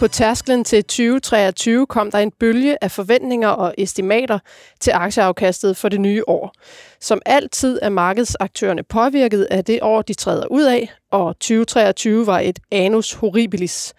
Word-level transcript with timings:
På 0.00 0.08
tærsklen 0.08 0.64
til 0.64 0.84
2023 0.84 1.86
kom 1.86 2.10
der 2.10 2.18
en 2.18 2.30
bølge 2.30 2.84
af 2.84 2.90
forventninger 2.90 3.48
og 3.48 3.74
estimater 3.78 4.38
til 4.80 4.90
aktieafkastet 4.90 5.76
for 5.76 5.88
det 5.88 6.00
nye 6.00 6.22
år. 6.28 6.52
Som 7.00 7.22
altid 7.26 7.78
er 7.82 7.88
markedsaktørerne 7.88 8.82
påvirket 8.82 9.44
af 9.50 9.64
det 9.64 9.78
år, 9.82 10.02
de 10.02 10.14
træder 10.14 10.46
ud 10.46 10.62
af, 10.62 10.92
og 11.10 11.34
2023 11.34 12.26
var 12.26 12.38
et 12.38 12.58
anus 12.70 13.12
horribilis. 13.12 13.94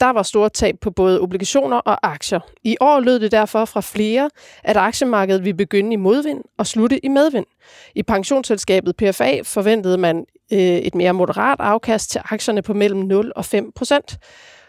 Der 0.00 0.10
var 0.10 0.22
store 0.22 0.48
tab 0.48 0.74
på 0.80 0.90
både 0.90 1.20
obligationer 1.20 1.76
og 1.76 1.98
aktier. 2.02 2.40
I 2.64 2.76
år 2.80 3.00
lød 3.00 3.18
det 3.18 3.32
derfor 3.32 3.64
fra 3.64 3.80
flere, 3.80 4.30
at 4.64 4.76
aktiemarkedet 4.76 5.44
ville 5.44 5.56
begynde 5.56 5.92
i 5.92 5.96
modvind 5.96 6.40
og 6.58 6.66
slutte 6.66 7.04
i 7.04 7.08
medvind. 7.08 7.46
I 7.94 8.02
pensionsselskabet 8.02 8.96
PFA 8.96 9.40
forventede 9.42 9.98
man 9.98 10.24
øh, 10.52 10.58
et 10.58 10.94
mere 10.94 11.12
moderat 11.12 11.60
afkast 11.60 12.10
til 12.10 12.20
aktierne 12.24 12.62
på 12.62 12.74
mellem 12.74 13.00
0 13.00 13.32
og 13.36 13.44
5 13.44 13.72
procent. 13.76 14.18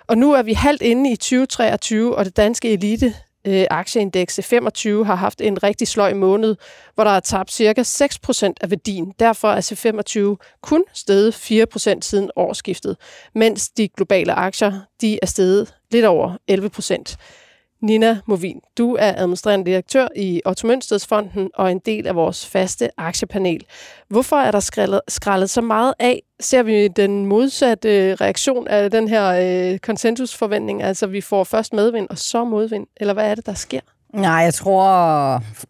Og 0.08 0.18
nu 0.18 0.34
er 0.34 0.42
vi 0.42 0.54
halvt 0.54 0.82
inde 0.82 1.12
i 1.12 1.16
2023, 1.16 2.16
og 2.16 2.26
det 2.26 2.38
danske 2.38 2.74
elite 2.74 3.14
øh, 3.48 3.66
aktieindeks 3.70 4.40
25 4.44 5.06
har 5.06 5.16
haft 5.16 5.42
en 5.42 5.64
rigtig 5.64 5.88
sløj 5.88 6.14
måned, 6.14 6.56
hvor 6.96 7.04
der 7.04 7.12
er 7.12 7.20
tabt 7.20 7.52
cirka 7.52 7.82
6% 7.82 8.54
af 8.62 8.70
værdien. 8.70 9.14
Derfor 9.20 9.52
er 9.52 9.62
C25 9.62 10.58
kun 10.62 10.84
steget 10.94 11.34
4% 11.34 12.02
siden 12.02 12.32
årsskiftet, 12.36 12.98
mens 13.36 13.70
de 13.70 13.88
globale 13.88 14.34
aktier 14.34 14.80
de 15.02 15.20
er 15.22 15.26
steget 15.26 15.74
lidt 15.92 16.06
over 16.06 16.38
11%. 16.52 17.45
Nina 17.82 18.20
Movin, 18.26 18.62
du 18.78 18.96
er 18.96 19.14
administrerende 19.18 19.66
direktør 19.72 20.08
i 20.16 20.42
Otto 20.46 20.68
Mønstedsfonden 20.68 21.50
og 21.54 21.72
en 21.72 21.80
del 21.80 22.08
af 22.08 22.16
vores 22.16 22.48
faste 22.48 22.90
aktiepanel. 22.98 23.66
Hvorfor 24.08 24.36
er 24.36 24.52
der 24.52 24.60
skrællet, 24.60 25.02
skrællet 25.08 25.50
så 25.50 25.62
meget 25.62 25.94
af? 26.00 26.24
Ser 26.40 26.64
vi 26.64 26.88
den 26.88 27.26
modsatte 27.26 27.90
øh, 27.90 28.14
reaktion 28.14 28.68
af 28.68 28.92
den 28.92 29.08
her 29.08 29.26
øh, 29.74 29.80
konsensusforventning, 29.80 30.84
altså 30.84 31.08
vi 31.08 31.22
får 31.22 31.44
først 31.44 31.74
medvind 31.74 32.08
og 32.10 32.18
så 32.18 32.44
modvind, 32.44 32.88
eller 32.98 33.14
hvad 33.14 33.32
er 33.32 33.36
det, 33.36 33.46
der 33.46 33.54
sker? 33.54 33.80
Nej, 34.16 34.32
jeg 34.32 34.54
tror, 34.54 34.86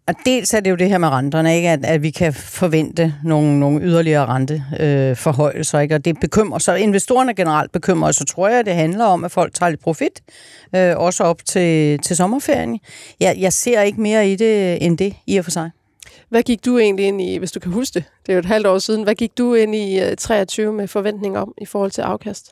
at 0.07 0.15
dels 0.25 0.53
er 0.53 0.59
det 0.59 0.71
jo 0.71 0.75
det 0.75 0.89
her 0.89 0.97
med 0.97 1.07
renterne, 1.07 1.55
ikke? 1.55 1.69
At, 1.69 1.85
at 1.85 2.01
vi 2.03 2.09
kan 2.09 2.33
forvente 2.33 3.13
nogle, 3.23 3.59
nogle 3.59 3.81
yderligere 3.81 4.25
renteforhøjelser, 4.25 5.77
øh, 5.77 5.83
ikke? 5.83 5.95
og 5.95 6.05
det 6.05 6.19
bekymrer, 6.19 6.59
så 6.59 6.75
investorerne 6.75 7.33
generelt 7.33 7.71
bekymrer, 7.71 8.11
så 8.11 8.25
tror 8.25 8.47
jeg, 8.47 8.65
det 8.65 8.75
handler 8.75 9.05
om, 9.05 9.23
at 9.23 9.31
folk 9.31 9.53
tager 9.53 9.69
lidt 9.69 9.81
profit, 9.81 10.21
øh, 10.75 10.97
også 10.97 11.23
op 11.23 11.45
til, 11.45 11.99
til 11.99 12.15
sommerferien. 12.15 12.79
Jeg, 13.19 13.35
jeg 13.39 13.53
ser 13.53 13.81
ikke 13.81 14.01
mere 14.01 14.29
i 14.29 14.35
det 14.35 14.85
end 14.85 14.97
det, 14.97 15.15
i 15.27 15.37
og 15.37 15.43
for 15.43 15.51
sig. 15.51 15.71
Hvad 16.29 16.43
gik 16.43 16.65
du 16.65 16.77
egentlig 16.77 17.05
ind 17.05 17.21
i, 17.21 17.37
hvis 17.37 17.51
du 17.51 17.59
kan 17.59 17.71
huske 17.71 17.93
det, 17.93 18.03
det 18.25 18.31
er 18.31 18.33
jo 18.33 18.39
et 18.39 18.45
halvt 18.45 18.67
år 18.67 18.77
siden, 18.77 19.03
hvad 19.03 19.15
gik 19.15 19.37
du 19.37 19.53
ind 19.53 19.75
i 19.75 19.99
øh, 19.99 20.15
23 20.17 20.73
med 20.73 20.87
forventning 20.87 21.37
om 21.37 21.53
i 21.61 21.65
forhold 21.65 21.91
til 21.91 22.01
afkast? 22.01 22.51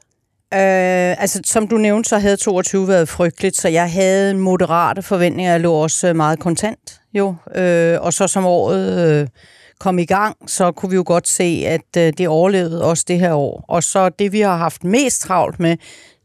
Øh, 0.54 1.22
altså, 1.22 1.42
som 1.46 1.68
du 1.68 1.78
nævnte, 1.78 2.09
så 2.09 2.18
havde 2.18 2.38
22 2.38 2.88
været 2.88 3.09
frygteligt, 3.09 3.56
så 3.56 3.68
jeg 3.68 3.92
havde 3.92 4.34
moderate 4.34 5.02
forventninger. 5.02 5.52
Jeg 5.52 5.62
lå 5.62 5.73
også 5.73 6.14
meget 6.14 6.40
kontant, 6.40 7.02
jo. 7.14 7.36
Øh, 7.56 7.98
og 8.02 8.14
så 8.14 8.28
som 8.28 8.46
året 8.46 9.09
øh, 9.09 9.28
kom 9.80 10.00
i 10.00 10.06
gang, 10.06 10.36
så 10.48 10.72
kunne 10.72 10.90
vi 10.90 10.96
jo 10.96 11.04
godt 11.06 11.28
se, 11.28 11.64
at 11.68 11.98
øh, 11.98 12.14
det 12.18 12.28
overlevede 12.28 12.84
også 12.84 13.06
det 13.08 13.20
her 13.20 13.34
år. 13.34 13.66
Og 13.68 13.84
så 13.84 14.09
det, 14.09 14.31
vi 14.31 14.42
har 14.42 14.58
haft 14.58 14.84
mest 14.84 15.22
travlt 15.22 15.59
med, 15.59 15.78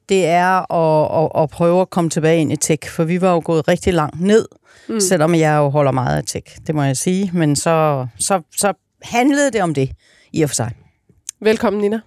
det 0.09 0.27
er 0.27 0.73
at, 0.73 1.25
at, 1.25 1.43
at 1.43 1.51
prøve 1.51 1.81
at 1.81 1.91
komme 1.91 2.11
tilbage 2.11 2.41
ind 2.41 2.53
i 2.53 2.57
tech, 2.57 2.91
for 2.91 3.05
vi 3.05 3.21
var 3.21 3.33
jo 3.33 3.43
gået 3.45 3.69
rigtig 3.69 3.95
langt 3.95 4.21
ned, 4.21 4.47
mm. 4.89 5.01
selvom 5.01 5.35
jeg 5.35 5.57
jo 5.57 5.69
holder 5.69 5.93
meget 5.93 6.17
af 6.17 6.25
tech, 6.27 6.57
det 6.67 6.75
må 6.75 6.83
jeg 6.83 6.97
sige. 6.97 7.31
Men 7.35 7.57
så, 7.57 8.07
så, 8.19 8.41
så 8.57 8.73
handlede 9.03 9.51
det 9.51 9.63
om 9.63 9.75
det, 9.75 9.91
i 10.33 10.43
og 10.43 10.51
for 10.51 10.55
sig. 10.55 10.71
Velkommen, 11.41 11.83
Nina. 11.83 12.01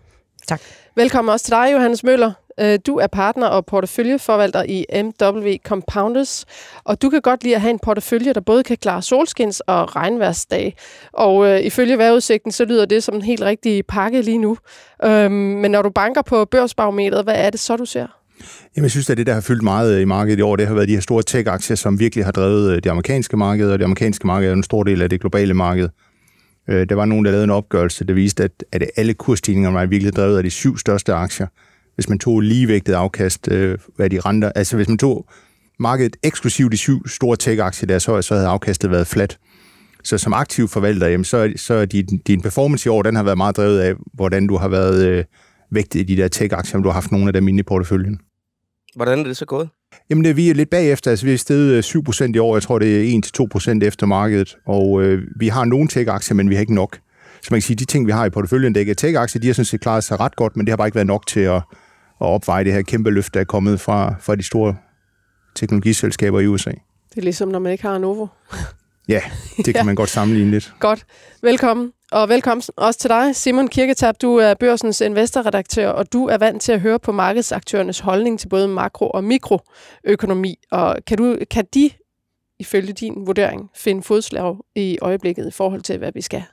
Tak. 0.48 0.62
Velkommen 0.96 1.32
også 1.32 1.46
til 1.46 1.52
dig, 1.52 1.70
Johannes 1.74 2.04
Møller. 2.04 2.32
Øh, 2.60 2.80
du 2.88 2.96
er 2.98 3.08
partner 3.08 3.48
og 3.48 3.66
porteføljeforvalter 3.66 4.64
i 4.64 4.86
MW 5.04 5.56
Compounders, 5.66 6.46
og 6.84 7.02
du 7.02 7.10
kan 7.10 7.22
godt 7.22 7.44
lide 7.44 7.56
at 7.56 7.62
have 7.62 7.70
en 7.70 7.80
portefølje, 7.84 8.34
der 8.34 8.42
både 8.42 8.64
kan 8.64 8.78
klare 8.78 9.02
solskins- 9.02 9.60
og 9.68 9.96
regnværsdag. 9.96 10.76
Og 11.14 11.48
øh, 11.48 11.60
ifølge 11.60 11.98
vejrudsigten, 11.98 12.52
så 12.52 12.66
lyder 12.66 12.86
det 12.86 13.04
som 13.04 13.16
en 13.16 13.22
helt 13.22 13.42
rigtig 13.42 13.86
pakke 13.86 14.22
lige 14.22 14.38
nu. 14.38 14.58
Øhm, 15.04 15.34
men 15.34 15.72
når 15.72 15.82
du 15.82 15.90
banker 15.90 16.22
på 16.22 16.46
børsbarometeret, 16.46 17.24
hvad 17.24 17.36
er 17.38 17.50
det 17.50 17.60
så, 17.60 17.76
du 17.76 17.86
ser? 17.86 18.08
Jamen, 18.76 18.84
jeg 18.84 18.92
synes, 18.92 19.10
at 19.10 19.18
det, 19.18 19.28
der 19.28 19.34
har 19.34 19.42
fyldt 19.42 19.64
meget 19.64 19.96
øh, 19.96 20.02
i 20.02 20.06
markedet 20.06 20.40
i 20.40 20.42
år, 20.42 20.56
det 20.56 20.68
har 20.68 20.74
været 20.74 20.88
de 20.88 20.94
her 20.94 21.02
store 21.02 21.24
tech-aktier, 21.24 21.76
som 21.76 22.00
virkelig 22.00 22.26
har 22.26 22.32
drevet 22.32 22.72
øh, 22.72 22.76
det 22.76 22.90
amerikanske 22.90 23.38
marked, 23.38 23.72
og 23.72 23.80
det 23.80 23.86
amerikanske 23.86 24.28
marked 24.28 24.50
er 24.50 24.54
en 24.54 24.64
stor 24.64 24.84
del 24.84 25.02
af 25.02 25.10
det 25.10 25.22
globale 25.22 25.54
marked. 25.54 25.90
Øh, 26.70 26.90
der 26.90 26.96
var 26.96 27.06
nogen, 27.06 27.26
der 27.26 27.32
lavede 27.32 27.44
en 27.44 27.50
opgørelse, 27.50 28.06
der 28.06 28.14
viste, 28.14 28.44
at, 28.44 28.64
at 28.72 28.84
alle 28.96 29.14
kursstigninger 29.14 29.72
var 29.72 29.86
virkeligheden 29.86 30.16
drevet 30.16 30.38
af 30.38 30.44
de 30.44 30.50
syv 30.50 30.78
største 30.78 31.14
aktier. 31.14 31.48
Hvis 31.96 32.10
man 32.10 32.20
tog 32.20 32.42
ligevægtet 32.42 32.94
afkast, 32.94 33.52
øh, 33.52 33.78
hvad 33.96 34.10
de 34.10 34.20
renter, 34.20 34.52
altså 34.56 34.76
hvis 34.76 34.88
man 34.88 34.98
tog 34.98 35.30
markedet 35.80 36.16
eksklusivt 36.24 36.72
de 36.72 36.78
syv 36.78 37.08
store 37.08 37.38
tech-aktier 37.38 37.88
der, 37.88 38.00
så, 38.00 38.22
så 38.22 38.34
havde 38.34 38.48
afkastet 38.48 38.92
været 38.92 39.08
flat. 39.08 39.38
Så 40.04 40.18
som 40.18 40.34
aktiv 40.34 40.68
forvalter, 40.68 41.08
jamen, 41.08 41.26
så, 41.26 41.54
så 41.56 41.74
er 41.74 41.86
din, 41.86 42.06
din 42.28 42.42
performance 42.42 42.88
i 42.88 42.90
år, 42.90 43.02
den 43.02 43.16
har 43.16 43.24
været 43.24 43.38
meget 43.38 43.58
drevet 43.58 43.80
af, 43.80 43.94
hvordan 44.14 44.48
du 44.48 44.58
har 44.58 44.68
været 44.68 45.08
øh, 45.08 45.24
vægtet 45.72 46.00
i 46.00 46.04
de 46.04 46.18
der 46.18 46.28
tech-aktier, 46.28 46.76
om 46.76 46.84
du 46.84 46.90
har 46.90 46.94
haft 46.94 47.12
nogle 47.12 47.28
af 47.28 47.34
dem 47.34 47.48
inde 47.48 47.60
i 47.60 47.64
porteføljen. 47.64 48.20
Hvordan 48.96 49.20
er 49.20 49.24
det 49.24 49.38
så 49.38 49.46
gået? 49.46 49.70
Jamen, 50.10 50.26
det, 50.26 50.38
vi 50.38 50.50
er 50.50 50.54
lidt 50.54 50.70
bagefter. 50.70 51.12
Altså, 51.12 51.26
vi 51.26 51.34
er 51.34 51.38
steget 51.38 51.96
7% 51.96 52.24
øh, 52.24 52.30
i 52.30 52.38
år. 52.38 52.56
Jeg 52.56 52.64
tror, 52.64 52.80
det 52.80 53.16
er 53.16 53.22
1-2% 53.82 53.88
efter 53.88 54.06
markedet. 54.06 54.58
Og 54.66 55.04
øh, 55.04 55.24
vi 55.36 55.48
har 55.48 55.66
nogle 55.66 55.88
tech-aktier, 55.88 56.36
men 56.36 56.50
vi 56.50 56.56
har 56.56 56.62
ikke 56.62 56.74
nok. 56.74 57.00
Så 57.42 57.48
man 57.52 57.58
kan 57.58 57.62
sige, 57.62 57.76
at 57.76 57.80
de 57.80 57.86
ting, 57.86 58.08
vi 58.08 58.12
har 58.12 58.26
i 58.26 58.30
porteføljen, 58.30 58.76
det 58.76 58.90
er 58.90 58.96
tech-aktier, 58.96 59.42
de 59.42 59.48
har 59.48 59.54
sådan 59.54 59.66
set 59.66 59.82
klaret 59.82 60.04
sig 60.04 60.20
ret 60.20 60.36
godt, 60.36 60.58
men 60.58 60.66
det 60.66 60.72
har 60.72 60.78
bare 60.78 60.88
ikke 60.88 60.96
været 60.96 61.08
nok 61.08 61.28
til 61.28 61.40
at, 61.40 61.56
at 61.56 61.62
opveje 62.20 62.64
det 62.64 62.74
her 62.74 62.82
kæmpe 62.82 63.10
løft, 63.10 63.34
der 63.34 63.40
er 63.40 63.44
kommet 63.44 63.80
fra, 63.80 64.16
fra 64.20 64.36
de 64.36 64.44
store 64.44 64.76
teknologiselskaber 65.56 66.40
i 66.40 66.48
USA. 66.48 66.72
Det 67.10 67.18
er 67.18 67.22
ligesom, 67.22 67.50
når 67.50 67.60
man 67.60 67.72
ikke 67.72 67.84
har 67.84 67.98
Novo. 67.98 68.28
Ja, 69.08 69.22
det 69.58 69.66
kan 69.66 69.76
ja. 69.76 69.84
man 69.84 69.96
godt 69.96 70.10
sammenligne 70.10 70.52
lidt. 70.52 70.74
Godt. 70.80 71.06
Velkommen. 71.42 71.94
Og 72.12 72.30
velkommen 72.30 72.64
også 72.78 73.00
til 73.00 73.10
dig, 73.10 73.36
Simon 73.36 73.68
Kirketab. 73.68 74.16
Du 74.22 74.36
er 74.36 74.54
børsens 74.54 75.02
investorredaktør, 75.02 75.90
og 75.90 76.14
du 76.14 76.28
er 76.28 76.38
vant 76.38 76.62
til 76.62 76.72
at 76.72 76.82
høre 76.82 77.00
på 77.00 77.12
markedsaktørernes 77.12 78.00
holdning 78.00 78.40
til 78.40 78.50
både 78.50 78.68
makro- 78.68 79.12
og 79.14 79.24
mikroøkonomi. 79.24 80.56
Og 80.72 80.98
kan, 81.08 81.18
du, 81.18 81.38
kan 81.52 81.66
de, 81.74 81.90
ifølge 82.60 82.94
din 82.94 83.14
vurdering, 83.26 83.70
finde 83.76 84.04
fodslag 84.04 84.56
i 84.76 84.98
øjeblikket 85.02 85.48
i 85.48 85.52
forhold 85.52 85.82
til, 85.82 85.98
hvad 85.98 86.12
vi 86.14 86.22
skal? 86.22 86.44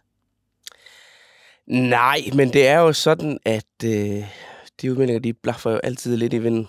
Nej, 1.67 2.21
men 2.35 2.53
det 2.53 2.69
er 2.69 2.79
jo 2.79 2.93
sådan, 2.93 3.39
at 3.45 3.85
øh, 3.85 4.25
de 4.83 4.91
udmeldinger, 4.91 5.21
de 5.21 5.33
blaffer 5.33 5.71
jo 5.71 5.77
altid 5.77 6.17
lidt 6.17 6.33
i 6.33 6.39
vinden 6.39 6.69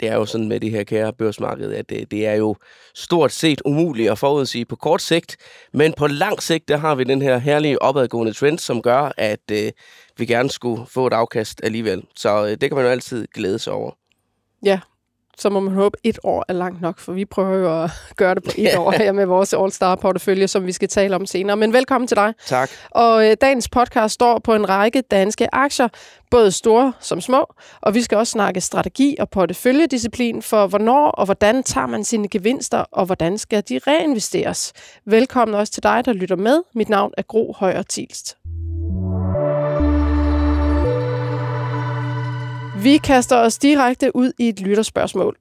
det 0.00 0.08
er 0.08 0.14
jo 0.14 0.26
sådan 0.26 0.48
med 0.48 0.60
det 0.60 0.70
her 0.70 0.84
kære 0.84 1.12
børsmarked, 1.12 1.72
at 1.72 1.90
det, 1.90 2.10
det 2.10 2.26
er 2.26 2.34
jo 2.34 2.56
stort 2.94 3.32
set 3.32 3.62
umuligt 3.64 4.10
at 4.10 4.18
forudsige 4.18 4.64
på 4.64 4.76
kort 4.76 5.02
sigt, 5.02 5.36
men 5.72 5.92
på 5.92 6.06
lang 6.06 6.42
sigt, 6.42 6.68
der 6.68 6.76
har 6.76 6.94
vi 6.94 7.04
den 7.04 7.22
her 7.22 7.38
herlige 7.38 7.82
opadgående 7.82 8.32
trend, 8.32 8.58
som 8.58 8.82
gør, 8.82 9.12
at 9.16 9.50
øh, 9.52 9.72
vi 10.16 10.26
gerne 10.26 10.50
skulle 10.50 10.86
få 10.86 11.06
et 11.06 11.12
afkast 11.12 11.60
alligevel. 11.62 12.02
Så 12.16 12.44
øh, 12.44 12.50
det 12.50 12.60
kan 12.60 12.74
man 12.74 12.84
jo 12.84 12.90
altid 12.90 13.26
glæde 13.34 13.58
sig 13.58 13.72
over. 13.72 13.90
Ja, 14.64 14.80
så 15.38 15.50
må 15.50 15.60
man 15.60 15.74
håbe, 15.74 15.96
et 16.02 16.18
år 16.22 16.44
er 16.48 16.52
langt 16.52 16.80
nok, 16.80 16.98
for 16.98 17.12
vi 17.12 17.24
prøver 17.24 17.56
jo 17.58 17.82
at 17.82 17.90
gøre 18.16 18.34
det 18.34 18.42
på 18.44 18.50
et 18.56 18.76
år 18.76 18.90
her 19.02 19.12
med 19.12 19.26
vores 19.26 19.52
All-Star-portefølje, 19.52 20.48
som 20.48 20.66
vi 20.66 20.72
skal 20.72 20.88
tale 20.88 21.16
om 21.16 21.26
senere. 21.26 21.56
Men 21.56 21.72
velkommen 21.72 22.08
til 22.08 22.16
dig. 22.16 22.34
Tak. 22.46 22.70
Og 22.90 23.30
øh, 23.30 23.36
dagens 23.40 23.68
podcast 23.68 24.14
står 24.14 24.38
på 24.38 24.54
en 24.54 24.68
række 24.68 25.00
danske 25.00 25.54
aktier, 25.54 25.88
både 26.30 26.52
store 26.52 26.92
som 27.00 27.20
små, 27.20 27.54
og 27.80 27.94
vi 27.94 28.02
skal 28.02 28.18
også 28.18 28.30
snakke 28.30 28.60
strategi 28.60 29.16
og 29.20 29.30
porteføljedisciplin 29.30 30.42
for, 30.42 30.66
hvornår 30.66 31.10
og 31.10 31.24
hvordan 31.24 31.62
tager 31.62 31.86
man 31.86 32.04
sine 32.04 32.28
gevinster, 32.28 32.78
og 32.78 33.06
hvordan 33.06 33.38
skal 33.38 33.62
de 33.68 33.80
reinvesteres. 33.86 34.72
Velkommen 35.04 35.54
også 35.54 35.72
til 35.72 35.82
dig, 35.82 36.02
der 36.04 36.12
lytter 36.12 36.36
med. 36.36 36.62
Mit 36.74 36.88
navn 36.88 37.12
er 37.18 37.22
Gro 37.22 37.54
Højer 37.58 37.82
Tilst. 37.82 38.43
Vi 42.84 42.96
kaster 42.96 43.36
os 43.36 43.58
direkte 43.58 44.16
ud 44.16 44.32
i 44.38 44.48
et 44.48 44.60
lytterspørgsmål. 44.60 45.36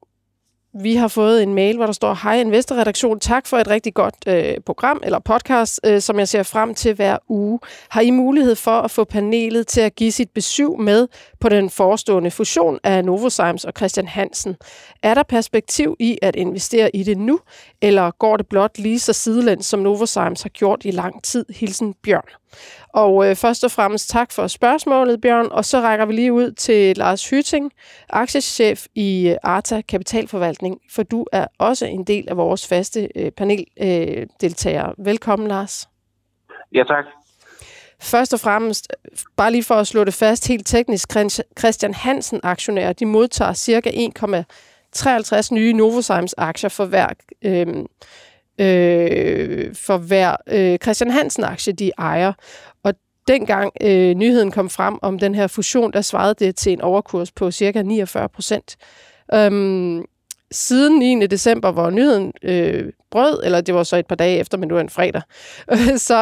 Vi 0.81 0.95
har 0.95 1.07
fået 1.07 1.43
en 1.43 1.53
mail, 1.53 1.75
hvor 1.75 1.85
der 1.85 1.93
står, 1.93 2.19
Hej 2.23 2.39
Investorredaktion, 2.39 3.19
tak 3.19 3.47
for 3.47 3.57
et 3.57 3.67
rigtig 3.67 3.93
godt 3.93 4.15
øh, 4.27 4.55
program 4.65 5.01
eller 5.03 5.19
podcast, 5.19 5.79
øh, 5.85 6.01
som 6.01 6.19
jeg 6.19 6.27
ser 6.27 6.43
frem 6.43 6.75
til 6.75 6.93
hver 6.93 7.17
uge. 7.29 7.59
Har 7.89 8.01
I 8.01 8.11
mulighed 8.11 8.55
for 8.55 8.71
at 8.71 8.91
få 8.91 9.03
panelet 9.03 9.67
til 9.67 9.81
at 9.81 9.95
give 9.95 10.11
sit 10.11 10.29
besøg 10.29 10.79
med 10.79 11.07
på 11.39 11.49
den 11.49 11.69
forestående 11.69 12.31
fusion 12.31 12.79
af 12.83 13.05
Novozymes 13.05 13.65
og 13.65 13.73
Christian 13.77 14.07
Hansen? 14.07 14.55
Er 15.03 15.13
der 15.13 15.23
perspektiv 15.23 15.95
i 15.99 16.17
at 16.21 16.35
investere 16.35 16.95
i 16.95 17.03
det 17.03 17.17
nu, 17.17 17.39
eller 17.81 18.11
går 18.11 18.37
det 18.37 18.47
blot 18.47 18.77
lige 18.77 18.99
så 18.99 19.13
sidelæns, 19.13 19.65
som 19.65 19.79
Novozymes 19.79 20.41
har 20.41 20.49
gjort 20.49 20.81
i 20.85 20.91
lang 20.91 21.23
tid? 21.23 21.45
Hilsen 21.49 21.93
Bjørn. 22.03 22.42
Og 22.93 23.29
øh, 23.29 23.35
først 23.35 23.63
og 23.63 23.71
fremmest 23.71 24.09
tak 24.09 24.31
for 24.31 24.47
spørgsmålet, 24.47 25.21
Bjørn. 25.21 25.47
Og 25.51 25.65
så 25.65 25.81
rækker 25.81 26.05
vi 26.05 26.13
lige 26.13 26.33
ud 26.33 26.51
til 26.51 26.97
Lars 26.97 27.29
Hyting, 27.29 27.71
aktiechef 28.09 28.85
i 28.95 29.29
øh, 29.29 29.35
Arta 29.43 29.81
Kapitalforvaltning, 29.81 30.79
for 30.91 31.03
du 31.03 31.25
er 31.31 31.47
også 31.57 31.85
en 31.85 32.03
del 32.03 32.29
af 32.29 32.37
vores 32.37 32.67
faste 32.67 33.09
øh, 33.15 33.31
paneldeltagere. 33.31 34.93
Øh, 34.99 35.05
Velkommen, 35.05 35.47
Lars. 35.47 35.89
Ja, 36.73 36.83
tak. 36.83 37.05
Først 38.01 38.33
og 38.33 38.39
fremmest, 38.39 38.87
bare 39.37 39.51
lige 39.51 39.63
for 39.63 39.75
at 39.75 39.87
slå 39.87 40.03
det 40.03 40.13
fast 40.13 40.47
helt 40.47 40.67
teknisk, 40.67 41.09
Christian 41.59 41.93
Hansen 41.93 42.39
aktionærer, 42.43 42.93
de 42.93 43.05
modtager 43.05 43.53
cirka 43.53 43.89
53 44.93 45.51
nye 45.51 45.73
Novozymes 45.73 46.35
aktier 46.37 46.69
for 46.69 46.85
hver, 46.85 47.07
øh, 47.45 47.67
øh, 48.59 49.75
for 49.75 49.97
hver 49.97 50.35
øh, 50.47 50.77
Christian 50.77 51.11
Hansen-aktie, 51.11 51.73
de 51.73 51.91
ejer. 51.97 52.33
Og 52.83 52.93
dengang 53.27 53.71
øh, 53.81 54.15
nyheden 54.15 54.51
kom 54.51 54.69
frem 54.69 54.99
om 55.01 55.19
den 55.19 55.35
her 55.35 55.47
fusion, 55.47 55.93
der 55.93 56.01
svarede 56.01 56.45
det 56.45 56.55
til 56.55 56.73
en 56.73 56.81
overkurs 56.81 57.31
på 57.31 57.51
cirka 57.51 57.81
49 57.81 58.29
procent. 58.29 58.75
Øhm, 59.33 60.05
siden 60.51 60.99
9. 60.99 61.27
december, 61.27 61.71
hvor 61.71 61.89
nyheden 61.89 62.33
øh, 62.43 62.91
brød, 63.11 63.41
eller 63.43 63.61
det 63.61 63.75
var 63.75 63.83
så 63.83 63.95
et 63.95 64.07
par 64.07 64.15
dage 64.15 64.37
efter, 64.37 64.57
men 64.57 64.69
det 64.69 64.75
var 64.75 64.81
en 64.81 64.89
fredag, 64.89 65.21
så, 66.07 66.19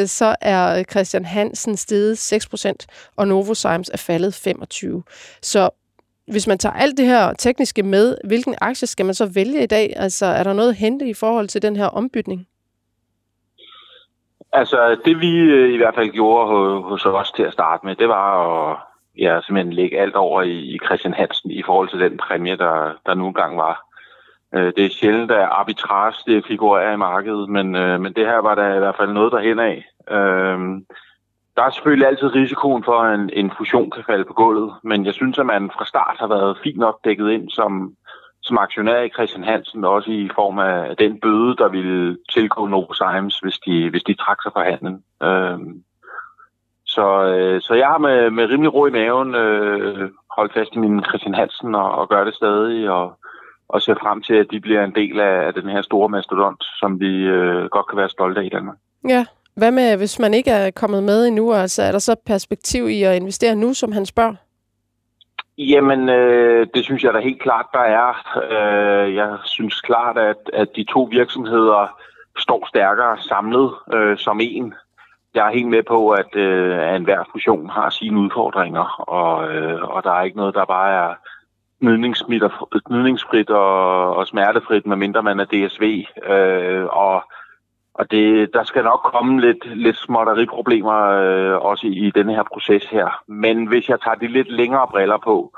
øh, 0.00 0.08
så 0.08 0.36
er 0.40 0.82
Christian 0.90 1.24
Hansen 1.24 1.76
steget 1.76 2.32
6%, 2.32 2.72
og 3.16 3.28
Novozymes 3.28 3.90
er 3.92 3.96
faldet 3.96 4.46
25%. 4.46 5.38
Så 5.42 5.70
hvis 6.26 6.46
man 6.46 6.58
tager 6.58 6.72
alt 6.72 6.98
det 6.98 7.06
her 7.06 7.32
tekniske 7.32 7.82
med, 7.82 8.16
hvilken 8.24 8.54
aktie 8.60 8.88
skal 8.88 9.06
man 9.06 9.14
så 9.14 9.30
vælge 9.34 9.62
i 9.62 9.66
dag? 9.66 9.92
Altså, 9.96 10.26
er 10.26 10.42
der 10.42 10.52
noget 10.52 10.68
at 10.68 10.76
hente 10.76 11.08
i 11.08 11.14
forhold 11.14 11.48
til 11.48 11.62
den 11.62 11.76
her 11.76 11.86
ombytning? 11.86 12.46
Altså, 14.52 14.96
det 15.04 15.20
vi 15.20 15.38
øh, 15.38 15.74
i 15.74 15.76
hvert 15.76 15.94
fald 15.94 16.10
gjorde 16.10 16.82
hos 16.82 17.06
os 17.06 17.30
til 17.30 17.42
at 17.42 17.52
starte 17.52 17.86
med, 17.86 17.96
det 17.96 18.08
var 18.08 18.70
at 18.70 18.76
ja, 19.18 19.40
simpelthen 19.40 19.72
lægge 19.72 20.00
alt 20.00 20.14
over 20.14 20.42
i, 20.42 20.78
Christian 20.84 21.14
Hansen 21.14 21.50
i 21.50 21.62
forhold 21.62 21.88
til 21.88 22.00
den 22.00 22.16
præmie, 22.16 22.56
der, 22.56 22.92
der 23.06 23.14
nu 23.14 23.26
engang 23.26 23.56
var. 23.56 23.86
Øh, 24.54 24.72
det 24.76 24.84
er 24.84 24.90
sjældent, 24.90 25.30
at 25.30 25.48
arbitrage 25.50 26.14
det 26.26 26.46
figurerer 26.46 26.92
i 26.92 26.96
markedet, 26.96 27.48
men, 27.48 27.74
øh, 27.74 28.00
men 28.00 28.12
det 28.12 28.26
her 28.26 28.38
var 28.38 28.54
der 28.54 28.74
i 28.74 28.78
hvert 28.78 28.96
fald 28.96 29.12
noget 29.12 29.32
derhen 29.32 29.58
af. 29.58 29.84
Der 31.56 31.62
er 31.62 31.70
selvfølgelig 31.70 32.06
altid 32.08 32.34
risikoen 32.34 32.84
for, 32.84 32.98
at 33.00 33.20
en, 33.20 33.30
en 33.32 33.52
fusion 33.58 33.90
kan 33.90 34.04
falde 34.06 34.24
på 34.24 34.32
gulvet, 34.32 34.72
men 34.82 35.06
jeg 35.06 35.14
synes, 35.14 35.38
at 35.38 35.46
man 35.46 35.70
fra 35.70 35.84
start 35.84 36.16
har 36.18 36.26
været 36.26 36.58
fint 36.64 36.78
nok 36.78 37.04
dækket 37.04 37.30
ind 37.30 37.50
som, 37.50 37.94
som 38.42 38.58
aktionær 38.58 39.00
i 39.00 39.08
Christian 39.08 39.44
Hansen, 39.44 39.84
også 39.84 40.10
i 40.10 40.30
form 40.34 40.58
af 40.58 40.96
den 40.96 41.20
bøde, 41.20 41.56
der 41.56 41.68
ville 41.68 42.18
tilgå 42.32 42.66
Novozymes, 42.66 43.38
hvis 43.38 43.58
de, 43.58 43.90
hvis 43.90 44.02
de 44.02 44.14
trak 44.14 44.42
sig 44.42 44.52
fra 44.52 44.64
handlen. 44.64 45.04
Øhm, 45.22 45.82
så, 46.86 47.24
øh, 47.24 47.60
så 47.60 47.74
jeg 47.74 47.86
har 47.86 47.98
med, 47.98 48.30
med 48.30 48.44
rimelig 48.46 48.74
ro 48.74 48.86
i 48.86 48.90
maven 48.90 49.34
øh, 49.34 50.10
holdt 50.36 50.52
fast 50.52 50.74
i 50.74 50.78
min 50.78 51.04
Christian 51.04 51.34
Hansen 51.34 51.74
og, 51.74 51.90
og 51.90 52.08
gør 52.08 52.24
det 52.24 52.34
stadig, 52.34 52.90
og, 52.90 53.18
og 53.68 53.82
ser 53.82 53.94
frem 53.94 54.22
til, 54.22 54.34
at 54.34 54.50
de 54.50 54.60
bliver 54.60 54.84
en 54.84 54.94
del 54.94 55.20
af, 55.20 55.46
af 55.46 55.54
den 55.54 55.68
her 55.68 55.82
store 55.82 56.08
mastodont, 56.08 56.64
som 56.80 57.00
vi 57.00 57.12
øh, 57.36 57.64
godt 57.64 57.86
kan 57.88 57.98
være 57.98 58.08
stolte 58.08 58.40
af 58.40 58.44
i 58.44 58.48
Danmark. 58.48 58.76
Ja, 59.08 59.26
hvad 59.56 59.70
med, 59.70 59.96
hvis 59.96 60.18
man 60.18 60.34
ikke 60.34 60.50
er 60.50 60.70
kommet 60.70 61.02
med 61.02 61.26
endnu? 61.26 61.52
Altså, 61.52 61.82
er 61.82 61.92
der 61.92 61.98
så 61.98 62.16
perspektiv 62.26 62.88
i 62.88 63.02
at 63.02 63.16
investere 63.16 63.54
nu, 63.54 63.74
som 63.74 63.92
han 63.92 64.06
spørger? 64.06 64.34
Jamen, 65.58 66.08
øh, 66.08 66.66
det 66.74 66.84
synes 66.84 67.04
jeg 67.04 67.14
da 67.14 67.18
helt 67.20 67.42
klart, 67.42 67.66
der 67.72 67.80
er. 67.80 68.10
Øh, 68.50 69.14
jeg 69.14 69.38
synes 69.44 69.80
klart, 69.80 70.18
at, 70.18 70.50
at 70.52 70.68
de 70.76 70.84
to 70.84 71.02
virksomheder 71.02 71.98
står 72.38 72.68
stærkere 72.68 73.18
samlet 73.18 73.70
øh, 73.94 74.18
som 74.18 74.40
en 74.42 74.74
jeg 75.34 75.46
er 75.46 75.52
helt 75.52 75.68
med 75.68 75.82
på, 75.82 76.10
at, 76.10 76.36
øh, 76.36 76.78
at 76.78 76.96
enhver 76.96 77.24
fusion 77.32 77.68
har 77.70 77.90
sine 77.90 78.20
udfordringer, 78.20 79.04
og, 79.08 79.54
øh, 79.54 79.82
og 79.82 80.04
der 80.04 80.10
er 80.12 80.22
ikke 80.22 80.36
noget, 80.36 80.54
der 80.54 80.64
bare 80.64 80.92
er 80.92 81.14
gnidningsfrit 82.88 83.50
og, 83.50 84.16
og 84.16 84.26
smertefrit, 84.26 84.86
medmindre 84.86 85.22
man 85.22 85.40
er 85.40 85.44
DSV. 85.44 86.04
Øh, 86.30 86.84
og 86.84 87.22
og 87.94 88.10
det, 88.10 88.50
der 88.54 88.64
skal 88.64 88.84
nok 88.84 89.00
komme 89.14 89.40
lidt, 89.40 89.76
lidt 89.76 89.96
småtteriproblemer 89.96 91.00
øh, 91.00 91.56
også 91.70 91.86
i, 91.86 92.06
i 92.06 92.10
den 92.10 92.28
her 92.28 92.42
proces 92.52 92.84
her. 92.84 93.22
Men 93.26 93.66
hvis 93.66 93.88
jeg 93.88 94.00
tager 94.00 94.14
de 94.14 94.26
lidt 94.26 94.52
længere 94.52 94.88
briller 94.90 95.18
på, 95.24 95.56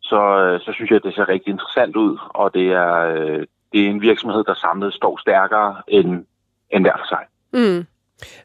så, 0.00 0.20
øh, 0.38 0.60
så 0.60 0.72
synes 0.72 0.90
jeg, 0.90 0.96
at 0.96 1.02
det 1.02 1.14
ser 1.14 1.28
rigtig 1.28 1.50
interessant 1.50 1.96
ud, 1.96 2.18
og 2.28 2.54
det 2.54 2.66
er, 2.72 2.96
øh, 2.96 3.46
det 3.72 3.80
er 3.84 3.90
en 3.90 4.02
virksomhed, 4.02 4.44
der 4.44 4.54
samlet 4.54 4.94
står 4.94 5.20
stærkere 5.20 5.82
end, 5.88 6.24
end 6.70 6.84
hver 6.84 6.96
for 6.98 7.06
sig. 7.08 7.24
Mm. 7.52 7.86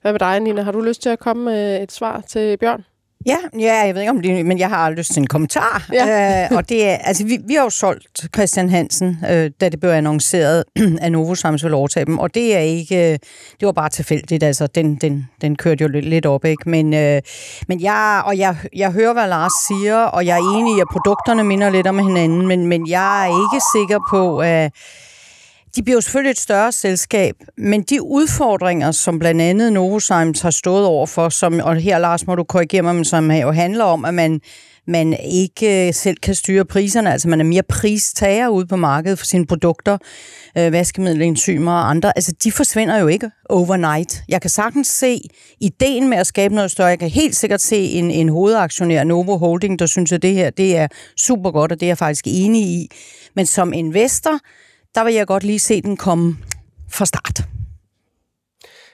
Hvad 0.02 0.12
med 0.14 0.20
dig, 0.20 0.40
Nina? 0.40 0.62
Har 0.62 0.72
du 0.72 0.82
lyst 0.82 1.02
til 1.02 1.10
at 1.10 1.20
komme 1.20 1.44
med 1.44 1.84
et 1.84 1.92
svar 1.92 2.22
til 2.22 2.58
Bjørn? 2.58 2.86
Ja, 3.26 3.38
ja, 3.60 3.74
jeg 3.86 3.96
ved 3.96 4.02
ikke 4.02 4.12
om 4.12 4.22
det, 4.22 4.46
men 4.46 4.60
jeg 4.60 4.70
har 4.70 4.90
lyst 4.90 5.14
til 5.14 5.22
en 5.22 5.28
kommentar. 5.28 5.88
Ja. 5.94 6.44
Øh, 6.44 6.58
og 6.58 6.70
det 6.70 6.90
er, 6.90 6.96
altså, 6.96 7.26
vi, 7.26 7.40
vi 7.48 7.54
har 7.54 7.64
jo 7.64 7.70
solgt 7.70 8.26
Christian 8.36 8.70
Hansen, 8.70 9.18
øh, 9.30 9.52
da 9.62 9.70
det 9.70 9.80
blev 9.80 9.92
annonceret 9.92 10.64
af 11.02 11.12
Novo 11.12 11.36
Sams 11.36 11.64
ville 11.64 11.78
overtage 11.78 12.06
dem, 12.06 12.20
og 12.20 12.36
det 12.36 12.56
er 12.56 12.60
ikke, 12.60 13.12
det 13.60 13.66
var 13.66 13.72
bare 13.72 13.90
tilfældigt, 13.90 14.44
altså, 14.44 14.68
den, 14.68 14.96
den, 14.96 15.30
den 15.42 15.56
kørte 15.56 15.82
jo 15.82 15.88
lidt, 15.88 16.06
lidt 16.06 16.26
op, 16.26 16.46
ikke? 16.46 16.70
Men, 16.70 16.94
øh, 16.94 17.22
men 17.68 17.82
jeg, 17.82 18.22
og 18.26 18.38
jeg, 18.38 18.56
jeg 18.76 18.92
hører, 18.92 19.14
hvad 19.14 19.28
Lars 19.28 19.52
siger, 19.68 19.98
og 19.98 20.26
jeg 20.26 20.38
er 20.38 20.60
enig 20.60 20.78
i, 20.78 20.80
at 20.80 20.88
produkterne 20.92 21.44
minder 21.44 21.70
lidt 21.70 21.88
om 21.88 22.00
hinanden, 22.00 22.48
men, 22.48 22.68
men 22.68 22.90
jeg 22.90 23.28
er 23.28 23.28
ikke 23.28 23.64
sikker 23.76 24.00
på, 24.12 24.38
at 24.38 24.72
de 25.76 25.84
bliver 25.84 25.98
jo 25.98 26.02
selvfølgelig 26.02 26.32
et 26.32 26.40
større 26.40 26.72
selskab, 26.72 27.36
men 27.58 27.82
de 27.82 28.02
udfordringer, 28.02 28.92
som 28.92 29.20
blandt 29.20 29.42
andet 29.42 29.74
Novozymes 29.74 30.42
har 30.42 30.52
stået 30.52 30.86
over 30.86 31.06
for, 31.06 31.30
som, 31.30 31.60
og 31.64 31.76
her 31.76 31.98
Lars 31.98 32.28
må 32.28 32.36
du 32.36 32.44
korrigere 32.44 32.82
mig, 32.82 32.96
men 32.96 33.06
som 33.06 33.32
jo 33.32 33.52
handler 33.52 33.84
om, 33.84 34.06
at 34.06 34.14
man, 34.14 34.42
man 34.88 35.18
ikke 35.24 35.88
øh, 35.88 35.94
selv 35.94 36.18
kan 36.18 36.36
styre 36.36 36.66
priserne, 36.66 37.12
altså 37.12 37.30
man 37.30 37.40
er 37.40 37.46
mere 37.46 37.64
pristager 37.64 38.48
ude 38.48 38.68
på 38.68 38.76
markedet 38.76 39.20
for 39.20 39.26
sine 39.26 39.46
produkter, 39.46 39.98
øh, 40.58 40.72
vaskemidler, 40.72 41.26
enzymer 41.26 41.72
og 41.72 41.90
andre, 41.90 42.18
altså 42.18 42.34
de 42.44 42.52
forsvinder 42.52 42.98
jo 42.98 43.08
ikke 43.08 43.32
overnight. 43.50 44.24
Jeg 44.30 44.42
kan 44.42 44.50
sagtens 44.50 44.88
se 44.88 45.22
ideen 45.60 46.10
med 46.10 46.18
at 46.18 46.28
skabe 46.28 46.56
noget 46.56 46.72
større. 46.72 46.88
Jeg 46.88 47.00
kan 47.00 47.10
helt 47.10 47.36
sikkert 47.36 47.62
se 47.62 47.78
en, 47.78 48.12
en 48.12 48.30
hovedaktionær, 48.30 49.04
Novo 49.04 49.38
Holding, 49.38 49.80
der 49.80 49.86
synes, 49.86 50.12
at 50.12 50.22
det 50.22 50.34
her 50.34 50.50
det 50.50 50.78
er 50.78 50.88
super 51.18 51.52
godt, 51.52 51.72
og 51.72 51.80
det 51.80 51.86
er 51.86 51.90
jeg 51.90 51.98
faktisk 51.98 52.28
enig 52.28 52.62
i. 52.62 52.88
Men 53.36 53.46
som 53.46 53.74
investor, 53.74 54.40
der 54.96 55.04
vil 55.04 55.14
jeg 55.14 55.28
godt 55.28 55.44
lige 55.44 55.60
se 55.60 55.82
den 55.82 55.98
komme 55.98 56.38
fra 56.90 57.06
start. 57.06 57.42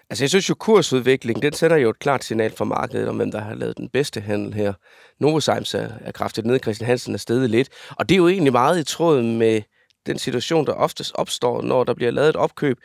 Altså, 0.09 0.23
jeg 0.23 0.29
synes 0.29 0.49
jo, 0.49 0.55
kursudviklingen, 0.55 1.41
den 1.41 1.53
sender 1.53 1.77
jo 1.77 1.89
et 1.89 1.99
klart 1.99 2.23
signal 2.23 2.51
for 2.51 2.65
markedet 2.65 3.09
om, 3.09 3.15
hvem 3.15 3.31
der 3.31 3.41
har 3.41 3.55
lavet 3.55 3.77
den 3.77 3.89
bedste 3.89 4.21
handel 4.21 4.53
her. 4.53 4.73
Novozymes 5.19 5.73
er, 5.73 5.89
er 6.01 6.11
kraftigt 6.11 6.47
nede, 6.47 6.59
Christian 6.59 6.87
Hansen 6.87 7.13
er 7.13 7.17
stedet 7.17 7.49
lidt. 7.49 7.69
Og 7.89 8.09
det 8.09 8.15
er 8.15 8.17
jo 8.17 8.27
egentlig 8.27 8.51
meget 8.53 8.79
i 8.79 8.83
tråd 8.83 9.21
med 9.21 9.61
den 10.05 10.19
situation, 10.19 10.65
der 10.65 10.73
oftest 10.73 11.11
opstår, 11.15 11.61
når 11.61 11.83
der 11.83 11.93
bliver 11.93 12.11
lavet 12.11 12.29
et 12.29 12.35
opkøb, 12.35 12.77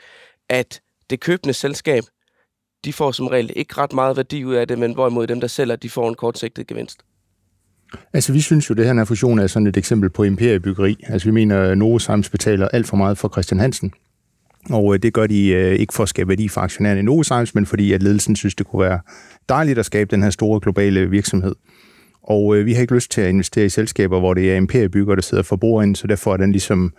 at 0.49 0.81
det 1.11 1.21
købende 1.21 1.55
selskab, 1.55 2.03
de 2.85 2.93
får 2.93 3.13
som 3.13 3.27
regel 3.27 3.53
ikke 3.57 3.75
ret 3.79 3.93
meget 3.93 4.17
værdi 4.17 4.45
ud 4.45 4.55
af 4.55 4.69
det, 4.69 4.79
men 4.79 4.95
hvorimod 4.95 5.27
dem, 5.27 5.41
der 5.41 5.49
sælger, 5.49 5.77
de 5.77 5.91
får 5.91 6.09
en 6.09 6.15
kortsigtet 6.15 6.67
gevinst. 6.67 6.99
Altså, 8.13 8.33
vi 8.33 8.41
synes 8.41 8.71
jo, 8.71 8.73
at 8.73 8.77
det 8.77 8.87
her 8.87 9.05
fusion 9.05 9.39
er 9.39 9.47
sådan 9.47 9.67
et 9.67 9.77
eksempel 9.77 10.11
på 10.11 10.23
imperiebyggeri. 10.23 10.97
Altså, 11.09 11.29
vi 11.29 11.33
mener, 11.33 11.61
at 11.61 11.79
Novozymes 11.79 12.31
betaler 12.31 12.69
alt 12.69 12.87
for 12.87 12.97
meget 12.97 13.19
for 13.19 13.29
Christian 13.29 13.61
Hansen. 13.61 13.93
Og 14.71 14.95
øh, 14.95 15.03
det 15.03 15.15
gør 15.15 15.27
de 15.27 15.49
øh, 15.49 15.75
ikke 15.75 15.95
for 15.95 16.03
at 16.03 16.09
skabe 16.09 16.29
værdi 16.29 16.49
for 16.49 16.61
aktionærerne 16.61 17.01
i 17.01 17.03
Novozymes, 17.03 17.55
men 17.55 17.67
fordi 17.67 17.93
at 17.93 18.03
ledelsen 18.03 18.37
synes, 18.37 18.55
det 18.55 18.67
kunne 18.67 18.83
være 18.83 19.01
dejligt 19.49 19.79
at 19.79 19.87
skabe 19.87 20.11
den 20.11 20.23
her 20.23 20.31
store 20.31 20.61
globale 20.61 21.11
virksomhed. 21.11 21.55
Og 22.23 22.57
øh, 22.57 22.67
vi 22.67 22.73
har 22.73 22.81
ikke 22.81 22.95
lyst 22.95 23.11
til 23.11 23.21
at 23.21 23.29
investere 23.29 23.65
i 23.65 23.69
selskaber, 23.69 24.19
hvor 24.19 24.35
det 24.35 24.53
er 24.53 24.57
imperiebyggere, 24.57 25.17
der 25.17 25.23
sidder 25.23 25.43
for 25.43 25.57
bordenden, 25.57 25.95
så 25.95 26.07
derfor 26.07 26.33
er 26.33 26.37
den 26.37 26.53
ligesom 26.53 26.93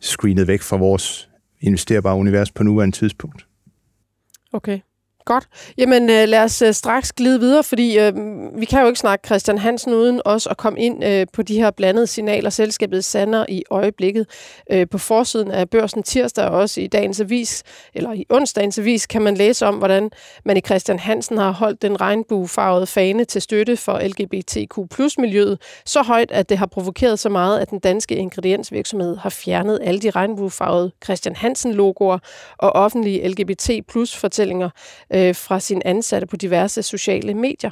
screenet 0.00 0.46
væk 0.46 0.62
fra 0.62 0.76
vores 0.76 1.30
investerbare 1.60 2.16
univers 2.16 2.50
på 2.50 2.62
nuværende 2.62 2.96
tidspunkt. 2.96 3.46
Okay. 4.52 4.80
Godt. 5.26 5.48
Jamen 5.78 6.10
øh, 6.10 6.28
lad 6.28 6.42
os 6.42 6.62
øh, 6.62 6.74
straks 6.74 7.12
glide 7.12 7.40
videre, 7.40 7.64
fordi 7.64 7.98
øh, 7.98 8.12
vi 8.60 8.64
kan 8.64 8.80
jo 8.80 8.86
ikke 8.86 8.98
snakke 8.98 9.26
Christian 9.26 9.58
Hansen 9.58 9.94
uden 9.94 10.20
også 10.24 10.50
at 10.50 10.56
komme 10.56 10.80
ind 10.80 11.04
øh, 11.04 11.26
på 11.32 11.42
de 11.42 11.56
her 11.56 11.70
blandede 11.70 12.06
signaler. 12.06 12.50
Selskabet 12.50 13.04
sander 13.04 13.46
i 13.48 13.62
øjeblikket 13.70 14.26
øh, 14.70 14.86
på 14.88 14.98
forsiden 14.98 15.50
af 15.50 15.70
børsen 15.70 16.02
tirsdag 16.02 16.44
og 16.44 16.58
også 16.58 16.80
i 16.80 16.86
dagens 16.86 17.20
avis, 17.20 17.62
eller 17.94 18.12
i 18.12 18.24
onsdagens 18.30 18.78
avis, 18.78 19.06
kan 19.06 19.22
man 19.22 19.34
læse 19.34 19.66
om, 19.66 19.74
hvordan 19.74 20.10
man 20.44 20.56
i 20.56 20.60
Christian 20.60 20.98
Hansen 20.98 21.38
har 21.38 21.50
holdt 21.50 21.82
den 21.82 22.00
regnbuefarvede 22.00 22.86
fane 22.86 23.24
til 23.24 23.42
støtte 23.42 23.76
for 23.76 24.00
LGBTQ 24.02 24.78
miljøet 25.18 25.60
så 25.86 26.02
højt, 26.02 26.30
at 26.30 26.48
det 26.48 26.58
har 26.58 26.66
provokeret 26.66 27.18
så 27.18 27.28
meget, 27.28 27.58
at 27.58 27.70
den 27.70 27.78
danske 27.78 28.14
ingrediensvirksomhed 28.16 29.16
har 29.16 29.30
fjernet 29.30 29.78
alle 29.82 30.00
de 30.00 30.10
regnbuefarvede 30.10 30.90
Christian 31.04 31.36
Hansen-logoer 31.36 32.18
og 32.58 32.70
offentlige 32.70 33.28
LGBT 33.28 33.70
plus 33.88 34.16
fortællinger 34.16 34.70
øh, 35.14 35.34
fra 35.34 35.60
sin 35.60 35.82
ansatte 35.84 36.26
på 36.26 36.36
diverse 36.36 36.82
sociale 36.82 37.34
medier. 37.34 37.70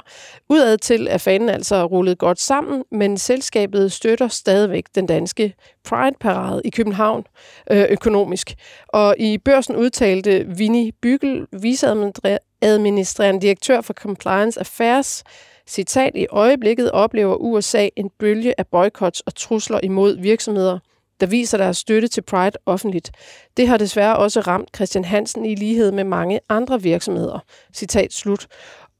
Udad 0.49 0.77
til 0.77 1.07
er 1.09 1.17
fanen 1.17 1.49
altså 1.49 1.85
rullet 1.85 2.17
godt 2.17 2.39
sammen, 2.39 2.83
men 2.91 3.17
selskabet 3.17 3.91
støtter 3.91 4.27
stadigvæk 4.27 4.85
den 4.95 5.05
danske 5.05 5.53
Pride-parade 5.83 6.61
i 6.65 6.69
København 6.69 7.23
øh, 7.71 7.85
økonomisk. 7.89 8.53
Og 8.87 9.15
i 9.19 9.37
børsen 9.37 9.75
udtalte 9.75 10.45
Vinnie 10.57 10.91
Bygel, 11.01 11.47
viceadministrerende 11.51 13.41
direktør 13.41 13.81
for 13.81 13.93
Compliance 13.93 14.59
Affairs, 14.59 15.23
citat, 15.67 16.11
i 16.15 16.27
øjeblikket 16.29 16.91
oplever 16.91 17.35
USA 17.35 17.89
en 17.95 18.09
bølge 18.19 18.59
af 18.59 18.67
boykots 18.67 19.19
og 19.19 19.35
trusler 19.35 19.79
imod 19.83 20.17
virksomheder– 20.17 20.79
der 21.23 21.27
viser 21.27 21.57
deres 21.57 21.77
støtte 21.77 22.07
til 22.07 22.21
Pride 22.21 22.57
offentligt. 22.65 23.11
Det 23.57 23.67
har 23.67 23.77
desværre 23.77 24.17
også 24.17 24.39
ramt 24.39 24.69
Christian 24.75 25.05
Hansen 25.05 25.45
i 25.45 25.55
lighed 25.55 25.91
med 25.91 26.03
mange 26.03 26.39
andre 26.49 26.81
virksomheder. 26.81 27.39
Citat 27.73 28.13
slut. 28.13 28.47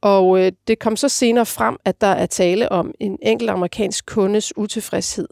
Og 0.04 0.40
øh, 0.40 0.52
det 0.68 0.78
kom 0.78 0.96
så 0.96 1.08
senere 1.08 1.46
frem, 1.46 1.76
at 1.84 2.00
der 2.00 2.06
er 2.06 2.26
tale 2.26 2.72
om 2.72 2.94
en 3.00 3.18
enkelt 3.22 3.50
amerikansk 3.50 4.06
kundes 4.06 4.56
utilfredshed. 4.56 5.28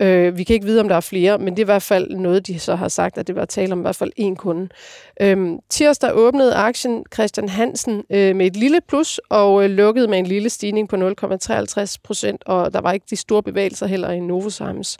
Øh, 0.00 0.38
vi 0.38 0.44
kan 0.44 0.54
ikke 0.54 0.66
vide, 0.66 0.80
om 0.80 0.88
der 0.88 0.96
er 0.96 1.00
flere, 1.00 1.38
men 1.38 1.48
det 1.48 1.58
er 1.58 1.64
i 1.64 1.72
hvert 1.72 1.82
fald 1.82 2.10
noget, 2.10 2.46
de 2.46 2.58
så 2.58 2.74
har 2.74 2.88
sagt, 2.88 3.18
at 3.18 3.26
det 3.26 3.36
var 3.36 3.44
tale 3.44 3.72
om 3.72 3.78
i 3.78 3.82
hvert 3.82 3.96
fald 3.96 4.12
én 4.20 4.34
kunde. 4.34 4.68
Øh, 5.20 5.48
tirsdag 5.70 6.10
åbnede 6.14 6.54
aktien 6.54 7.04
Christian 7.14 7.48
Hansen 7.48 8.04
øh, 8.10 8.36
med 8.36 8.46
et 8.46 8.56
lille 8.56 8.80
plus 8.88 9.20
og 9.28 9.64
øh, 9.64 9.70
lukkede 9.70 10.08
med 10.08 10.18
en 10.18 10.26
lille 10.26 10.50
stigning 10.50 10.88
på 10.88 10.96
0,53 10.96 11.96
procent, 12.04 12.42
og 12.46 12.72
der 12.72 12.80
var 12.80 12.92
ikke 12.92 13.06
de 13.10 13.16
store 13.16 13.42
bevægelser 13.42 13.86
heller 13.86 14.10
i 14.10 14.20
Novozymes. 14.20 14.98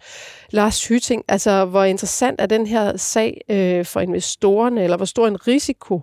Lars 0.50 0.88
Hyting, 0.88 1.25
altså 1.28 1.64
hvor 1.64 1.84
interessant 1.84 2.40
er 2.40 2.46
den 2.46 2.66
her 2.66 2.96
sag 2.96 3.40
øh, 3.50 3.84
for 3.84 4.00
investorerne, 4.00 4.84
eller 4.84 4.96
hvor 4.96 5.06
stor 5.06 5.26
en 5.26 5.46
risiko 5.46 6.00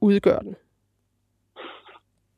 udgør 0.00 0.38
den? 0.38 0.54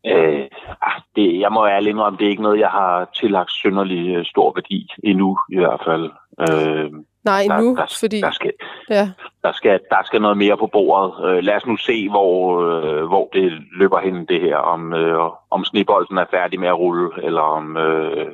Øh, 0.06 0.46
ah, 0.82 1.00
det, 1.16 1.40
jeg 1.40 1.52
må 1.52 1.66
ærligt 1.66 1.90
indrømme, 1.90 2.18
det 2.18 2.26
er 2.26 2.30
ikke 2.30 2.42
noget, 2.42 2.60
jeg 2.60 2.68
har 2.68 3.10
tillagt 3.14 3.52
synderlig 3.52 4.16
øh, 4.16 4.24
stor 4.24 4.52
værdi 4.54 4.88
endnu, 5.04 5.38
i 5.52 5.56
hvert 5.56 5.80
fald. 5.84 6.10
Øh, 6.40 6.90
Nej, 7.24 7.44
der, 7.48 7.60
nu, 7.60 7.76
der, 7.76 7.96
fordi... 8.00 8.20
Der 8.20 8.30
skal, 8.30 8.52
ja. 8.90 9.10
der, 9.42 9.52
skal, 9.52 9.80
der 9.90 10.02
skal 10.04 10.20
noget 10.20 10.38
mere 10.38 10.56
på 10.56 10.66
bordet. 10.66 11.30
Øh, 11.30 11.44
lad 11.44 11.56
os 11.56 11.66
nu 11.66 11.76
se, 11.76 12.08
hvor, 12.08 12.60
øh, 12.62 13.04
hvor 13.04 13.28
det 13.32 13.52
løber 13.72 14.00
hen, 14.00 14.26
det 14.26 14.40
her. 14.40 14.56
Om, 14.56 14.92
øh, 14.92 15.30
om 15.50 15.64
snebolden 15.64 16.18
er 16.18 16.24
færdig 16.30 16.60
med 16.60 16.68
at 16.68 16.78
rulle, 16.78 17.10
eller 17.22 17.40
om, 17.40 17.76
øh, 17.76 18.32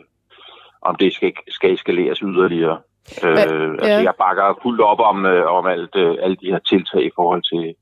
om 0.83 0.97
det 0.97 1.15
skal, 1.15 1.33
skal 1.49 1.73
eskaleres 1.73 2.19
yderligere. 2.19 2.79
Øh, 3.25 3.37
ja. 3.37 3.41
altså, 3.41 4.03
jeg 4.03 4.15
bakker 4.19 4.59
fuldt 4.63 4.81
op 4.81 5.01
om, 5.01 5.27
øh, 5.27 5.47
om 5.47 5.67
alt, 5.67 5.97
øh, 5.97 6.17
alle 6.23 6.37
de 6.37 6.51
her 6.51 6.59
tiltag 6.59 7.05
i 7.05 7.11
forhold 7.17 7.43
til... 7.43 7.75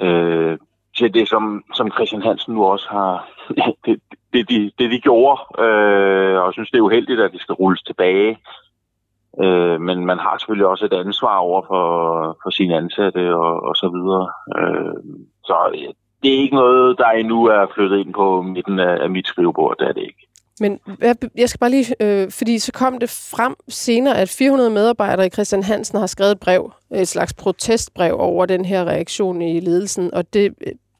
Øh, 0.00 0.58
til 0.98 1.14
det, 1.14 1.28
som, 1.28 1.64
som 1.74 1.90
Christian 1.90 2.22
Hansen 2.22 2.54
nu 2.54 2.64
også 2.64 2.88
har, 2.90 3.28
det, 3.86 4.00
det, 4.32 4.48
de, 4.48 4.70
det 4.78 4.90
de 4.90 5.00
gjorde, 5.00 5.40
øh, 5.64 6.36
og 6.40 6.46
jeg 6.46 6.52
synes, 6.52 6.70
det 6.70 6.78
er 6.78 6.88
uheldigt, 6.88 7.20
at 7.20 7.32
det 7.32 7.40
skal 7.40 7.54
rulles 7.54 7.82
tilbage. 7.82 8.38
Øh, 9.42 9.80
men 9.80 10.06
man 10.06 10.18
har 10.18 10.38
selvfølgelig 10.38 10.66
også 10.66 10.84
et 10.84 10.92
ansvar 10.92 11.36
over 11.36 11.62
for, 11.66 11.86
for 12.42 12.50
sine 12.50 12.76
ansatte 12.76 13.34
og, 13.36 13.62
og 13.68 13.76
så 13.76 13.88
videre. 13.88 14.26
Øh, 14.58 14.94
så 15.44 15.54
det 16.22 16.34
er 16.34 16.38
ikke 16.38 16.56
noget, 16.56 16.98
der 16.98 17.10
endnu 17.10 17.44
er 17.44 17.66
flyttet 17.74 17.98
ind 17.98 18.14
på 18.14 18.42
midten 18.42 18.78
af, 18.78 19.02
af 19.02 19.10
mit 19.10 19.26
skrivebord, 19.26 19.76
det 19.78 19.88
er 19.88 19.92
det 19.92 20.02
ikke. 20.02 20.28
Men 20.60 20.80
jeg 21.36 21.48
skal 21.48 21.58
bare 21.58 21.70
lige, 21.70 21.94
øh, 22.00 22.30
fordi 22.30 22.58
så 22.58 22.72
kom 22.72 22.98
det 22.98 23.10
frem 23.10 23.54
senere, 23.68 24.18
at 24.18 24.28
400 24.38 24.70
medarbejdere 24.70 25.26
i 25.26 25.30
Christian 25.30 25.62
Hansen 25.62 25.98
har 25.98 26.06
skrevet 26.06 26.32
et 26.32 26.40
brev, 26.40 26.72
et 26.94 27.08
slags 27.08 27.34
protestbrev 27.34 28.16
over 28.18 28.46
den 28.46 28.64
her 28.64 28.84
reaktion 28.84 29.42
i 29.42 29.60
ledelsen, 29.60 30.14
og 30.14 30.34
det, 30.34 30.54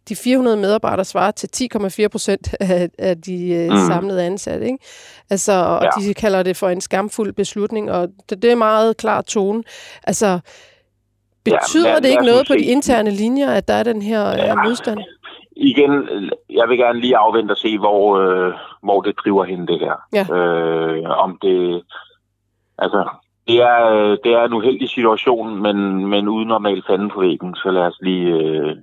de 0.09 0.17
400 0.17 0.57
medarbejdere 0.57 1.05
svarer 1.05 1.31
til 1.31 1.69
10,4 1.77 2.09
procent 2.09 2.55
af, 2.61 2.89
af 2.99 3.17
de 3.17 3.55
øh, 3.55 3.71
mm. 3.71 3.77
samlede 3.77 4.23
ansatte. 4.23 4.67
Ikke? 4.67 4.79
Altså, 5.31 5.53
og 5.53 5.83
ja. 5.83 6.09
de 6.09 6.15
kalder 6.15 6.43
det 6.43 6.57
for 6.57 6.69
en 6.69 6.81
skamfuld 6.81 7.33
beslutning, 7.33 7.91
og 7.91 8.09
det, 8.31 8.43
det 8.43 8.53
er 8.53 8.57
meget 8.57 8.97
klar 8.97 9.23
tone. 9.23 9.63
Altså, 10.07 10.41
betyder 11.45 11.91
ja, 11.91 11.97
det 11.97 12.09
ikke 12.09 12.25
noget 12.25 12.47
på 12.47 12.55
de 12.55 12.65
interne 12.65 13.11
linjer, 13.11 13.51
at 13.51 13.69
der 13.69 13.75
er 13.75 13.83
den 13.83 14.03
her 14.03 14.29
ja. 14.29 14.51
øh, 14.51 14.59
modstand? 14.65 14.99
Igen, 15.57 16.09
jeg 16.51 16.69
vil 16.69 16.79
gerne 16.79 17.01
lige 17.01 17.17
afvente 17.17 17.53
og 17.53 17.57
se, 17.57 17.79
hvor, 17.79 18.19
øh, 18.19 18.53
hvor 18.83 19.01
det 19.01 19.15
driver 19.25 19.45
hen 19.45 19.69
det 19.69 19.81
her. 19.81 19.97
Ja. 20.13 20.37
Øh, 20.37 21.11
om 21.11 21.39
det... 21.43 21.83
Altså, 22.79 23.09
det 23.49 23.57
er, 23.63 24.17
det 24.25 24.33
er 24.33 24.45
en 24.45 24.53
uheldig 24.53 24.89
situation, 24.89 25.63
men, 25.63 26.07
men 26.07 26.29
uden 26.29 26.49
normalt 26.49 26.87
fanden 26.87 27.11
på 27.11 27.21
væggen, 27.21 27.55
så 27.55 27.71
lad 27.71 27.83
os 27.83 27.99
lige... 28.03 28.29
Øh, 28.33 28.77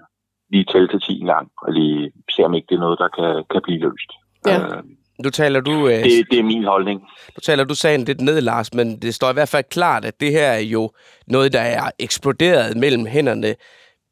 lige 0.52 0.66
tælle 0.72 0.88
til 0.88 1.02
10 1.02 1.24
gang, 1.26 1.52
og 1.58 1.74
lige 1.74 2.12
se, 2.36 2.44
om 2.44 2.54
ikke 2.54 2.68
det 2.70 2.76
er 2.76 2.80
noget, 2.80 3.00
der 3.00 3.08
kan, 3.18 3.44
kan 3.52 3.62
blive 3.64 3.80
løst. 3.80 4.12
Ja. 4.46 4.78
Øh, 4.78 4.84
nu 5.24 5.30
taler 5.30 5.62
du... 5.62 5.88
Øh, 5.88 6.04
det, 6.04 6.28
det 6.32 6.40
er 6.40 6.44
min 6.44 6.64
holdning. 6.64 7.02
Nu 7.36 7.40
taler 7.44 7.64
du 7.64 7.76
sagen 7.76 8.04
lidt 8.04 8.22
ned, 8.22 8.42
Lars, 8.42 8.74
men 8.74 9.02
det 9.02 9.14
står 9.14 9.30
i 9.30 9.34
hvert 9.34 9.50
fald 9.50 9.64
klart, 9.70 10.06
at 10.06 10.20
det 10.20 10.32
her 10.32 10.48
er 10.48 10.60
jo 10.60 10.92
noget, 11.28 11.54
der 11.54 11.62
er 11.62 11.92
eksploderet 12.00 12.78
mellem 12.78 13.06
hænderne 13.06 13.56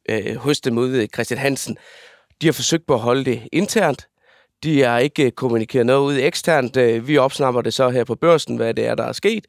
øh, 0.10 0.36
hos 0.36 0.62
dem 0.62 0.78
ude 0.78 1.08
Christian 1.14 1.40
Hansen. 1.40 1.78
De 2.42 2.48
har 2.48 2.54
forsøgt 2.54 2.88
på 2.88 2.94
at 2.94 3.00
holde 3.00 3.26
det 3.26 3.48
internt. 3.52 4.08
De 4.64 4.82
har 4.82 5.00
ikke 5.00 5.32
kommunikeret 5.32 5.86
noget 5.86 6.06
ud 6.06 6.18
eksternt. 6.22 6.78
Øh, 6.78 7.08
vi 7.08 7.18
opsnapper 7.18 7.62
det 7.62 7.74
så 7.74 7.90
her 7.90 8.04
på 8.04 8.16
børsen, 8.16 8.56
hvad 8.56 8.74
det 8.74 8.88
er, 8.88 8.96
der 8.96 9.04
er 9.04 9.12
sket. 9.12 9.46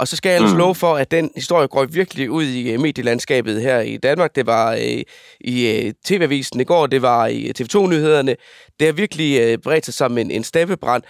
Og 0.00 0.08
så 0.08 0.16
skal 0.16 0.30
jeg 0.30 0.40
altså 0.40 0.54
mm. 0.54 0.58
love 0.58 0.74
for, 0.74 0.96
at 0.96 1.10
den 1.10 1.30
historie 1.34 1.68
går 1.68 1.84
virkelig 1.84 2.30
ud 2.30 2.44
i 2.44 2.74
uh, 2.74 2.80
medielandskabet 2.80 3.62
her 3.62 3.80
i 3.80 3.96
Danmark. 3.96 4.34
Det 4.34 4.46
var 4.46 4.72
uh, 4.72 5.02
i 5.40 5.86
uh, 5.86 5.92
TV-avisen 6.04 6.60
i 6.60 6.64
går, 6.64 6.86
det 6.86 7.02
var 7.02 7.26
i 7.26 7.52
TV2-nyhederne. 7.60 8.36
Det 8.80 8.86
har 8.86 8.92
virkelig 8.92 9.54
uh, 9.54 9.62
bredt 9.62 9.84
sig 9.84 9.94
som 9.94 10.18
en, 10.18 10.30
en 10.30 10.44
steppebrand. 10.44 11.02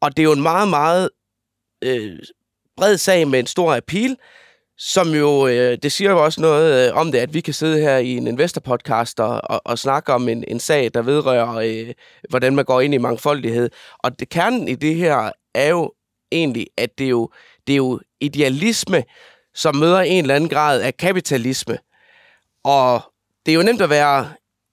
Og 0.00 0.16
det 0.16 0.22
er 0.22 0.24
jo 0.24 0.32
en 0.32 0.42
meget, 0.42 0.68
meget 0.68 1.08
uh, 1.86 2.18
bred 2.76 2.96
sag 2.96 3.28
med 3.28 3.38
en 3.38 3.46
stor 3.46 3.76
appeal, 3.76 4.16
som 4.78 5.08
jo, 5.08 5.44
uh, 5.44 5.50
det 5.82 5.92
siger 5.92 6.10
jo 6.10 6.24
også 6.24 6.40
noget 6.40 6.90
uh, 6.90 6.98
om 6.98 7.12
det, 7.12 7.18
at 7.18 7.34
vi 7.34 7.40
kan 7.40 7.54
sidde 7.54 7.80
her 7.80 7.96
i 7.96 8.16
en 8.16 8.26
investor-podcast 8.26 9.20
og, 9.20 9.40
og, 9.44 9.62
og 9.64 9.78
snakke 9.78 10.12
om 10.12 10.28
en, 10.28 10.44
en 10.48 10.60
sag, 10.60 10.90
der 10.94 11.02
vedrører, 11.02 11.86
uh, 11.86 11.92
hvordan 12.28 12.56
man 12.56 12.64
går 12.64 12.80
ind 12.80 12.94
i 12.94 12.98
mangfoldighed. 12.98 13.70
Og 13.98 14.18
det 14.20 14.28
kernen 14.28 14.68
i 14.68 14.74
det 14.74 14.94
her 14.94 15.30
er 15.54 15.68
jo 15.68 15.92
egentlig, 16.32 16.66
at 16.76 16.98
det 16.98 17.10
jo, 17.10 17.30
det 17.66 17.72
er 17.72 17.76
jo 17.76 18.00
idealisme, 18.20 19.04
som 19.54 19.76
møder 19.76 20.00
en 20.00 20.24
eller 20.24 20.34
anden 20.34 20.50
grad 20.50 20.80
af 20.80 20.96
kapitalisme. 20.96 21.78
Og 22.64 23.00
det 23.46 23.52
er 23.52 23.56
jo 23.56 23.62
nemt 23.62 23.82
at 23.82 23.90
være 23.90 24.28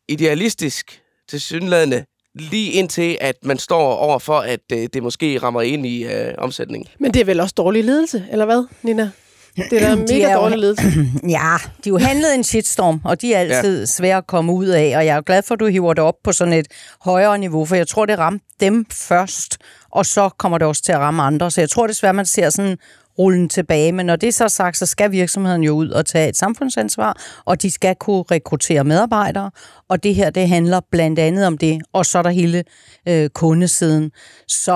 idealistisk 0.07 1.01
til 1.29 1.41
synlædende, 1.41 2.05
lige 2.36 2.72
indtil, 2.72 3.17
at 3.22 3.36
man 3.43 3.60
står 3.60 3.95
over 3.95 4.19
for, 4.19 4.39
at 4.39 4.60
øh, 4.74 4.88
det 4.93 5.03
måske 5.03 5.38
rammer 5.38 5.62
ind 5.62 5.86
i 5.86 6.03
øh, 6.03 6.33
omsætningen. 6.38 6.88
Men 7.00 7.13
det 7.13 7.19
er 7.19 7.25
vel 7.25 7.39
også 7.39 7.53
dårlig 7.57 7.83
ledelse, 7.83 8.27
eller 8.31 8.45
hvad, 8.45 8.65
Nina? 8.81 9.12
Det 9.55 9.74
er 9.83 9.89
da 9.89 9.95
mega 9.95 10.05
de 10.05 10.22
er 10.22 10.36
dårlig 10.36 10.57
ledelse. 10.57 10.83
ja, 11.38 11.57
de 11.83 11.89
er 11.89 11.93
jo 11.93 11.98
handlet 11.98 12.36
en 12.36 12.43
shitstorm, 12.43 13.01
og 13.05 13.22
de 13.22 13.33
er 13.33 13.39
altid 13.39 13.79
ja. 13.79 13.86
svære 13.86 14.17
at 14.17 14.27
komme 14.27 14.53
ud 14.53 14.67
af, 14.67 14.98
og 14.98 15.05
jeg 15.05 15.17
er 15.17 15.22
glad 15.22 15.43
for, 15.43 15.53
at 15.53 15.60
du 15.60 15.67
hiver 15.67 15.93
det 15.93 16.03
op 16.03 16.15
på 16.24 16.31
sådan 16.31 16.53
et 16.53 16.67
højere 17.01 17.38
niveau, 17.38 17.65
for 17.65 17.75
jeg 17.75 17.88
tror, 17.88 18.05
det 18.05 18.19
ramte 18.19 18.45
dem 18.60 18.86
først, 18.91 19.57
og 19.94 20.06
så 20.06 20.30
kommer 20.30 20.58
det 20.58 20.68
også 20.68 20.84
til 20.84 20.92
at 20.92 21.00
ramme 21.00 21.24
andre. 21.24 21.52
Så 21.52 21.62
jeg 21.62 21.70
tror 21.70 21.88
desværre, 21.88 22.14
man 22.14 22.26
ser 22.26 22.50
sådan 22.50 22.78
rullen 23.20 23.50
tilbage. 23.50 23.92
Men 23.92 24.06
når 24.06 24.16
det 24.16 24.28
er 24.28 24.32
så 24.32 24.50
sagt, 24.50 24.78
så 24.78 24.86
skal 24.86 25.12
virksomheden 25.12 25.64
jo 25.64 25.72
ud 25.74 25.90
og 25.90 26.06
tage 26.06 26.30
et 26.30 26.38
samfundsansvar, 26.38 27.18
og 27.46 27.62
de 27.62 27.72
skal 27.72 27.96
kunne 27.96 28.24
rekruttere 28.32 28.84
medarbejdere. 28.84 29.52
Og 29.90 30.04
det 30.04 30.16
her, 30.16 30.30
det 30.30 30.48
handler 30.48 30.80
blandt 30.92 31.20
andet 31.20 31.48
om 31.48 31.58
det. 31.58 31.82
Og 31.94 32.06
så 32.06 32.18
er 32.18 32.22
der 32.22 32.30
hele 32.30 32.64
øh, 33.08 33.30
kundesiden. 33.30 34.12
Så 34.48 34.74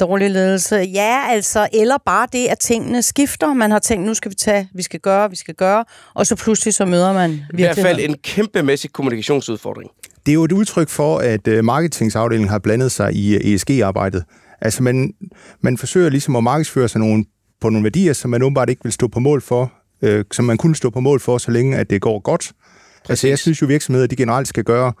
dårlig 0.00 0.30
ledelse. 0.30 0.76
Ja, 0.76 1.20
altså, 1.28 1.68
eller 1.72 1.96
bare 2.06 2.26
det, 2.32 2.46
at 2.46 2.58
tingene 2.58 3.02
skifter. 3.02 3.54
Man 3.54 3.70
har 3.70 3.78
tænkt, 3.78 4.06
nu 4.06 4.14
skal 4.14 4.30
vi 4.30 4.34
tage, 4.34 4.68
vi 4.74 4.82
skal 4.82 5.00
gøre, 5.00 5.30
vi 5.30 5.36
skal 5.36 5.54
gøre, 5.54 5.84
og 6.14 6.26
så 6.26 6.36
pludselig 6.36 6.74
så 6.74 6.84
møder 6.84 7.12
man 7.12 7.30
I 7.30 7.62
hvert 7.62 7.76
fald 7.76 8.00
en 8.00 8.14
kæmpemæssig 8.14 8.92
kommunikationsudfordring. 8.92 9.90
Det 10.26 10.32
er 10.32 10.34
jo 10.34 10.44
et 10.44 10.52
udtryk 10.52 10.88
for, 10.88 11.18
at 11.18 11.48
øh, 11.48 11.64
marketingsafdelingen 11.64 12.48
har 12.48 12.58
blandet 12.58 12.92
sig 12.92 13.14
i 13.14 13.54
ESG-arbejdet. 13.54 14.24
Altså, 14.60 14.82
man, 14.82 15.12
man 15.60 15.78
forsøger 15.78 16.08
ligesom 16.08 16.36
at 16.36 16.44
markedsføre 16.44 16.88
sig 16.88 17.00
nogle 17.00 17.24
på 17.60 17.68
nogle 17.68 17.84
værdier, 17.84 18.12
som 18.12 18.30
man 18.30 18.42
åbenbart 18.42 18.70
ikke 18.70 18.82
vil 18.82 18.92
stå 18.92 19.08
på 19.08 19.20
mål 19.20 19.42
for, 19.42 19.72
øh, 20.02 20.24
som 20.32 20.44
man 20.44 20.56
kunne 20.56 20.76
stå 20.76 20.90
på 20.90 21.00
mål 21.00 21.20
for, 21.20 21.38
så 21.38 21.50
længe 21.50 21.76
at 21.76 21.90
det 21.90 22.00
går 22.00 22.18
godt. 22.20 22.40
Præcis. 22.40 23.10
Altså 23.10 23.28
jeg 23.28 23.38
synes 23.38 23.62
jo, 23.62 23.66
virksomheder 23.66 24.06
de 24.06 24.16
generelt 24.16 24.48
skal 24.48 24.64
gøre 24.64 24.92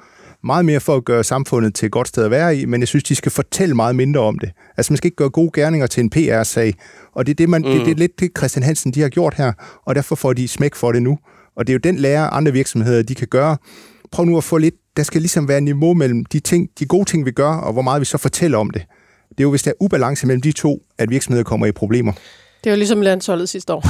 meget 0.44 0.64
mere 0.64 0.80
for 0.80 0.96
at 0.96 1.04
gøre 1.04 1.24
samfundet 1.24 1.74
til 1.74 1.86
et 1.86 1.92
godt 1.92 2.08
sted 2.08 2.24
at 2.24 2.30
være 2.30 2.56
i, 2.56 2.64
men 2.64 2.80
jeg 2.80 2.88
synes, 2.88 3.04
de 3.04 3.14
skal 3.14 3.32
fortælle 3.32 3.74
meget 3.74 3.96
mindre 3.96 4.20
om 4.20 4.38
det. 4.38 4.50
Altså 4.76 4.92
man 4.92 4.96
skal 4.96 5.06
ikke 5.06 5.16
gøre 5.16 5.30
gode 5.30 5.50
gerninger 5.54 5.86
til 5.86 6.00
en 6.00 6.10
PR-sag, 6.10 6.74
og 7.14 7.26
det 7.26 7.32
er, 7.32 7.34
det, 7.34 7.48
man, 7.48 7.62
mm. 7.62 7.68
det, 7.68 7.80
det 7.86 7.90
er 7.90 7.96
lidt 7.96 8.20
det, 8.20 8.30
Christian 8.38 8.62
Hansen 8.62 8.92
de 8.92 9.00
har 9.00 9.08
gjort 9.08 9.34
her, 9.34 9.52
og 9.86 9.94
derfor 9.94 10.14
får 10.14 10.32
de 10.32 10.48
smæk 10.48 10.74
for 10.74 10.92
det 10.92 11.02
nu. 11.02 11.18
Og 11.56 11.66
det 11.66 11.72
er 11.72 11.74
jo 11.74 11.80
den 11.84 11.96
lære, 11.96 12.28
andre 12.28 12.52
virksomheder 12.52 13.02
de 13.02 13.14
kan 13.14 13.28
gøre. 13.28 13.56
Prøv 14.12 14.24
nu 14.24 14.36
at 14.36 14.44
få 14.44 14.58
lidt, 14.58 14.74
der 14.96 15.02
skal 15.02 15.20
ligesom 15.20 15.48
være 15.48 15.60
niveau 15.60 15.94
mellem 15.94 16.24
de, 16.24 16.40
ting, 16.40 16.68
de 16.78 16.86
gode 16.86 17.04
ting, 17.04 17.26
vi 17.26 17.30
gør, 17.30 17.54
og 17.56 17.72
hvor 17.72 17.82
meget 17.82 18.00
vi 18.00 18.04
så 18.04 18.18
fortæller 18.18 18.58
om 18.58 18.70
det. 18.70 18.82
Det 19.28 19.40
er 19.40 19.44
jo, 19.44 19.50
hvis 19.50 19.62
der 19.62 19.70
er 19.70 19.74
ubalance 19.80 20.26
mellem 20.26 20.42
de 20.42 20.52
to, 20.52 20.82
at 20.98 21.10
virksomheder 21.10 21.44
kommer 21.44 21.66
i 21.66 21.72
problemer. 21.72 22.12
Det 22.64 22.70
er 22.70 22.70
jo 22.70 22.76
ligesom 22.76 23.00
landsholdet 23.00 23.48
sidste 23.48 23.74
år. 23.74 23.84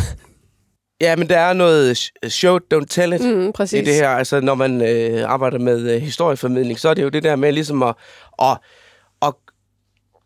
Ja, 1.01 1.17
men 1.17 1.29
der 1.29 1.39
er 1.39 1.53
noget 1.53 1.99
show, 2.29 2.59
don't 2.75 2.87
tell 2.91 3.13
it 3.13 3.21
mm, 3.21 3.53
præcis. 3.53 3.81
i 3.81 3.85
det 3.85 3.95
her. 3.95 4.09
Altså, 4.09 4.41
når 4.41 4.55
man 4.55 4.83
øh, 4.83 5.31
arbejder 5.31 5.59
med 5.59 5.95
øh, 5.95 6.03
historieformidling, 6.03 6.79
så 6.79 6.89
er 6.89 6.95
det 6.95 7.03
jo 7.03 7.09
det 7.09 7.23
der 7.23 7.37
med 7.37 7.53
ligesom 7.53 7.83
at, 7.83 7.95
at, 8.43 8.59
at, 9.23 9.33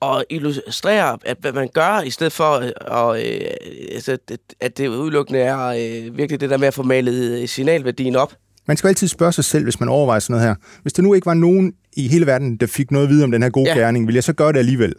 at 0.02 0.24
illustrere, 0.30 1.18
at 1.24 1.36
hvad 1.40 1.52
man 1.52 1.68
gør, 1.74 2.00
i 2.00 2.10
stedet 2.10 2.32
for, 2.32 2.44
at, 2.44 3.26
øh, 3.26 3.50
altså, 3.92 4.18
at 4.60 4.78
det 4.78 4.88
udelukkende 4.88 5.40
er 5.40 5.66
øh, 5.66 6.18
virkelig 6.18 6.40
det 6.40 6.50
der 6.50 6.56
med 6.56 6.68
at 6.68 6.74
få 6.74 6.82
malet 6.82 7.40
øh, 7.40 7.48
signalværdien 7.48 8.16
op. 8.16 8.32
Man 8.66 8.76
skal 8.76 8.88
altid 8.88 9.08
spørge 9.08 9.32
sig 9.32 9.44
selv, 9.44 9.64
hvis 9.64 9.80
man 9.80 9.88
overvejer 9.88 10.20
sådan 10.20 10.34
noget 10.34 10.48
her. 10.48 10.54
Hvis 10.82 10.92
der 10.92 11.02
nu 11.02 11.14
ikke 11.14 11.26
var 11.26 11.34
nogen 11.34 11.72
i 11.96 12.08
hele 12.08 12.26
verden, 12.26 12.56
der 12.56 12.66
fik 12.66 12.90
noget 12.90 13.06
at 13.06 13.10
vide 13.10 13.24
om 13.24 13.30
den 13.30 13.42
her 13.42 13.50
gode 13.50 13.70
ja. 13.70 13.78
gerning, 13.78 14.06
vil 14.06 14.14
jeg 14.14 14.24
så 14.24 14.32
gøre 14.32 14.52
det 14.52 14.58
alligevel? 14.58 14.94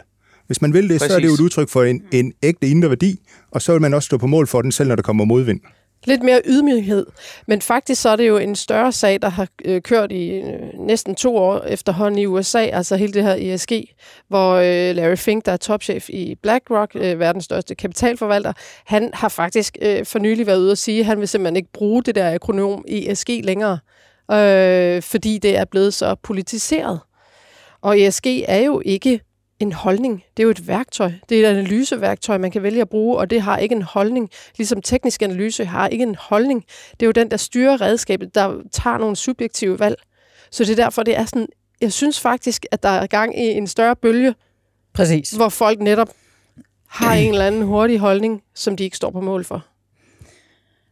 Hvis 0.48 0.62
man 0.62 0.74
vil 0.74 0.90
det, 0.90 1.00
Præcis. 1.00 1.08
så 1.08 1.16
er 1.16 1.20
det 1.20 1.28
jo 1.28 1.34
et 1.34 1.40
udtryk 1.40 1.70
for 1.70 1.84
en, 1.84 2.02
en 2.12 2.34
ægte 2.44 2.68
indre 2.68 2.90
værdi, 2.90 3.20
og 3.52 3.62
så 3.62 3.72
vil 3.72 3.82
man 3.82 3.94
også 3.94 4.06
stå 4.06 4.18
på 4.18 4.28
mål 4.28 4.48
for 4.48 4.62
den, 4.62 4.72
selv 4.72 4.88
når 4.90 4.96
der 4.96 5.04
kommer 5.04 5.26
modvind. 5.26 5.60
Lidt 6.08 6.24
mere 6.24 6.42
ydmyghed. 6.46 7.06
Men 7.48 7.62
faktisk 7.62 8.02
så 8.02 8.10
er 8.10 8.16
det 8.16 8.28
jo 8.28 8.38
en 8.38 8.56
større 8.56 8.92
sag, 8.92 9.22
der 9.22 9.30
har 9.30 9.48
øh, 9.66 9.82
kørt 9.82 10.12
i 10.12 10.30
øh, 10.30 10.80
næsten 10.80 11.16
to 11.16 11.38
år 11.38 11.60
efterhånden 11.60 12.20
i 12.20 12.26
USA, 12.26 12.60
altså 12.60 12.96
hele 12.96 13.14
det 13.14 13.24
her 13.24 13.36
ESG, 13.40 13.72
hvor 14.28 14.54
øh, 14.54 14.96
Larry 14.96 15.16
Fink, 15.16 15.46
der 15.46 15.52
er 15.52 15.58
topchef 15.58 16.10
i 16.10 16.36
BlackRock, 16.44 16.92
øh, 16.96 17.20
verdens 17.20 17.46
største 17.46 17.76
kapitalforvalter, 17.76 18.54
han 18.86 19.12
har 19.14 19.30
faktisk 19.30 19.78
øh, 19.82 20.06
for 20.06 20.20
nylig 20.20 20.48
været 20.48 20.60
ude 20.60 20.72
at 20.72 20.78
sige, 20.78 21.00
at 21.00 21.06
han 21.06 21.20
vil 21.20 21.28
simpelthen 21.28 21.56
ikke 21.56 21.72
bruge 21.74 22.04
det 22.04 22.16
der 22.16 22.34
akronym 22.34 22.82
ESG 22.88 23.30
længere, 23.44 23.80
øh, 24.32 25.02
fordi 25.02 25.38
det 25.38 25.58
er 25.58 25.66
blevet 25.66 25.94
så 25.94 26.16
politiseret. 26.16 27.00
Og 27.82 28.00
ESG 28.00 28.28
er 28.48 28.60
jo 28.60 28.82
ikke 28.86 29.20
en 29.60 29.74
holdning. 29.74 30.24
Det 30.38 30.44
er 30.44 30.46
jo 30.46 30.50
et 30.50 30.68
værktøj. 30.68 31.12
Det 31.30 31.38
er 31.38 31.50
et 31.50 31.52
analyseværktøj, 31.52 32.38
man 32.38 32.52
kan 32.52 32.64
vælge 32.64 32.82
at 32.82 32.90
bruge, 32.90 33.18
og 33.18 33.30
det 33.30 33.42
har 33.42 33.58
ikke 33.58 33.76
en 33.76 33.82
holdning. 33.82 34.30
Ligesom 34.58 34.82
teknisk 34.82 35.22
analyse 35.22 35.66
har 35.66 35.88
ikke 35.88 36.04
en 36.04 36.16
holdning. 36.16 36.66
Det 36.92 37.02
er 37.02 37.06
jo 37.06 37.12
den, 37.12 37.32
der 37.32 37.38
styrer 37.38 37.82
redskabet, 37.82 38.36
der 38.36 38.62
tager 38.72 38.98
nogle 38.98 39.16
subjektive 39.16 39.80
valg. 39.80 39.96
Så 40.52 40.64
det 40.64 40.72
er 40.72 40.84
derfor, 40.84 41.04
det 41.04 41.18
er 41.18 41.26
sådan... 41.26 41.48
Jeg 41.82 41.94
synes 41.94 42.20
faktisk, 42.20 42.66
at 42.72 42.84
der 42.84 42.90
er 42.90 43.08
gang 43.08 43.40
i 43.40 43.42
en 43.42 43.68
større 43.68 43.96
bølge, 43.96 44.36
Præcis. 44.94 45.32
hvor 45.32 45.50
folk 45.50 45.80
netop 45.80 46.10
har 46.88 47.14
en 47.14 47.30
eller 47.32 47.48
anden 47.48 47.62
hurtig 47.62 48.00
holdning, 48.00 48.42
som 48.56 48.78
de 48.78 48.84
ikke 48.84 48.98
står 48.98 49.12
på 49.12 49.22
mål 49.22 49.44
for. 49.44 49.66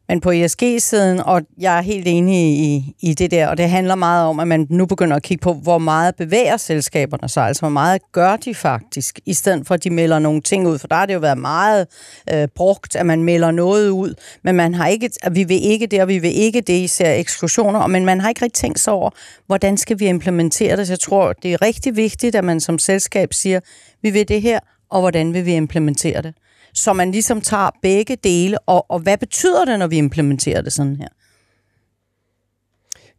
Men 0.07 0.21
på 0.21 0.31
ESG-siden, 0.31 1.19
og 1.19 1.41
jeg 1.57 1.77
er 1.77 1.81
helt 1.81 2.07
enig 2.07 2.59
i, 2.59 2.95
i 3.00 3.13
det 3.13 3.31
der, 3.31 3.47
og 3.47 3.57
det 3.57 3.69
handler 3.69 3.95
meget 3.95 4.25
om, 4.27 4.39
at 4.39 4.47
man 4.47 4.67
nu 4.69 4.85
begynder 4.85 5.15
at 5.15 5.24
kigge 5.24 5.41
på, 5.41 5.53
hvor 5.53 5.77
meget 5.77 6.15
bevæger 6.15 6.57
selskaberne 6.57 7.29
sig, 7.29 7.43
altså 7.43 7.62
hvor 7.62 7.69
meget 7.69 8.01
gør 8.12 8.35
de 8.35 8.55
faktisk, 8.55 9.19
i 9.25 9.33
stedet 9.33 9.67
for 9.67 9.74
at 9.74 9.83
de 9.83 9.89
melder 9.89 10.19
nogle 10.19 10.41
ting 10.41 10.67
ud, 10.67 10.79
for 10.79 10.88
der 10.88 10.95
har 10.95 11.05
det 11.05 11.13
jo 11.13 11.19
været 11.19 11.38
meget 11.38 11.88
øh, 12.33 12.47
brugt, 12.55 12.95
at 12.95 13.05
man 13.05 13.24
melder 13.24 13.51
noget 13.51 13.89
ud, 13.89 14.13
men 14.43 14.55
man 14.55 14.74
har 14.74 14.88
ikke, 14.88 15.09
at 15.24 15.35
vi 15.35 15.43
vil 15.43 15.65
ikke 15.65 15.88
det, 15.88 16.01
og 16.01 16.07
vi 16.07 16.17
vil 16.17 16.35
ikke 16.35 16.62
det, 16.62 16.74
især 16.74 17.13
eksklusioner, 17.13 17.88
men 17.88 18.05
man 18.05 18.21
har 18.21 18.29
ikke 18.29 18.41
rigtig 18.41 18.62
tænkt 18.62 18.79
sig 18.79 18.93
over, 18.93 19.09
hvordan 19.47 19.77
skal 19.77 20.00
vi 20.00 20.05
implementere 20.05 20.77
det, 20.77 20.88
så 20.88 20.93
jeg 20.93 21.00
tror, 21.00 21.33
det 21.33 21.53
er 21.53 21.62
rigtig 21.62 21.95
vigtigt, 21.95 22.35
at 22.35 22.43
man 22.43 22.59
som 22.59 22.79
selskab 22.79 23.33
siger, 23.33 23.59
vi 24.01 24.09
vil 24.09 24.27
det 24.27 24.41
her, 24.41 24.59
og 24.89 25.00
hvordan 25.00 25.33
vil 25.33 25.45
vi 25.45 25.55
implementere 25.55 26.21
det? 26.21 26.33
Så 26.75 26.94
man 26.94 27.12
ligesom 27.12 27.41
tager 27.41 27.70
begge 27.82 28.15
dele, 28.15 28.60
og, 28.60 28.86
og 28.91 29.00
hvad 29.00 29.17
betyder 29.17 29.65
det, 29.65 29.79
når 29.79 29.88
vi 29.88 29.98
implementerer 29.98 30.62
det 30.62 30.74
sådan 30.74 30.96
her? 30.96 31.08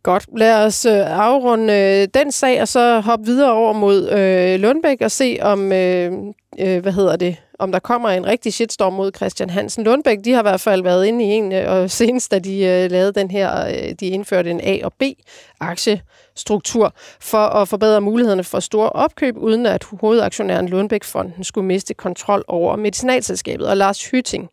Godt. 0.03 0.27
Lad 0.37 0.65
os 0.65 0.85
øh, 0.85 1.21
afrunde 1.21 1.73
øh, 1.73 2.09
den 2.15 2.33
sag, 2.33 2.61
og 2.61 2.69
så 2.69 3.01
hoppe 3.01 3.27
videre 3.27 3.53
over 3.53 3.73
mod 3.73 4.11
øh, 4.11 4.61
Lundbæk 4.61 5.01
og 5.01 5.11
se, 5.11 5.39
om 5.43 5.73
øh, 5.73 6.13
øh, 6.59 6.83
hvad 6.83 6.93
hedder 6.93 7.17
det, 7.17 7.37
om 7.59 7.73
der 7.73 7.79
kommer 7.79 8.09
en 8.09 8.27
rigtig 8.27 8.55
shitstorm 8.55 8.93
mod 8.93 9.11
Christian 9.17 9.51
Hansen. 9.51 9.85
Lundbæk, 9.85 10.19
de 10.25 10.33
har 10.33 10.41
i 10.41 10.43
hvert 10.43 10.61
fald 10.61 10.83
været 10.83 11.07
inde 11.07 11.25
i 11.25 11.29
en, 11.29 11.53
øh, 11.53 11.71
og 11.71 11.91
senest 12.01 12.31
da 12.31 12.39
de 12.39 12.65
øh, 12.65 12.91
lavede 12.91 13.13
den 13.13 13.31
her, 13.31 13.67
øh, 13.67 13.93
de 14.01 14.07
indførte 14.07 14.51
en 14.51 14.61
A- 14.61 14.81
og 14.85 14.93
B-aktiestruktur 14.93 16.95
for 17.21 17.39
at 17.39 17.69
forbedre 17.69 18.01
mulighederne 18.01 18.45
for 18.45 18.61
store 18.61 18.91
opkøb, 18.91 19.37
uden 19.37 19.67
at 19.67 19.85
hovedaktionæren 20.01 20.69
Lundbæk-fonden 20.69 21.45
skulle 21.45 21.67
miste 21.67 21.95
kontrol 21.95 22.45
over 22.49 22.77
medicinalselskabet. 22.77 23.69
Og 23.69 23.77
Lars 23.77 24.11
Hytting. 24.11 24.49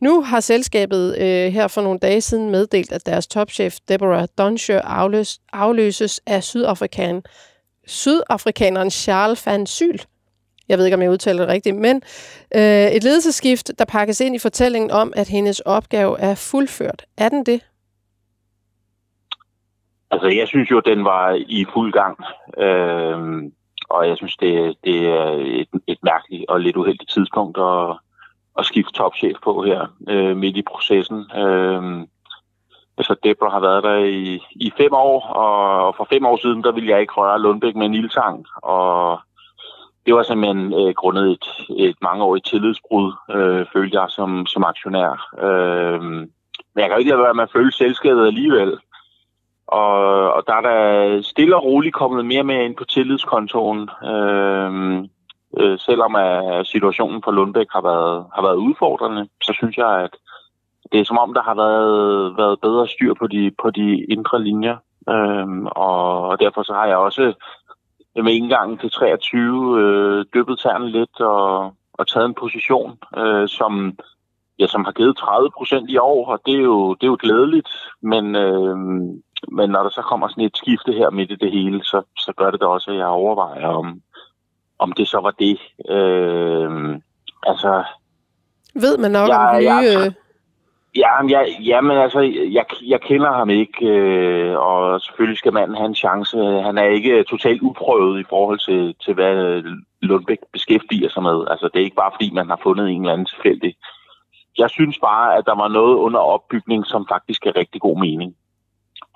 Nu 0.00 0.22
har 0.22 0.40
selskabet 0.40 1.18
øh, 1.18 1.52
her 1.52 1.68
for 1.68 1.82
nogle 1.82 1.98
dage 1.98 2.20
siden 2.20 2.50
meddelt, 2.50 2.92
at 2.92 3.06
deres 3.06 3.26
topchef 3.26 3.76
Deborah 3.88 4.28
Donsher 4.38 4.80
afløs, 4.80 5.38
afløses 5.52 6.20
af 6.26 6.44
sydafrikaneren 6.44 7.22
sydafrikaneren 7.86 8.90
Charles 8.90 9.46
van 9.46 9.66
Syl, 9.66 9.98
jeg 10.68 10.78
ved 10.78 10.84
ikke, 10.84 10.94
om 10.94 11.02
jeg 11.02 11.10
udtaler 11.10 11.40
det 11.40 11.48
rigtigt, 11.48 11.76
men 11.76 11.96
øh, 12.56 12.86
et 12.96 13.04
ledelsesskift, 13.04 13.70
der 13.78 13.84
pakkes 13.84 14.20
ind 14.20 14.34
i 14.36 14.38
fortællingen 14.38 14.90
om, 14.90 15.12
at 15.16 15.28
hendes 15.28 15.60
opgave 15.60 16.20
er 16.20 16.34
fuldført. 16.34 17.04
Er 17.18 17.28
den 17.28 17.46
det? 17.46 17.60
Altså, 20.10 20.28
jeg 20.28 20.48
synes 20.48 20.70
jo, 20.70 20.80
den 20.80 21.04
var 21.04 21.32
i 21.48 21.66
fuld 21.72 21.92
gang. 21.92 22.18
Øh, 22.58 23.50
og 23.90 24.08
jeg 24.08 24.16
synes, 24.16 24.36
det, 24.36 24.76
det 24.84 25.08
er 25.08 25.30
et, 25.30 25.68
et 25.86 25.98
mærkeligt 26.02 26.44
og 26.48 26.60
lidt 26.60 26.76
uheldigt 26.76 27.10
tidspunkt 27.10 27.58
at, 27.58 27.96
at 28.58 28.66
skifte 28.66 28.92
topchef 28.92 29.36
på 29.44 29.62
her 29.62 29.86
øh, 30.08 30.36
midt 30.36 30.56
i 30.56 30.62
processen. 30.62 31.18
Øh, 31.36 32.06
altså, 32.98 33.14
Debra 33.24 33.50
har 33.50 33.60
været 33.60 33.84
der 33.84 33.96
i, 33.96 34.40
i 34.50 34.72
fem 34.76 34.92
år, 34.92 35.20
og 35.20 35.94
for 35.96 36.06
fem 36.12 36.26
år 36.26 36.36
siden, 36.36 36.64
der 36.64 36.72
ville 36.72 36.90
jeg 36.90 37.00
ikke 37.00 37.14
røre 37.14 37.40
Lundbæk 37.40 37.76
med 37.76 37.86
en 37.86 37.94
ildtang. 37.94 38.46
Og 38.62 39.20
det 40.06 40.14
var 40.14 40.22
simpelthen 40.22 40.74
øh, 40.74 40.94
grundet 40.94 41.30
et, 41.30 41.46
et 41.76 41.96
mangeårigt 42.02 42.46
tillidsbrud, 42.46 43.12
øh, 43.30 43.66
følte 43.72 44.00
jeg 44.00 44.10
som, 44.10 44.46
som 44.46 44.64
aktionær. 44.64 45.10
Øh, 45.44 46.02
men 46.74 46.80
jeg 46.80 46.84
kan 46.84 46.92
jo 46.92 46.98
ikke 46.98 47.10
lade 47.10 47.22
være 47.22 47.34
med 47.34 47.42
at 47.42 47.52
føle 47.52 47.72
selskabet 47.72 48.26
alligevel. 48.26 48.78
Og, 49.66 49.92
og 50.32 50.42
der 50.46 50.54
er 50.54 50.60
der 50.60 51.22
stille 51.22 51.56
og 51.56 51.64
roligt 51.64 51.94
kommet 51.94 52.26
mere 52.26 52.42
med 52.42 52.64
ind 52.64 52.76
på 52.76 52.84
tillidskontoen. 52.84 53.90
Øh, 54.04 54.72
øh, 55.58 55.78
selvom 55.78 56.16
at 56.16 56.66
situationen 56.66 57.20
på 57.20 57.30
Lundbæk 57.30 57.66
har 57.70 57.82
været, 57.82 58.26
har 58.34 58.42
været 58.42 58.56
udfordrende, 58.56 59.28
så 59.42 59.52
synes 59.52 59.76
jeg, 59.76 60.00
at 60.00 60.16
det 60.92 61.00
er 61.00 61.04
som 61.04 61.18
om, 61.18 61.34
der 61.34 61.42
har 61.42 61.54
været, 61.54 62.36
været 62.36 62.60
bedre 62.60 62.88
styr 62.88 63.14
på 63.14 63.26
de, 63.26 63.50
på 63.62 63.70
de 63.70 64.04
indre 64.04 64.42
linjer. 64.42 64.76
Øh, 65.08 65.48
og 65.66 66.40
derfor 66.40 66.62
så 66.62 66.72
har 66.72 66.86
jeg 66.86 66.96
også 66.96 67.34
med 68.22 68.32
indgangen 68.32 68.78
til 68.78 68.90
23 68.90 69.80
øh, 69.80 70.24
dyppet 70.34 70.58
tærne 70.58 70.90
lidt 70.90 71.20
og, 71.20 71.74
og 71.92 72.08
taget 72.08 72.26
en 72.26 72.34
position, 72.34 72.98
øh, 73.16 73.48
som, 73.48 73.98
ja, 74.58 74.66
som 74.66 74.84
har 74.84 74.92
givet 74.92 75.16
30 75.16 75.50
procent 75.56 75.90
i 75.90 75.96
år, 75.96 76.26
og 76.32 76.40
det 76.46 76.54
er 76.54 76.62
jo, 76.62 76.94
det 76.94 77.02
er 77.02 77.06
jo 77.14 77.18
glædeligt, 77.20 77.68
men, 78.02 78.34
øh, 78.34 78.76
men 79.48 79.70
når 79.70 79.82
der 79.82 79.90
så 79.90 80.02
kommer 80.02 80.28
sådan 80.28 80.44
et 80.44 80.56
skifte 80.56 80.92
her 80.92 81.10
midt 81.10 81.30
i 81.30 81.36
det 81.36 81.50
hele, 81.50 81.84
så, 81.84 82.02
så 82.18 82.32
gør 82.36 82.50
det 82.50 82.60
da 82.60 82.66
også, 82.66 82.90
at 82.90 82.96
jeg 82.96 83.06
overvejer, 83.06 83.66
om, 83.66 84.00
om 84.78 84.92
det 84.92 85.08
så 85.08 85.20
var 85.20 85.30
det. 85.30 85.58
Øh, 85.90 86.98
altså... 87.46 87.84
Ved 88.74 88.98
man 88.98 89.10
nok 89.10 89.28
jeg, 89.28 89.38
om 89.38 89.56
nye... 89.56 89.64
Jeg, 89.64 90.12
Ja, 90.96 91.26
jeg, 91.28 91.56
jamen 91.60 91.96
altså, 91.96 92.20
jeg, 92.52 92.64
jeg 92.82 93.00
kender 93.00 93.32
ham 93.32 93.50
ikke, 93.50 93.86
øh, 93.86 94.58
og 94.58 95.00
selvfølgelig 95.00 95.38
skal 95.38 95.52
manden 95.52 95.76
have 95.76 95.86
en 95.86 95.94
chance. 95.94 96.36
Han 96.38 96.78
er 96.78 96.84
ikke 96.84 97.24
totalt 97.24 97.62
uprøvet 97.62 98.20
i 98.20 98.24
forhold 98.28 98.58
til, 98.58 98.94
til 99.04 99.14
hvad 99.14 99.62
Lundbæk 100.02 100.38
beskæftiger 100.52 101.08
sig 101.08 101.22
med. 101.22 101.46
Altså, 101.50 101.68
det 101.72 101.80
er 101.80 101.84
ikke 101.84 102.02
bare 102.02 102.12
fordi, 102.14 102.30
man 102.30 102.48
har 102.48 102.60
fundet 102.62 102.90
en 102.90 103.00
eller 103.00 103.12
anden 103.12 103.26
tilfældig. 103.26 103.76
Jeg 104.58 104.70
synes 104.70 104.98
bare, 104.98 105.36
at 105.36 105.46
der 105.46 105.54
var 105.54 105.68
noget 105.68 105.94
under 105.94 106.20
opbygning, 106.20 106.86
som 106.86 107.06
faktisk 107.08 107.46
er 107.46 107.56
rigtig 107.56 107.80
god 107.80 108.00
mening. 108.00 108.36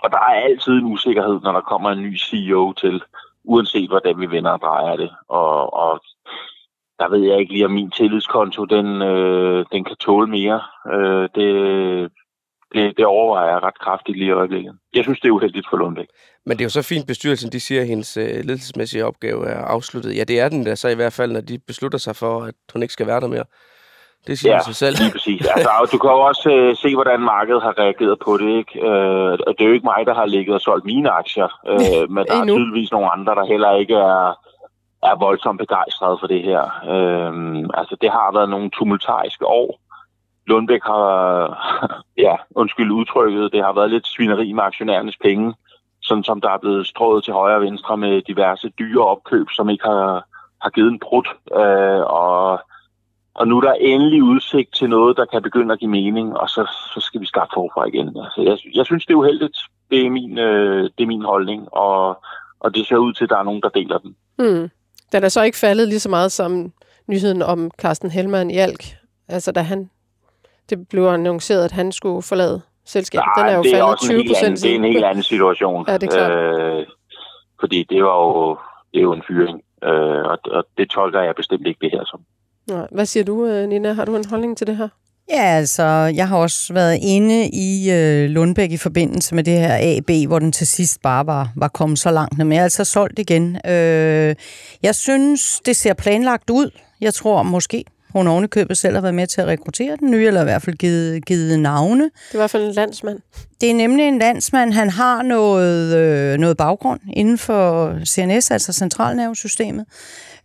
Og 0.03 0.11
der 0.11 0.19
er 0.19 0.45
altid 0.49 0.73
en 0.73 0.93
usikkerhed, 0.93 1.41
når 1.43 1.53
der 1.53 1.61
kommer 1.61 1.91
en 1.91 2.03
ny 2.03 2.19
CEO 2.19 2.73
til, 2.73 3.03
uanset 3.45 3.89
hvordan 3.89 4.21
vi 4.21 4.31
vender 4.31 4.51
og 4.51 4.61
drejer 4.61 4.97
det. 4.97 5.11
Og, 5.29 5.75
og 5.75 6.01
der 7.01 7.09
ved 7.09 7.23
jeg 7.29 7.39
ikke 7.41 7.53
lige, 7.53 7.65
om 7.65 7.71
min 7.71 7.91
tillidskonto, 7.91 8.65
den, 8.65 9.03
øh, 9.03 9.65
den 9.73 9.85
kan 9.85 9.97
tåle 9.97 10.27
mere. 10.27 10.61
Øh, 10.95 11.29
det, 11.35 11.51
det, 12.75 12.97
det 12.97 13.07
overvejer 13.07 13.53
jeg 13.53 13.63
ret 13.63 13.79
kraftigt 13.79 14.19
lige 14.19 14.29
i 14.29 14.39
øjeblikket. 14.41 14.73
Jeg 14.95 15.05
synes, 15.05 15.21
det 15.21 15.29
er 15.29 15.33
uheldigt 15.33 15.67
for 15.71 15.77
Lundbæk. 15.77 16.09
Men 16.47 16.59
det 16.59 16.61
er 16.61 16.67
jo 16.67 16.71
så 16.71 16.83
fint, 16.83 17.07
bestyrelsen 17.07 17.53
de 17.53 17.61
siger, 17.61 17.81
at 17.81 17.87
hendes 17.87 18.17
øh, 18.17 18.45
ledelsesmæssige 18.45 19.07
opgave 19.07 19.47
er 19.47 19.65
afsluttet. 19.65 20.17
Ja, 20.17 20.25
det 20.25 20.41
er 20.41 20.49
den 20.49 20.65
da 20.65 20.75
så 20.75 20.89
i 20.89 20.95
hvert 20.95 21.13
fald, 21.13 21.33
når 21.33 21.41
de 21.41 21.59
beslutter 21.67 21.99
sig 21.99 22.17
for, 22.17 22.43
at 22.43 22.55
hun 22.73 22.83
ikke 22.83 22.93
skal 22.93 23.07
være 23.07 23.21
der 23.21 23.29
mere. 23.29 23.45
Det 24.27 24.39
siger 24.39 24.55
ja, 24.55 24.61
sig 24.61 24.75
selv. 24.75 24.97
lige 25.01 25.13
præcis. 25.13 25.47
Altså, 25.47 25.89
du 25.93 25.99
kan 25.99 26.11
jo 26.11 26.21
også 26.21 26.51
øh, 26.51 26.77
se, 26.77 26.95
hvordan 26.95 27.21
markedet 27.21 27.63
har 27.63 27.79
reageret 27.79 28.19
på 28.25 28.37
det. 28.37 28.51
Ikke? 28.59 28.73
Øh, 28.89 29.33
det 29.57 29.61
er 29.61 29.69
jo 29.71 29.73
ikke 29.73 29.91
mig, 29.93 30.07
der 30.07 30.15
har 30.15 30.27
ligget 30.27 30.55
og 30.55 30.61
solgt 30.61 30.85
mine 30.85 31.11
aktier, 31.11 31.49
øh, 31.73 32.11
men 32.15 32.27
der 32.27 32.35
er 32.41 32.45
tydeligvis 32.45 32.91
nogle 32.93 33.11
andre, 33.11 33.35
der 33.35 33.45
heller 33.47 33.73
ikke 33.77 33.95
er 33.95 34.35
er 35.03 35.19
voldsomt 35.19 35.59
begejstret 35.59 36.21
for 36.21 36.27
det 36.27 36.43
her. 36.43 36.63
Øhm, 36.93 37.71
altså, 37.75 37.97
det 38.01 38.11
har 38.11 38.33
været 38.33 38.49
nogle 38.49 38.71
tumultariske 38.71 39.47
år. 39.47 39.81
Lundbæk 40.47 40.83
har, 40.83 41.05
ja, 42.27 42.35
undskyld 42.51 42.91
udtrykket, 42.91 43.53
det 43.53 43.65
har 43.65 43.73
været 43.73 43.91
lidt 43.91 44.07
svineri 44.07 44.53
med 44.53 44.63
aktionærernes 44.65 45.17
penge, 45.17 45.55
sådan 46.03 46.25
som 46.25 46.41
der 46.41 46.51
er 46.51 46.59
blevet 46.59 46.87
strået 46.87 47.25
til 47.25 47.33
højre 47.33 47.57
og 47.57 47.63
venstre 47.63 47.97
med 47.97 48.23
diverse 48.23 48.69
dyre 48.79 49.05
opkøb, 49.05 49.47
som 49.53 49.71
ikke 49.71 49.85
har, 49.85 50.25
har 50.63 50.71
givet 50.71 50.93
en 50.93 50.99
brud. 50.99 51.29
Øh, 51.55 52.05
og, 52.21 52.61
og 53.35 53.49
nu 53.49 53.57
er 53.57 53.61
der 53.61 53.73
endelig 53.73 54.23
udsigt 54.23 54.75
til 54.75 54.89
noget, 54.91 55.17
der 55.17 55.25
kan 55.25 55.43
begynde 55.43 55.73
at 55.73 55.79
give 55.79 55.91
mening, 55.91 56.37
og 56.37 56.49
så, 56.49 56.63
så 56.95 57.01
skal 57.01 57.21
vi 57.21 57.27
starte 57.27 57.51
forfra 57.55 57.87
igen. 57.87 58.09
Altså, 58.09 58.43
jeg, 58.43 58.77
jeg 58.77 58.87
synes, 58.87 59.07
det 59.07 59.13
er 59.13 59.19
uheldigt. 59.19 59.59
Det 59.91 60.07
er 60.07 60.11
min, 60.11 60.39
øh, 60.39 60.83
det 60.99 61.03
er 61.03 61.07
min 61.07 61.23
holdning, 61.23 61.75
og, 61.75 62.23
og 62.61 62.75
det 62.75 62.87
ser 62.87 62.97
ud 62.97 63.13
til, 63.13 63.25
at 63.25 63.31
der 63.31 63.39
er 63.39 63.43
nogen, 63.43 63.63
der 63.63 63.69
deler 63.69 63.99
den. 63.99 64.17
Mm. 64.39 64.71
Den 65.13 65.25
er 65.25 65.29
så 65.29 65.43
ikke 65.43 65.59
faldet 65.59 65.89
lige 65.89 66.01
så 66.01 66.09
meget 66.09 66.33
som 66.33 66.73
nyheden 67.07 67.43
om 67.43 67.71
Carsten 67.79 68.11
Helman 68.11 68.51
i 68.51 68.57
Alk. 68.57 68.85
Altså, 69.29 69.53
da 69.53 69.61
han, 69.61 69.91
det 70.71 70.89
blev 70.89 71.05
annonceret, 71.05 71.65
at 71.65 71.73
han 71.73 71.93
skulle 71.93 72.23
forlade 72.23 72.61
selskabet. 72.85 73.25
Nej, 73.37 73.45
den 73.45 73.53
er 73.53 73.57
jo 73.57 73.63
det 73.63 73.73
er 73.73 73.79
faldet 73.79 74.01
20 74.01 74.25
procent. 74.29 74.63
Det 74.63 74.71
er 74.71 74.75
en 74.75 74.85
helt 74.85 75.05
anden 75.05 75.23
situation. 75.23 75.85
ja, 75.89 75.99
det 75.99 76.13
er 76.13 76.17
klart. 76.17 76.33
Øh, 76.33 76.87
fordi 77.61 77.87
det 77.91 78.03
var 78.05 78.17
jo, 78.17 78.59
det 78.93 78.99
er 78.99 79.03
jo 79.03 79.13
en 79.13 79.23
fyring. 79.29 79.63
Øh, 79.85 80.25
og, 80.25 80.39
og 80.51 80.65
det 80.79 80.91
tolker 80.91 81.21
jeg 81.21 81.35
bestemt 81.35 81.67
ikke 81.67 81.79
det 81.81 81.91
her 81.93 82.05
som. 82.05 82.21
Nej. 82.71 82.89
Hvad 82.91 83.07
siger 83.07 83.25
du, 83.25 83.47
øh, 83.47 83.69
Nina? 83.69 83.93
Har 83.93 84.05
du 84.05 84.17
en 84.17 84.25
holdning 84.31 84.57
til 84.59 84.67
det 84.67 84.77
her? 84.77 84.89
Ja, 85.33 85.43
altså, 85.43 85.83
jeg 86.15 86.29
har 86.29 86.37
også 86.37 86.73
været 86.73 86.99
inde 87.03 87.49
i 87.49 87.91
øh, 87.91 88.31
Lundbæk 88.31 88.71
i 88.71 88.77
forbindelse 88.77 89.35
med 89.35 89.45
det 89.45 89.59
her 89.59 89.97
AB, 89.97 90.29
hvor 90.29 90.39
den 90.39 90.53
til 90.53 90.67
sidst 90.67 91.03
bare 91.03 91.27
var, 91.27 91.53
var 91.57 91.69
kommet 91.69 91.99
så 91.99 92.11
langt. 92.11 92.39
Men 92.39 92.53
jeg 92.53 92.59
er 92.59 92.63
altså 92.63 92.85
solgt 92.85 93.19
igen. 93.19 93.57
Øh, 93.67 94.35
jeg 94.83 94.95
synes, 94.95 95.61
det 95.67 95.77
ser 95.77 95.95
planlagt 95.95 96.51
ud. 96.51 96.71
Jeg 97.01 97.15
tror 97.15 97.43
måske, 97.43 97.85
hun 98.13 98.27
ovenikøbet 98.27 98.77
selv 98.77 98.95
har 98.95 99.01
været 99.01 99.15
med 99.15 99.27
til 99.27 99.41
at 99.41 99.47
rekruttere 99.47 99.97
den 99.97 100.11
nye, 100.11 100.27
eller 100.27 100.41
i 100.41 100.45
hvert 100.45 100.63
fald 100.63 100.77
givet, 100.77 101.27
givet 101.27 101.59
navne. 101.59 102.05
Det 102.05 102.13
er 102.31 102.35
i 102.35 102.39
hvert 102.39 102.51
fald 102.51 102.65
en 102.65 102.73
landsmand. 102.73 103.19
Det 103.61 103.71
er 103.71 103.75
nemlig 103.75 104.09
en 104.09 104.19
landsmand. 104.19 104.73
Han 104.73 104.91
har 104.91 105.23
noget, 105.23 105.97
øh, 105.97 106.39
noget 106.39 106.57
baggrund 106.57 107.01
inden 107.13 107.39
for 107.39 107.95
CNS, 108.07 108.51
altså 108.51 108.73
centralnervesystemet. 108.73 109.87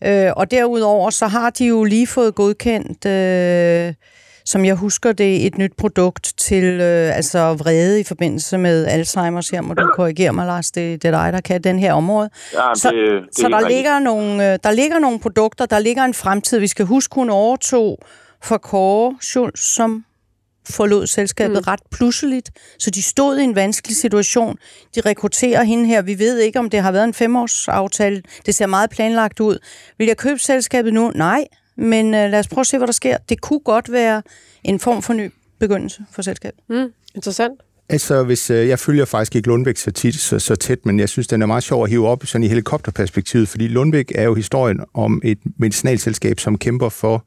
Øh, 0.03 0.31
og 0.35 0.51
derudover 0.51 1.09
så 1.09 1.27
har 1.27 1.49
de 1.49 1.65
jo 1.65 1.83
lige 1.83 2.07
fået 2.07 2.35
godkendt... 2.35 3.05
Øh, 3.05 3.93
som 4.45 4.65
jeg 4.65 4.75
husker 4.75 5.11
det, 5.11 5.45
et 5.45 5.57
nyt 5.57 5.73
produkt 5.77 6.33
til 6.37 6.63
øh, 6.63 7.15
altså 7.15 7.53
vrede 7.53 7.99
i 7.99 8.03
forbindelse 8.03 8.57
med 8.57 8.87
Alzheimer's. 8.87 9.49
Her 9.51 9.61
må 9.61 9.73
du 9.73 9.89
korrigere 9.95 10.33
mig, 10.33 10.45
Lars. 10.45 10.71
Det, 10.71 11.03
det 11.03 11.07
er 11.07 11.23
dig, 11.23 11.33
der 11.33 11.41
kan 11.41 11.61
den 11.61 11.79
her 11.79 11.93
område. 11.93 12.29
Ja, 12.53 12.75
så 12.75 12.89
det, 12.89 13.21
det 13.29 13.37
så 13.37 13.47
der, 13.49 13.69
ligger 13.69 13.99
nogle, 13.99 14.53
øh, 14.53 14.59
der 14.63 14.71
ligger 14.71 14.99
nogle 14.99 15.19
produkter, 15.19 15.65
der 15.65 15.79
ligger 15.79 16.03
en 16.03 16.13
fremtid. 16.13 16.59
Vi 16.59 16.67
skal 16.67 16.85
huske, 16.85 17.15
hun 17.15 17.29
overtog 17.29 17.99
for 18.43 18.57
Kåre 18.57 19.17
Schultz, 19.21 19.61
som 19.61 20.05
forlod 20.69 21.07
selskabet 21.07 21.57
mm. 21.57 21.63
ret 21.67 21.79
pludseligt, 21.91 22.51
så 22.79 22.89
de 22.89 23.01
stod 23.01 23.37
i 23.37 23.43
en 23.43 23.55
vanskelig 23.55 23.97
situation. 23.97 24.57
De 24.95 25.01
rekrutterer 25.01 25.63
hende 25.63 25.85
her. 25.85 26.01
Vi 26.01 26.19
ved 26.19 26.39
ikke, 26.39 26.59
om 26.59 26.69
det 26.69 26.81
har 26.81 26.91
været 26.91 27.03
en 27.03 27.13
femårsaftale. 27.13 28.23
Det 28.45 28.55
ser 28.55 28.65
meget 28.65 28.89
planlagt 28.89 29.39
ud. 29.39 29.57
Vil 29.97 30.07
jeg 30.07 30.17
købe 30.17 30.39
selskabet 30.39 30.93
nu? 30.93 31.11
Nej. 31.15 31.45
Men 31.77 32.05
øh, 32.05 32.31
lad 32.31 32.39
os 32.39 32.47
prøve 32.47 32.61
at 32.61 32.67
se, 32.67 32.77
hvad 32.77 32.87
der 32.87 32.93
sker. 32.93 33.17
Det 33.29 33.41
kunne 33.41 33.59
godt 33.59 33.91
være 33.91 34.21
en 34.63 34.79
form 34.79 35.01
for 35.01 35.13
ny 35.13 35.31
begyndelse 35.59 36.05
for 36.11 36.21
selskabet. 36.21 36.59
Mm, 36.69 36.93
interessant. 37.15 37.53
Altså, 37.89 38.23
hvis 38.23 38.49
øh, 38.49 38.67
jeg 38.67 38.79
følger 38.79 39.05
faktisk 39.05 39.35
ikke 39.35 39.47
Lundbæk 39.47 39.77
så, 39.77 39.91
tit, 39.91 40.15
så, 40.15 40.39
så 40.39 40.55
tæt, 40.55 40.85
men 40.85 40.99
jeg 40.99 41.09
synes, 41.09 41.27
den 41.27 41.41
er 41.41 41.45
meget 41.45 41.63
sjov 41.63 41.83
at 41.83 41.89
hive 41.89 42.07
op 42.07 42.25
sådan 42.25 42.43
i 42.43 42.47
helikopterperspektivet, 42.47 43.47
fordi 43.47 43.67
Lundbæk 43.67 44.11
er 44.15 44.23
jo 44.23 44.33
historien 44.33 44.79
om 44.93 45.21
et 45.23 45.37
medicinalselskab, 45.57 46.39
som 46.39 46.57
kæmper 46.57 46.89
for 46.89 47.25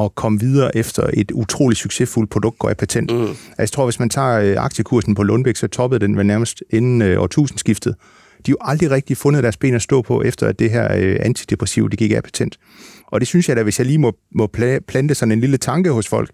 at 0.00 0.14
komme 0.14 0.40
videre 0.40 0.76
efter 0.76 1.10
et 1.14 1.30
utroligt 1.30 1.80
succesfuldt 1.80 2.30
produkt 2.30 2.58
går 2.58 2.68
af 2.68 2.76
patent. 2.76 3.10
Mm. 3.10 3.20
Altså, 3.20 3.36
jeg 3.58 3.70
tror, 3.70 3.84
hvis 3.84 4.00
man 4.00 4.10
tager 4.10 4.40
øh, 4.40 4.64
aktiekursen 4.64 5.14
på 5.14 5.22
Lundbæk, 5.22 5.56
så 5.56 5.66
toppede 5.66 6.00
den 6.06 6.16
vel 6.16 6.26
nærmest 6.26 6.62
inden 6.70 7.02
øh, 7.02 7.22
årtusindskiftet. 7.22 7.94
De 8.46 8.50
jo 8.50 8.56
aldrig 8.60 8.90
rigtig 8.90 9.16
fundet 9.16 9.42
deres 9.42 9.56
ben 9.56 9.74
at 9.74 9.82
stå 9.82 10.02
på, 10.02 10.22
efter 10.22 10.46
at 10.46 10.58
det 10.58 10.70
her 10.70 10.96
øh, 10.96 11.16
antidepressiv, 11.20 11.90
det 11.90 11.98
gik 11.98 12.12
af 12.12 12.22
patent. 12.22 12.58
Og 13.06 13.20
det 13.20 13.28
synes 13.28 13.48
jeg 13.48 13.56
da, 13.56 13.62
hvis 13.62 13.78
jeg 13.78 13.86
lige 13.86 13.98
må, 13.98 14.12
må 14.34 14.46
plante 14.88 15.14
sådan 15.14 15.32
en 15.32 15.40
lille 15.40 15.56
tanke 15.56 15.90
hos 15.90 16.08
folk, 16.08 16.30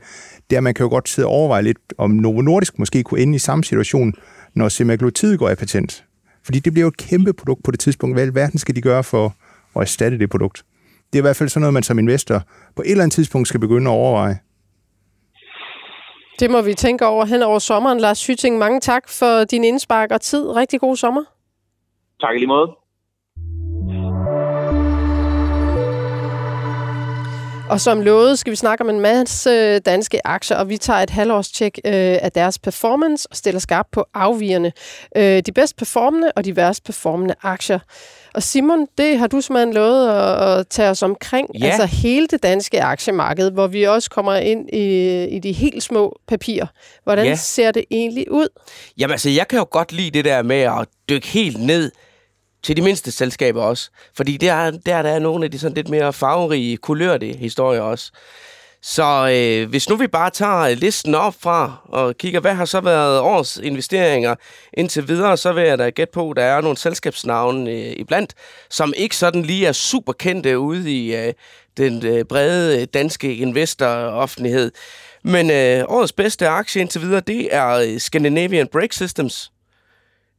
det 0.50 0.56
er, 0.56 0.58
at 0.58 0.62
man 0.62 0.74
kan 0.74 0.84
jo 0.84 0.90
godt 0.90 1.08
sidde 1.08 1.28
og 1.28 1.32
overveje 1.32 1.62
lidt, 1.62 1.78
om 1.98 2.10
Novo 2.10 2.40
Nordisk 2.40 2.78
måske 2.78 3.02
kunne 3.02 3.20
ende 3.20 3.34
i 3.34 3.38
samme 3.38 3.64
situation, 3.64 4.14
når 4.54 4.68
semaglutid 4.68 5.38
går 5.38 5.48
af 5.48 5.58
patent. 5.58 6.04
Fordi 6.44 6.58
det 6.58 6.72
bliver 6.72 6.84
jo 6.84 6.88
et 6.88 6.96
kæmpe 6.96 7.32
produkt 7.32 7.62
på 7.64 7.70
det 7.70 7.80
tidspunkt. 7.80 8.16
Hvad 8.16 8.26
verden 8.26 8.58
skal 8.58 8.76
de 8.76 8.80
gøre 8.80 9.04
for 9.04 9.34
at 9.76 9.82
erstatte 9.82 10.18
det 10.18 10.30
produkt? 10.30 10.64
Det 11.12 11.18
er 11.18 11.20
i 11.20 11.26
hvert 11.26 11.36
fald 11.36 11.48
sådan 11.48 11.60
noget, 11.60 11.74
man 11.74 11.82
som 11.82 11.98
investor 11.98 12.42
på 12.76 12.82
et 12.82 12.90
eller 12.90 13.04
andet 13.04 13.14
tidspunkt 13.14 13.48
skal 13.48 13.60
begynde 13.60 13.90
at 13.90 13.94
overveje. 13.94 14.38
Det 16.40 16.50
må 16.50 16.62
vi 16.62 16.74
tænke 16.74 17.06
over 17.06 17.24
hen 17.24 17.42
over 17.42 17.58
sommeren. 17.58 18.00
Lars 18.00 18.26
Hytting, 18.26 18.58
mange 18.58 18.80
tak 18.80 19.08
for 19.08 19.44
din 19.44 19.64
indspark 19.64 20.10
og 20.10 20.20
tid. 20.20 20.48
Rigtig 20.48 20.80
god 20.80 20.96
sommer. 20.96 21.22
Tak 22.22 22.34
i 22.34 22.38
lige 22.38 22.46
måde. 22.46 22.68
Og 27.70 27.80
som 27.80 28.00
lovet 28.00 28.38
skal 28.38 28.50
vi 28.50 28.56
snakke 28.56 28.84
om 28.84 28.90
en 28.90 29.00
masse 29.00 29.78
danske 29.78 30.26
aktier, 30.26 30.56
og 30.56 30.68
vi 30.68 30.76
tager 30.76 30.98
et 31.00 31.10
halvårstjek 31.10 31.78
øh, 31.84 31.92
af 31.94 32.32
deres 32.32 32.58
performance 32.58 33.28
og 33.30 33.36
stiller 33.36 33.60
skarpt 33.60 33.90
på 33.90 34.04
afvigerne. 34.14 34.72
Øh, 35.16 35.42
de 35.46 35.52
bedst 35.52 35.76
performende 35.76 36.32
og 36.36 36.44
de 36.44 36.56
værst 36.56 36.84
performende 36.84 37.34
aktier. 37.42 37.78
Og 38.34 38.42
Simon, 38.42 38.86
det 38.98 39.18
har 39.18 39.26
du 39.26 39.40
simpelthen 39.40 39.74
lovet 39.74 40.08
at, 40.08 40.58
at 40.58 40.68
tage 40.68 40.90
os 40.90 41.02
omkring, 41.02 41.48
ja. 41.58 41.66
altså 41.66 41.86
hele 41.86 42.26
det 42.26 42.42
danske 42.42 42.82
aktiemarked, 42.82 43.50
hvor 43.50 43.66
vi 43.66 43.82
også 43.82 44.10
kommer 44.10 44.34
ind 44.34 44.68
i, 44.72 45.24
i 45.24 45.38
de 45.38 45.52
helt 45.52 45.82
små 45.82 46.18
papirer. 46.28 46.66
Hvordan 47.04 47.26
ja. 47.26 47.34
ser 47.34 47.70
det 47.70 47.84
egentlig 47.90 48.30
ud? 48.30 48.48
Jamen 48.98 49.12
altså, 49.12 49.30
jeg 49.30 49.48
kan 49.48 49.58
jo 49.58 49.66
godt 49.70 49.92
lide 49.92 50.10
det 50.10 50.24
der 50.24 50.42
med 50.42 50.60
at 50.60 50.88
dykke 51.08 51.26
helt 51.26 51.60
ned 51.60 51.90
til 52.62 52.76
de 52.76 52.82
mindste 52.82 53.12
selskaber 53.12 53.62
også. 53.62 53.90
Fordi 54.16 54.36
der, 54.36 54.70
der, 54.70 55.02
der 55.02 55.10
er 55.10 55.18
nogle 55.18 55.44
af 55.44 55.50
de 55.50 55.58
sådan 55.58 55.74
lidt 55.74 55.88
mere 55.88 56.12
farverige, 56.12 56.76
kulørte 56.76 57.26
historier 57.26 57.80
også. 57.80 58.12
Så 58.84 59.30
øh, 59.32 59.68
hvis 59.68 59.88
nu 59.88 59.96
vi 59.96 60.06
bare 60.06 60.30
tager 60.30 60.74
listen 60.74 61.14
op 61.14 61.34
fra 61.40 61.76
og 61.84 62.16
kigger, 62.16 62.40
hvad 62.40 62.54
har 62.54 62.64
så 62.64 62.80
været 62.80 63.20
års 63.20 63.56
investeringer 63.56 64.34
indtil 64.72 65.08
videre, 65.08 65.36
så 65.36 65.52
vil 65.52 65.64
jeg 65.64 65.78
da 65.78 65.88
gætte 65.88 66.12
på, 66.12 66.30
at 66.30 66.36
der 66.36 66.42
er 66.42 66.60
nogle 66.60 66.76
selskabsnavne 66.76 67.70
øh, 67.70 67.92
iblandt, 67.96 68.34
som 68.70 68.92
ikke 68.96 69.16
sådan 69.16 69.42
lige 69.42 69.66
er 69.66 69.72
super 69.72 70.12
kendte 70.12 70.58
ude 70.58 70.92
i 70.92 71.16
øh, 71.16 71.32
den 71.76 72.06
øh, 72.06 72.24
brede 72.24 72.86
danske 72.86 73.36
investoroffentlighed. 73.36 74.72
Men 75.24 75.50
øh, 75.50 75.84
årets 75.88 76.12
bedste 76.12 76.48
aktie 76.48 76.80
indtil 76.80 77.00
videre, 77.00 77.20
det 77.20 77.54
er 77.54 77.68
øh, 77.68 77.98
Scandinavian 77.98 78.68
Brake 78.68 78.94
Systems. 78.94 79.51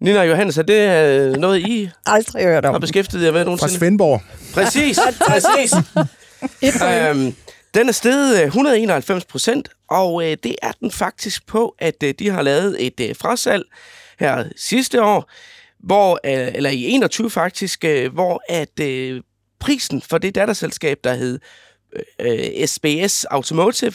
Nina 0.04 0.24
Johannes, 0.24 0.58
er 0.58 0.62
det 0.62 0.90
øh, 0.90 1.32
noget, 1.32 1.60
I 1.60 1.90
Aldrig 2.06 2.44
hørt 2.44 2.66
om. 2.66 2.74
har 2.74 2.80
beskæftiget 2.80 3.26
jer 3.26 3.32
med 3.32 3.46
nogensinde? 3.46 3.72
Fra 3.72 3.78
Svendborg. 3.78 4.22
Præcis, 4.56 5.00
præcis. 5.28 5.74
øhm, 6.84 7.36
den 7.74 7.88
er 7.88 7.92
steget 7.92 8.44
191 8.44 9.26
procent, 9.26 9.70
og 9.90 10.24
øh, 10.24 10.38
det 10.44 10.56
er 10.62 10.72
den 10.72 10.92
faktisk 10.92 11.48
på, 11.48 11.76
at 11.80 12.04
øh, 12.04 12.14
de 12.20 12.30
har 12.30 12.42
lavet 12.42 12.86
et 12.86 13.00
øh, 13.00 13.16
frasalg 13.16 13.64
her 14.20 14.44
sidste 14.56 15.04
år, 15.04 15.32
hvor, 15.80 16.20
øh, 16.26 16.52
eller 16.56 16.70
i 16.70 16.84
21 16.86 17.30
faktisk, 17.30 17.86
øh, 17.86 18.14
hvor 18.14 18.44
at 18.50 18.80
øh, 18.80 19.22
prisen 19.60 20.02
for 20.02 20.18
det 20.18 20.36
datterselskab, 20.36 20.98
der 21.04 21.14
hed 21.14 21.40
øh, 22.20 22.68
SBS 22.68 23.24
Automotive, 23.24 23.94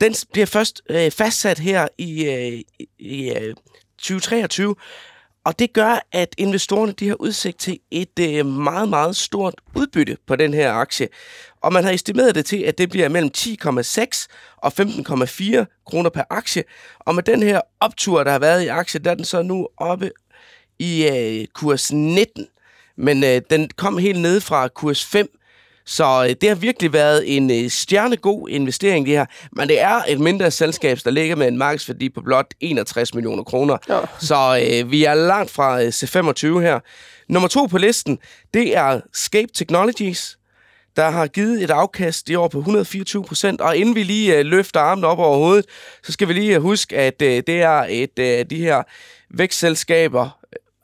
den 0.00 0.14
bliver 0.32 0.46
først 0.46 0.82
øh, 0.90 1.10
fastsat 1.10 1.58
her 1.58 1.88
i, 1.98 2.24
øh, 2.24 2.60
i 2.98 3.30
øh, 3.30 3.54
2023, 3.98 4.74
og 5.44 5.58
det 5.58 5.72
gør, 5.72 6.06
at 6.12 6.34
investorerne 6.38 6.92
de 6.92 7.08
har 7.08 7.14
udsigt 7.14 7.58
til 7.58 7.78
et 7.90 8.18
øh, 8.20 8.46
meget, 8.46 8.88
meget 8.88 9.16
stort 9.16 9.54
udbytte 9.74 10.16
på 10.26 10.36
den 10.36 10.54
her 10.54 10.72
aktie. 10.72 11.08
Og 11.60 11.72
man 11.72 11.84
har 11.84 11.90
estimeret 11.90 12.34
det 12.34 12.46
til, 12.46 12.56
at 12.62 12.78
det 12.78 12.90
bliver 12.90 13.08
mellem 13.08 13.30
10,6 13.36 14.26
og 14.56 14.72
15,4 14.80 15.82
kroner 15.86 16.10
per 16.10 16.22
aktie. 16.30 16.64
Og 16.98 17.14
med 17.14 17.22
den 17.22 17.42
her 17.42 17.60
optur, 17.80 18.24
der 18.24 18.30
har 18.30 18.38
været 18.38 18.62
i 18.62 18.68
aktien, 18.68 19.04
der 19.04 19.10
er 19.10 19.14
den 19.14 19.24
så 19.24 19.42
nu 19.42 19.68
oppe 19.76 20.10
i 20.78 21.08
øh, 21.08 21.46
kurs 21.54 21.92
19. 21.92 22.46
Men 22.96 23.24
øh, 23.24 23.40
den 23.50 23.70
kom 23.76 23.98
helt 23.98 24.20
ned 24.20 24.40
fra 24.40 24.68
kurs 24.68 25.04
5, 25.04 25.38
så 25.86 26.24
øh, 26.28 26.36
det 26.40 26.48
har 26.48 26.56
virkelig 26.56 26.92
været 26.92 27.36
en 27.36 27.50
øh, 27.50 27.70
stjernegod 27.70 28.48
investering, 28.48 29.06
det 29.06 29.14
her. 29.14 29.26
Men 29.52 29.68
det 29.68 29.80
er 29.80 30.02
et 30.08 30.20
mindre 30.20 30.50
selskab, 30.50 30.98
der 31.04 31.10
ligger 31.10 31.36
med 31.36 31.48
en 31.48 31.58
markedsværdi 31.58 32.08
på 32.08 32.20
blot 32.20 32.54
61 32.60 33.14
millioner 33.14 33.42
kroner. 33.42 33.76
Ja. 33.88 34.00
Så 34.18 34.66
øh, 34.66 34.90
vi 34.90 35.04
er 35.04 35.14
langt 35.14 35.50
fra 35.50 35.82
øh, 35.82 35.88
C25 35.88 36.60
her. 36.60 36.80
Nummer 37.28 37.48
to 37.48 37.66
på 37.66 37.78
listen, 37.78 38.18
det 38.54 38.76
er 38.76 39.00
Scape 39.14 39.52
Technologies, 39.54 40.38
der 40.96 41.10
har 41.10 41.26
givet 41.26 41.62
et 41.62 41.70
afkast 41.70 42.28
i 42.28 42.34
år 42.34 42.48
på 42.48 42.58
124 42.58 43.24
procent. 43.24 43.60
Og 43.60 43.76
inden 43.76 43.94
vi 43.94 44.02
lige 44.02 44.38
øh, 44.38 44.44
løfter 44.44 44.80
armen 44.80 45.04
op 45.04 45.18
over 45.18 45.36
hovedet, 45.36 45.66
så 46.02 46.12
skal 46.12 46.28
vi 46.28 46.32
lige 46.32 46.58
huske, 46.58 46.96
at 46.96 47.22
øh, 47.22 47.42
det 47.46 47.62
er 47.62 47.86
et 47.88 48.18
øh, 48.18 48.44
de 48.50 48.56
her 48.56 48.82
vækstselskaber 49.30 50.38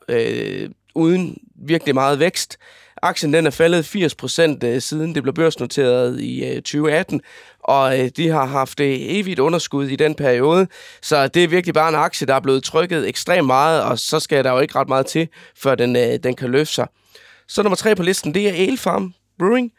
øh, 0.09 0.69
uden 0.95 1.37
virkelig 1.55 1.95
meget 1.95 2.19
vækst. 2.19 2.57
Aktien 3.01 3.33
den 3.33 3.47
er 3.47 3.51
faldet 3.51 3.85
80 3.85 4.15
procent 4.15 4.63
øh, 4.63 4.81
siden 4.81 5.15
det 5.15 5.23
blev 5.23 5.33
børsnoteret 5.33 6.19
i 6.21 6.45
øh, 6.45 6.55
2018, 6.55 7.21
og 7.59 7.99
øh, 7.99 8.09
de 8.17 8.27
har 8.27 8.45
haft 8.45 8.79
øh, 8.79 8.97
evigt 8.99 9.39
underskud 9.39 9.87
i 9.87 9.95
den 9.95 10.15
periode. 10.15 10.67
Så 11.01 11.27
det 11.27 11.43
er 11.43 11.47
virkelig 11.47 11.73
bare 11.73 11.89
en 11.89 11.95
aktie, 11.95 12.27
der 12.27 12.35
er 12.35 12.39
blevet 12.39 12.63
trykket 12.63 13.07
ekstremt 13.07 13.47
meget, 13.47 13.83
og 13.83 13.99
så 13.99 14.19
skal 14.19 14.43
der 14.43 14.51
jo 14.51 14.59
ikke 14.59 14.75
ret 14.75 14.87
meget 14.87 15.05
til, 15.05 15.27
før 15.55 15.75
den, 15.75 15.95
øh, 15.95 16.19
den 16.23 16.35
kan 16.35 16.49
løfte 16.49 16.73
sig. 16.73 16.87
Så 17.47 17.63
nummer 17.63 17.75
tre 17.75 17.95
på 17.95 18.03
listen, 18.03 18.33
det 18.33 18.49
er 18.49 18.67
Elfarm 18.67 19.13
Brewing. 19.39 19.71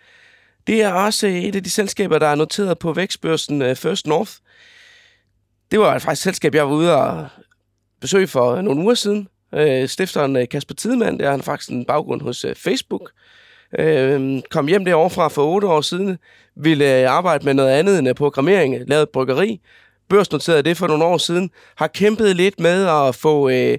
Det 0.67 0.83
er 0.83 0.93
også 0.93 1.27
et 1.27 1.57
af 1.57 1.65
de 1.65 1.71
selskaber, 1.71 2.19
der 2.19 2.27
er 2.27 2.35
noteret 2.35 2.79
på 2.79 2.93
vækstbørsen 2.93 3.77
First 3.77 4.07
North. 4.07 4.33
Det 5.71 5.81
var 5.81 5.99
faktisk 5.99 6.21
et 6.21 6.25
selskab, 6.25 6.55
jeg 6.55 6.67
var 6.67 6.75
ude 6.75 6.97
og 6.97 7.29
besøge 8.01 8.27
for 8.27 8.63
nogle 8.63 8.83
uger 8.83 8.95
siden. 8.95 9.29
Øh, 9.55 9.89
stifteren 9.89 10.37
øh, 10.37 10.49
Kasper 10.49 10.75
Tidemand, 10.75 11.19
der 11.19 11.31
har 11.31 11.39
faktisk 11.39 11.71
en 11.71 11.85
baggrund 11.85 12.23
hos 12.23 12.45
øh, 12.45 12.55
Facebook. 12.55 13.11
Øh, 13.79 14.43
kom 14.51 14.67
hjem 14.67 14.85
derovre 14.85 15.11
fra 15.11 15.29
for 15.29 15.55
otte 15.55 15.67
år 15.67 15.81
siden, 15.81 16.19
ville 16.57 17.01
øh, 17.01 17.11
arbejde 17.11 17.45
med 17.45 17.55
noget 17.55 17.71
andet 17.71 17.99
end 17.99 18.09
øh, 18.09 18.15
programmering, 18.15 18.89
lavet 18.89 19.09
bryggeri, 19.09 19.61
børsnoterede 20.09 20.63
det 20.63 20.77
for 20.77 20.87
nogle 20.87 21.05
år 21.05 21.19
siden, 21.19 21.51
har 21.77 21.87
kæmpet 21.87 22.37
lidt 22.37 22.61
med 22.61 22.87
at 22.87 23.15
få, 23.15 23.49
øh, 23.49 23.79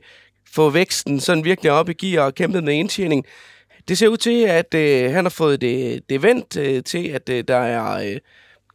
få 0.54 0.70
væksten 0.70 1.20
sådan 1.20 1.46
virkelig 1.46 1.72
op 1.72 1.90
i 1.90 1.94
gear 1.94 2.26
og 2.26 2.36
kæmpet 2.36 2.64
med 2.64 2.74
indtjening. 2.74 3.26
Det 3.88 3.98
ser 3.98 4.08
ud 4.08 4.18
til, 4.18 4.44
at 4.44 4.74
øh, 4.74 5.12
han 5.12 5.26
har 5.26 5.30
fået 5.30 5.62
det, 5.62 6.02
det 6.10 6.24
vendt 6.24 6.58
øh, 6.58 6.84
til, 6.84 7.08
at 7.08 7.30
øh, 7.30 7.44
der 7.48 7.58
er 7.58 8.12
øh, 8.12 8.18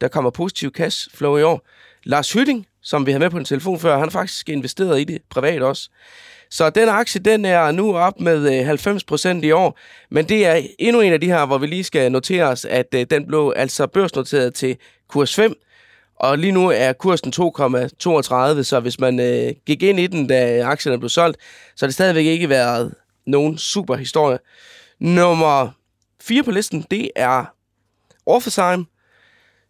der 0.01 0.07
kommer 0.07 0.29
positiv 0.29 0.71
cash 0.71 1.09
flow 1.15 1.37
i 1.37 1.43
år. 1.43 1.67
Lars 2.03 2.33
Hytting, 2.33 2.66
som 2.87 3.05
vi 3.05 3.11
havde 3.11 3.19
med 3.19 3.29
på 3.29 3.37
en 3.37 3.45
telefon 3.45 3.79
før, 3.79 3.93
han 3.93 4.03
har 4.03 4.09
faktisk 4.09 4.49
investeret 4.49 5.01
i 5.01 5.03
det 5.03 5.21
privat 5.29 5.61
også. 5.61 5.89
Så 6.49 6.69
den 6.69 6.89
aktie, 6.89 7.21
den 7.21 7.45
er 7.45 7.71
nu 7.71 7.97
op 7.97 8.19
med 8.19 8.59
øh, 8.59 9.39
90% 9.39 9.45
i 9.45 9.51
år, 9.51 9.79
men 10.11 10.29
det 10.29 10.45
er 10.45 10.61
endnu 10.79 11.01
en 11.01 11.13
af 11.13 11.21
de 11.21 11.27
her, 11.27 11.45
hvor 11.45 11.57
vi 11.57 11.67
lige 11.67 11.83
skal 11.83 12.11
notere 12.11 12.43
os, 12.43 12.65
at 12.65 12.87
øh, 12.95 13.05
den 13.09 13.27
blev 13.27 13.53
altså 13.55 13.87
børsnoteret 13.87 14.53
til 14.53 14.77
kurs 15.09 15.35
5, 15.35 15.53
og 16.15 16.37
lige 16.37 16.51
nu 16.51 16.69
er 16.69 16.93
kursen 16.93 17.33
2,32, 17.35 18.63
så 18.63 18.79
hvis 18.81 18.99
man 18.99 19.19
øh, 19.19 19.53
gik 19.65 19.83
ind 19.83 19.99
i 19.99 20.07
den, 20.07 20.27
da 20.27 20.63
aktierne 20.63 20.99
blev 20.99 21.09
solgt, 21.09 21.37
så 21.75 21.85
har 21.85 21.87
det 21.87 21.93
stadigvæk 21.93 22.25
ikke 22.25 22.49
været 22.49 22.93
nogen 23.25 23.57
super 23.57 23.95
historie. 23.95 24.39
Nummer 24.99 25.69
4 26.21 26.43
på 26.43 26.51
listen, 26.51 26.85
det 26.91 27.11
er 27.15 27.45
Orpheusheim, 28.25 28.85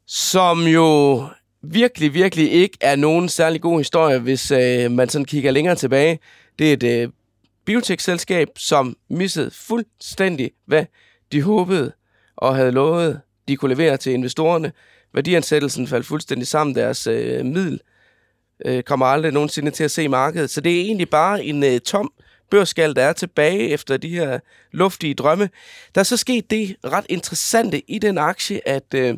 som 0.08 0.62
jo 0.62 1.24
virkelig, 1.72 2.14
virkelig 2.14 2.52
ikke 2.52 2.78
er 2.82 2.96
nogen 2.96 3.30
særlig 3.30 3.62
god 3.62 3.80
historie, 3.80 4.20
hvis 4.20 4.52
øh, 4.52 4.92
man 4.92 5.10
sådan 5.10 5.26
kigger 5.26 5.52
længere 5.52 5.76
tilbage. 5.76 6.20
Det 6.60 6.70
er 6.70 6.74
et 6.74 6.84
øh, 6.84 7.10
biotech-selskab, 7.66 8.48
som 8.58 8.98
missede 9.10 9.52
fuldstændig, 9.52 10.52
hvad 10.66 10.86
de 11.32 11.42
håbede 11.42 11.92
og 12.36 12.56
havde 12.56 12.72
lovet, 12.72 13.22
de 13.48 13.56
kunne 13.56 13.76
levere 13.76 13.98
til 13.98 14.14
investorerne. 14.14 14.72
Værdiansættelsen 15.14 15.88
faldt 15.88 16.06
fuldstændig 16.06 16.48
sammen. 16.48 16.76
Deres 16.76 17.08
øh, 17.08 17.46
middel 17.46 17.82
øh, 18.66 18.84
kommer 18.84 19.06
aldrig 19.06 19.32
nogensinde 19.32 19.72
til 19.72 19.84
at 19.84 19.92
se 19.92 20.08
markedet. 20.08 20.50
Så 20.50 20.62
det 20.62 20.78
er 20.78 20.82
egentlig 20.82 21.10
bare 21.10 21.44
en 21.44 21.64
øh, 21.64 21.80
tom 21.80 22.12
børsskal, 22.50 22.96
der 22.96 23.04
er 23.04 23.14
tilbage 23.14 23.70
efter 23.70 23.98
de 23.98 24.10
her 24.10 24.40
luftige 24.72 25.14
drømme. 25.14 25.50
Der 25.96 26.02
er 26.02 26.04
så 26.04 26.18
sket 26.18 26.50
det 26.50 26.76
ret 26.86 27.06
interessante 27.10 27.92
i 27.92 28.00
den 28.00 28.18
aktie, 28.18 28.68
at 28.68 28.94
øh, 28.96 29.18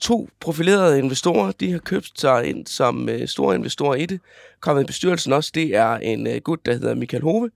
to 0.00 0.28
profilerede 0.40 0.98
investorer, 0.98 1.52
de 1.52 1.72
har 1.72 1.78
købt 1.78 2.20
sig 2.20 2.46
ind 2.46 2.66
som 2.66 3.08
øh, 3.08 3.28
store 3.28 3.54
investorer 3.54 3.94
i 3.94 4.06
det. 4.06 4.20
Kommet 4.60 4.82
i 4.82 4.86
bestyrelsen 4.86 5.32
også, 5.32 5.50
det 5.54 5.76
er 5.76 5.94
en 5.94 6.26
øh, 6.26 6.40
gut, 6.40 6.66
der 6.66 6.72
hedder 6.72 6.94
Michael 6.94 7.22
Hove, 7.22 7.50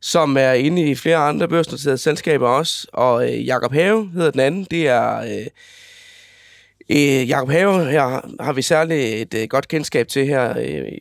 som 0.00 0.36
er 0.36 0.52
inde 0.52 0.90
i 0.90 0.94
flere 0.94 1.16
andre 1.16 1.48
børsnoterede 1.48 1.98
selskaber 1.98 2.48
også. 2.48 2.86
Og 2.92 3.32
øh, 3.32 3.46
Jakob 3.46 3.72
Have 3.72 4.10
hedder 4.14 4.30
den 4.30 4.40
anden, 4.40 4.66
det 4.70 4.88
er... 4.88 5.18
Øh, 5.18 5.46
øh, 6.90 7.28
Jakob 7.28 7.50
Have 7.50 7.90
her 7.90 8.34
har 8.40 8.52
vi 8.52 8.62
særligt 8.62 9.34
et 9.34 9.42
øh, 9.42 9.48
godt 9.48 9.68
kendskab 9.68 10.08
til 10.08 10.26
her 10.26 10.58
øh, 10.58 10.92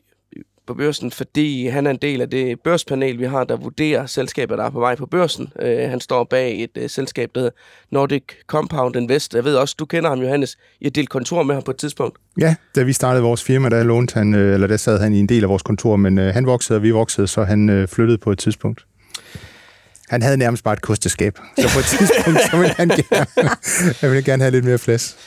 på 0.67 0.73
børsen, 0.73 1.11
fordi 1.11 1.67
han 1.67 1.87
er 1.87 1.91
en 1.91 1.97
del 1.97 2.21
af 2.21 2.29
det 2.29 2.59
børspanel, 2.59 3.19
vi 3.19 3.25
har, 3.25 3.43
der 3.43 3.57
vurderer 3.57 4.05
selskaber, 4.05 4.55
der 4.55 4.63
er 4.63 4.69
på 4.69 4.79
vej 4.79 4.95
på 4.95 5.05
børsen. 5.05 5.53
Øh, 5.59 5.89
han 5.89 5.99
står 5.99 6.23
bag 6.23 6.63
et 6.63 6.69
øh, 6.75 6.89
selskab, 6.89 7.29
der 7.35 7.41
hedder 7.41 7.55
Nordic 7.91 8.23
Compound 8.47 8.95
Invest. 8.95 9.35
Jeg 9.35 9.43
ved 9.43 9.55
også, 9.55 9.75
du 9.79 9.85
kender 9.85 10.09
ham, 10.09 10.19
Johannes. 10.19 10.57
I 10.81 10.85
har 10.85 10.91
delt 10.91 11.09
kontor 11.09 11.43
med 11.43 11.55
ham 11.55 11.63
på 11.63 11.71
et 11.71 11.77
tidspunkt. 11.77 12.17
Ja, 12.39 12.55
da 12.75 12.83
vi 12.83 12.93
startede 12.93 13.23
vores 13.23 13.43
firma, 13.43 13.69
der 13.69 13.83
lånte 13.83 14.13
han, 14.13 14.33
øh, 14.33 14.53
eller 14.53 14.67
der 14.67 14.77
sad 14.77 14.99
han 14.99 15.13
i 15.13 15.19
en 15.19 15.29
del 15.29 15.43
af 15.43 15.49
vores 15.49 15.63
kontor, 15.63 15.95
men 15.95 16.17
øh, 16.17 16.33
han 16.33 16.45
voksede, 16.45 16.77
og 16.77 16.83
vi 16.83 16.91
voksede, 16.91 17.27
så 17.27 17.43
han 17.43 17.69
øh, 17.69 17.87
flyttede 17.87 18.17
på 18.17 18.31
et 18.31 18.39
tidspunkt. 18.39 18.85
Han 20.09 20.21
havde 20.21 20.37
nærmest 20.37 20.63
bare 20.63 20.73
et 20.73 20.81
kosteskab, 20.81 21.37
så 21.57 21.69
på 21.73 21.79
et 21.79 21.85
tidspunkt 21.97 22.39
så 22.51 22.57
ville 22.57 22.73
han 22.77 22.87
gerne, 22.87 23.25
han 24.01 24.09
ville 24.09 24.23
gerne 24.23 24.43
have 24.43 24.51
lidt 24.51 24.65
mere 24.65 24.77
flæs. 24.77 25.17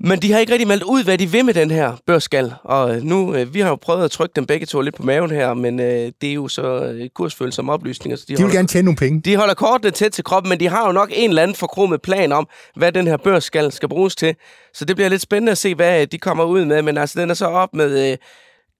Men 0.00 0.22
de 0.22 0.32
har 0.32 0.38
ikke 0.38 0.52
rigtig 0.52 0.68
meldt 0.68 0.82
ud, 0.82 1.04
hvad 1.04 1.18
de 1.18 1.26
vil 1.30 1.44
med 1.44 1.54
den 1.54 1.70
her 1.70 1.92
børsskal. 2.06 2.54
Og 2.64 2.96
nu, 3.02 3.34
øh, 3.34 3.54
vi 3.54 3.60
har 3.60 3.68
jo 3.68 3.76
prøvet 3.76 4.04
at 4.04 4.10
trykke 4.10 4.32
dem 4.36 4.46
begge 4.46 4.66
to 4.66 4.80
lidt 4.80 4.94
på 4.94 5.02
maven 5.02 5.30
her, 5.30 5.54
men 5.54 5.80
øh, 5.80 6.12
det 6.20 6.28
er 6.28 6.32
jo 6.34 6.48
så 6.48 6.84
øh, 6.84 7.08
kursfølsomme 7.08 7.72
oplysninger. 7.72 8.16
Så 8.16 8.24
de, 8.28 8.32
de 8.32 8.36
vil 8.36 8.42
holder, 8.42 8.56
gerne 8.56 8.68
tjene 8.68 8.84
nogle 8.84 8.96
penge. 8.96 9.20
De 9.20 9.36
holder 9.36 9.54
kortene 9.54 9.90
tæt 9.90 10.12
til 10.12 10.24
kroppen, 10.24 10.48
men 10.48 10.60
de 10.60 10.68
har 10.68 10.86
jo 10.86 10.92
nok 10.92 11.10
en 11.12 11.30
eller 11.30 11.42
anden 11.42 11.54
forkromet 11.54 12.02
plan 12.02 12.32
om, 12.32 12.48
hvad 12.76 12.92
den 12.92 13.06
her 13.06 13.16
børsskal 13.16 13.72
skal 13.72 13.88
bruges 13.88 14.16
til. 14.16 14.34
Så 14.74 14.84
det 14.84 14.96
bliver 14.96 15.08
lidt 15.08 15.22
spændende 15.22 15.52
at 15.52 15.58
se, 15.58 15.74
hvad 15.74 16.00
øh, 16.00 16.06
de 16.12 16.18
kommer 16.18 16.44
ud 16.44 16.64
med. 16.64 16.82
Men 16.82 16.98
altså, 16.98 17.20
den 17.20 17.30
er 17.30 17.34
så 17.34 17.46
op 17.46 17.74
med 17.74 18.10
øh, 18.12 18.18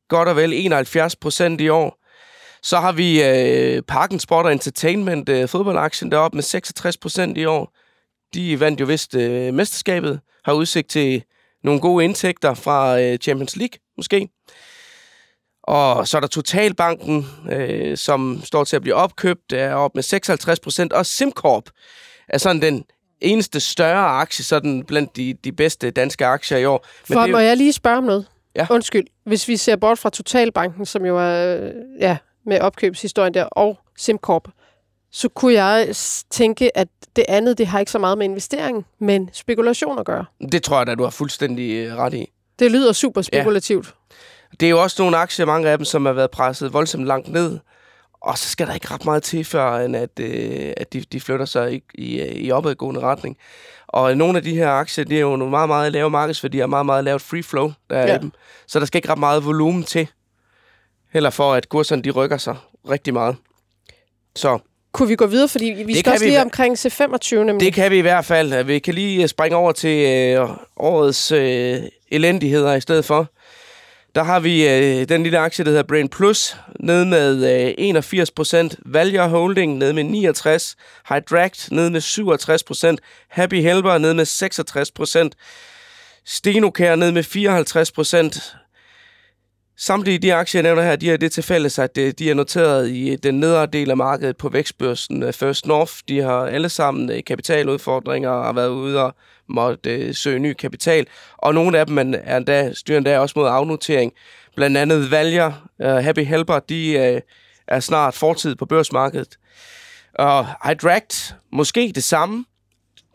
godt 0.09 0.29
og 0.29 0.37
vel 0.37 0.53
71 0.53 1.17
procent 1.17 1.61
i 1.61 1.69
år. 1.69 1.99
Så 2.63 2.81
har 2.81 2.93
vi 2.93 3.23
øh, 3.23 3.83
Parken 3.83 4.21
Sport 4.21 4.53
Entertainment, 4.53 5.29
øh, 5.29 5.49
fodboldaktien, 5.49 6.11
der 6.11 6.17
er 6.17 6.23
op 6.23 6.35
med 6.35 6.43
66 6.43 6.97
procent 6.97 7.39
i 7.39 7.45
år. 7.45 7.73
De 8.35 8.61
vandt 8.61 8.81
jo 8.81 8.87
vist 8.87 9.15
øh, 9.15 9.55
mesterskabet 9.55 10.21
har 10.45 10.53
udsigt 10.53 10.91
til 10.91 11.25
nogle 11.65 11.81
gode 11.81 12.05
indtægter 12.05 12.55
fra 12.55 13.01
øh, 13.01 13.19
Champions 13.19 13.57
League, 13.57 13.79
måske. 13.97 14.29
Og 15.63 16.09
så 16.09 16.17
er 16.17 16.21
der 16.21 16.29
Totalbanken, 16.29 17.27
øh, 17.53 17.97
som 17.97 18.41
står 18.45 18.65
til 18.65 18.77
at 18.77 18.83
blive 18.83 18.95
opkøbt, 18.95 19.53
er 19.53 19.75
op 19.75 19.95
med 19.95 20.03
56 20.03 20.61
procent. 20.61 20.93
Og 20.93 21.07
SimCorp 21.07 21.71
er 22.29 22.39
sådan 22.39 22.63
den 22.63 22.85
eneste 23.21 23.61
større 23.61 24.07
aktie 24.07 24.45
sådan 24.45 24.85
blandt 24.85 25.17
de, 25.17 25.35
de 25.45 25.53
bedste 25.53 25.91
danske 25.91 26.27
aktier 26.27 26.59
i 26.59 26.65
år. 26.65 26.87
Men 27.09 27.15
For, 27.15 27.23
det, 27.23 27.31
må 27.31 27.39
jeg 27.39 27.57
lige 27.57 27.73
spørge 27.73 27.99
om 27.99 28.05
noget? 28.05 28.27
Ja. 28.57 28.67
Undskyld. 28.71 29.07
Hvis 29.27 29.49
vi 29.49 29.57
ser 29.57 29.77
bort 29.77 29.99
fra 29.99 30.11
Totalbanken, 30.11 30.87
som 30.87 31.07
jo 31.07 31.19
er 31.19 31.71
ja, 32.01 32.17
med 32.47 32.61
opkøbshistorien 32.61 33.35
der, 33.35 33.45
og 33.45 33.79
SimCorp, 33.97 34.49
så 35.15 35.29
kunne 35.29 35.53
jeg 35.53 35.89
tænke, 36.31 36.77
at 36.77 36.89
det 37.17 37.25
andet, 37.29 37.59
det 37.59 37.67
har 37.67 37.81
ikke 37.81 37.93
så 37.93 37.99
meget 37.99 38.19
med 38.19 38.27
investering, 38.27 38.87
men 38.99 39.31
spekulation 39.33 39.99
at 39.99 40.07
gøre. 40.07 40.25
Det 40.53 40.63
tror 40.63 40.77
jeg 40.79 40.87
da, 40.87 40.95
du 40.95 41.03
har 41.03 41.11
fuldstændig 41.11 41.73
øh, 41.73 41.97
ret 41.97 42.15
i. 42.15 42.33
Det 42.59 42.71
lyder 42.71 42.93
super 42.93 43.23
spekulativt. 43.23 43.87
Ja. 43.87 44.17
Det 44.61 44.67
er 44.67 44.71
jo 44.71 44.83
også 44.83 45.03
nogle 45.03 45.17
aktier, 45.17 45.47
mange 45.47 45.69
af 45.69 45.79
dem, 45.79 45.85
som 45.85 46.07
har 46.07 46.13
været 46.13 46.31
presset 46.31 46.73
voldsomt 46.73 47.05
langt 47.05 47.29
ned. 47.29 47.59
Og 48.21 48.39
så 48.39 48.49
skal 48.49 48.67
der 48.67 48.75
ikke 48.75 48.91
ret 48.91 49.05
meget 49.05 49.23
til, 49.23 49.45
før 49.45 49.77
end 49.77 49.97
at, 49.97 50.21
øh, 50.21 50.73
at 50.77 50.93
de, 50.93 51.01
de 51.01 51.21
flytter 51.21 51.47
sig 51.47 51.75
i, 51.75 51.83
i, 51.95 52.23
i 52.47 52.51
opadgående 52.51 53.01
retning. 53.01 53.37
Og 53.87 54.17
nogle 54.17 54.39
af 54.39 54.43
de 54.43 54.55
her 54.55 54.71
aktier, 54.71 55.05
det 55.05 55.17
er 55.17 55.21
jo 55.21 55.37
nogle 55.37 55.51
meget, 55.51 55.69
meget 55.69 55.93
lave 55.93 56.11
markedsværdier 56.11 56.63
og 56.63 56.71
meget, 56.71 56.87
meget 56.87 57.05
lavt 57.05 57.23
free 57.23 57.43
flow, 57.43 57.73
der 57.91 57.97
er 57.97 58.07
ja. 58.07 58.17
i 58.17 58.21
dem. 58.21 58.33
Så 58.67 58.81
der 58.81 58.87
skal 58.87 58.99
ikke 58.99 59.09
ret 59.09 59.19
meget 59.19 59.45
volumen 59.45 59.83
til, 59.83 60.09
heller 61.13 61.31
for 61.31 61.55
at 61.55 61.69
kurserne 61.69 62.03
de 62.03 62.11
rykker 62.11 62.37
sig 62.37 62.57
rigtig 62.91 63.13
meget. 63.13 63.37
Så 64.37 64.59
kunne 64.95 65.09
vi 65.09 65.17
gå 65.17 65.27
videre, 65.27 65.49
fordi 65.49 65.65
vi 65.65 65.93
det 65.93 65.99
skal 65.99 66.13
også 66.13 66.25
vi 66.25 66.31
lige 66.31 66.43
omkring 66.43 66.79
C25 66.79 67.35
nemlig. 67.37 67.61
Det 67.61 67.75
kan 67.75 67.91
vi 67.91 67.99
i 67.99 68.01
hvert 68.01 68.25
fald. 68.25 68.65
Vi 68.65 68.79
kan 68.79 68.95
lige 68.95 69.29
springe 69.29 69.57
over 69.57 69.73
til 69.73 70.07
øh, 70.07 70.49
årets 70.77 71.33
øh, 71.33 71.83
elendigheder 72.11 72.75
i 72.75 72.81
stedet 72.81 73.05
for. 73.05 73.31
Der 74.15 74.23
har 74.23 74.41
vi 74.41 74.69
øh, 74.69 75.09
den 75.09 75.23
lille 75.23 75.39
aktie, 75.39 75.65
der 75.65 75.71
hedder 75.71 75.83
Brain 75.83 76.09
Plus, 76.09 76.57
ned 76.81 77.05
med 77.05 77.75
øh, 77.79 78.71
81% 78.71 78.77
Value 78.87 79.29
Holding 79.29 79.79
ned 79.79 79.93
med 79.93 80.05
69 80.05 80.77
Hydract 81.09 81.69
ned 81.73 81.91
med 81.91 82.01
67% 82.01 82.97
Happy 83.29 83.63
Helper 83.63 83.99
ned 83.99 84.15
med 84.15 84.27
66% 84.27 85.31
Stenocare 86.25 86.97
ned 86.97 87.13
med 87.13 87.23
54 87.23 87.93
Samtlige 89.77 90.19
de 90.19 90.35
aktier, 90.35 90.59
jeg 90.59 90.63
nævner 90.63 90.83
her, 90.83 90.97
de 90.97 91.11
er 91.11 91.17
det 91.17 91.33
til 91.33 91.43
fælles, 91.43 91.79
at 91.79 91.99
øh, 91.99 92.13
de 92.19 92.31
er 92.31 92.35
noteret 92.35 92.89
i 92.89 93.11
øh, 93.11 93.19
den 93.23 93.41
nedre 93.41 93.67
del 93.67 93.91
af 93.91 93.97
markedet 93.97 94.37
på 94.37 94.49
vækstbørsen 94.49 95.23
øh, 95.23 95.33
First 95.33 95.67
North. 95.67 95.93
De 96.09 96.21
har 96.21 96.47
alle 96.47 96.69
sammen 96.69 97.23
kapitaludfordringer 97.27 98.31
og 98.31 98.45
har 98.45 98.53
været 98.53 98.69
ude 98.69 99.05
og 99.05 99.15
måtte 99.49 100.15
søge 100.15 100.39
ny 100.39 100.53
kapital. 100.53 101.07
Og 101.39 101.55
nogle 101.55 101.79
af 101.79 101.87
dem 101.87 101.99
er 101.99 102.37
endda, 102.37 102.73
styrer 102.73 102.99
endda 102.99 103.19
også 103.19 103.33
mod 103.37 103.49
afnotering. 103.49 104.13
Blandt 104.57 104.77
andet 104.77 105.11
Valger, 105.11 105.53
Happy 106.01 106.25
Helper, 106.25 106.59
de 106.59 106.97
er 107.69 107.81
snart 107.81 108.15
fortid 108.15 108.55
på 108.55 108.67
børsmarkedet. 108.67 109.39
Og 110.15 110.47
Hydract, 110.65 111.37
måske 111.53 111.93
det 111.95 112.05
samme. 112.05 112.45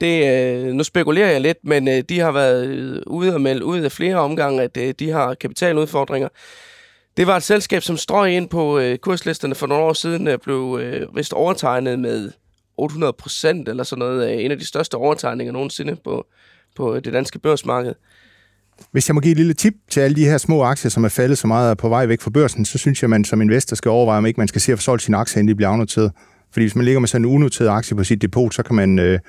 Det, 0.02 0.28
øh, 0.28 0.74
nu 0.74 0.84
spekulerer 0.84 1.32
jeg 1.32 1.42
lidt, 1.42 1.58
men 1.64 1.88
øh, 1.88 2.04
de 2.10 2.20
har 2.20 2.32
været 2.32 2.68
øh, 2.68 3.02
ude 3.08 3.34
og 3.34 3.42
melde 3.42 3.66
ud 3.66 3.80
af 3.80 3.92
flere 3.92 4.16
omgange, 4.16 4.62
at 4.62 5.00
de 5.00 5.10
har 5.10 5.34
kapitaludfordringer. 5.34 6.30
Det 7.18 7.28
var 7.28 7.38
et 7.38 7.44
selskab, 7.44 7.82
som 7.82 7.98
strøg 7.98 8.32
ind 8.32 8.50
på 8.50 8.82
kurslisterne 9.02 9.56
for 9.56 9.68
nogle 9.68 9.84
år 9.84 9.94
siden, 9.94 10.30
blev 10.44 10.80
vist 11.16 11.34
overtegnet 11.34 12.00
med 12.00 12.32
800 12.78 13.14
procent 13.14 13.70
eller 13.70 13.84
sådan 13.84 14.00
noget. 14.00 14.46
En 14.46 14.52
af 14.52 14.58
de 14.58 14.66
største 14.66 14.96
overtegninger 14.96 15.54
nogensinde 15.54 15.96
på, 16.04 16.26
på 16.76 17.00
det 17.00 17.14
danske 17.14 17.40
børsmarked. 17.40 17.94
Hvis 18.92 19.10
jeg 19.10 19.16
må 19.16 19.22
give 19.22 19.32
et 19.32 19.38
lille 19.38 19.54
tip 19.54 19.74
til 19.90 20.00
alle 20.00 20.16
de 20.16 20.26
her 20.26 20.38
små 20.38 20.64
aktier, 20.64 20.90
som 20.90 21.04
er 21.04 21.10
faldet 21.10 21.38
så 21.38 21.48
meget 21.48 21.78
på 21.78 21.90
vej 21.90 22.06
væk 22.06 22.22
fra 22.22 22.30
børsen, 22.30 22.66
så 22.66 22.78
synes 22.78 23.02
jeg, 23.02 23.06
at 23.06 23.10
man 23.10 23.26
som 23.26 23.42
investor 23.42 23.76
skal 23.76 23.90
overveje, 23.90 24.18
om 24.18 24.26
ikke 24.26 24.40
man 24.40 24.48
skal 24.48 24.62
se 24.62 24.72
at 24.72 24.78
få 24.78 24.82
solgt 24.82 25.04
sine 25.04 25.18
aktier, 25.18 25.40
inden 25.40 25.52
de 25.52 25.56
bliver 25.56 25.70
afnoteret. 25.70 26.12
Fordi 26.52 26.64
hvis 26.64 26.76
man 26.76 26.86
ligger 26.86 27.00
med 27.00 27.08
sådan 27.08 27.26
en 27.26 27.32
unoteret 27.32 27.70
aktie 27.70 27.98
på 27.98 28.04
sit 28.04 28.22
depot, 28.22 28.54
så 28.54 28.64
kan 28.64 28.76
man 28.76 29.00
øh, 29.00 29.20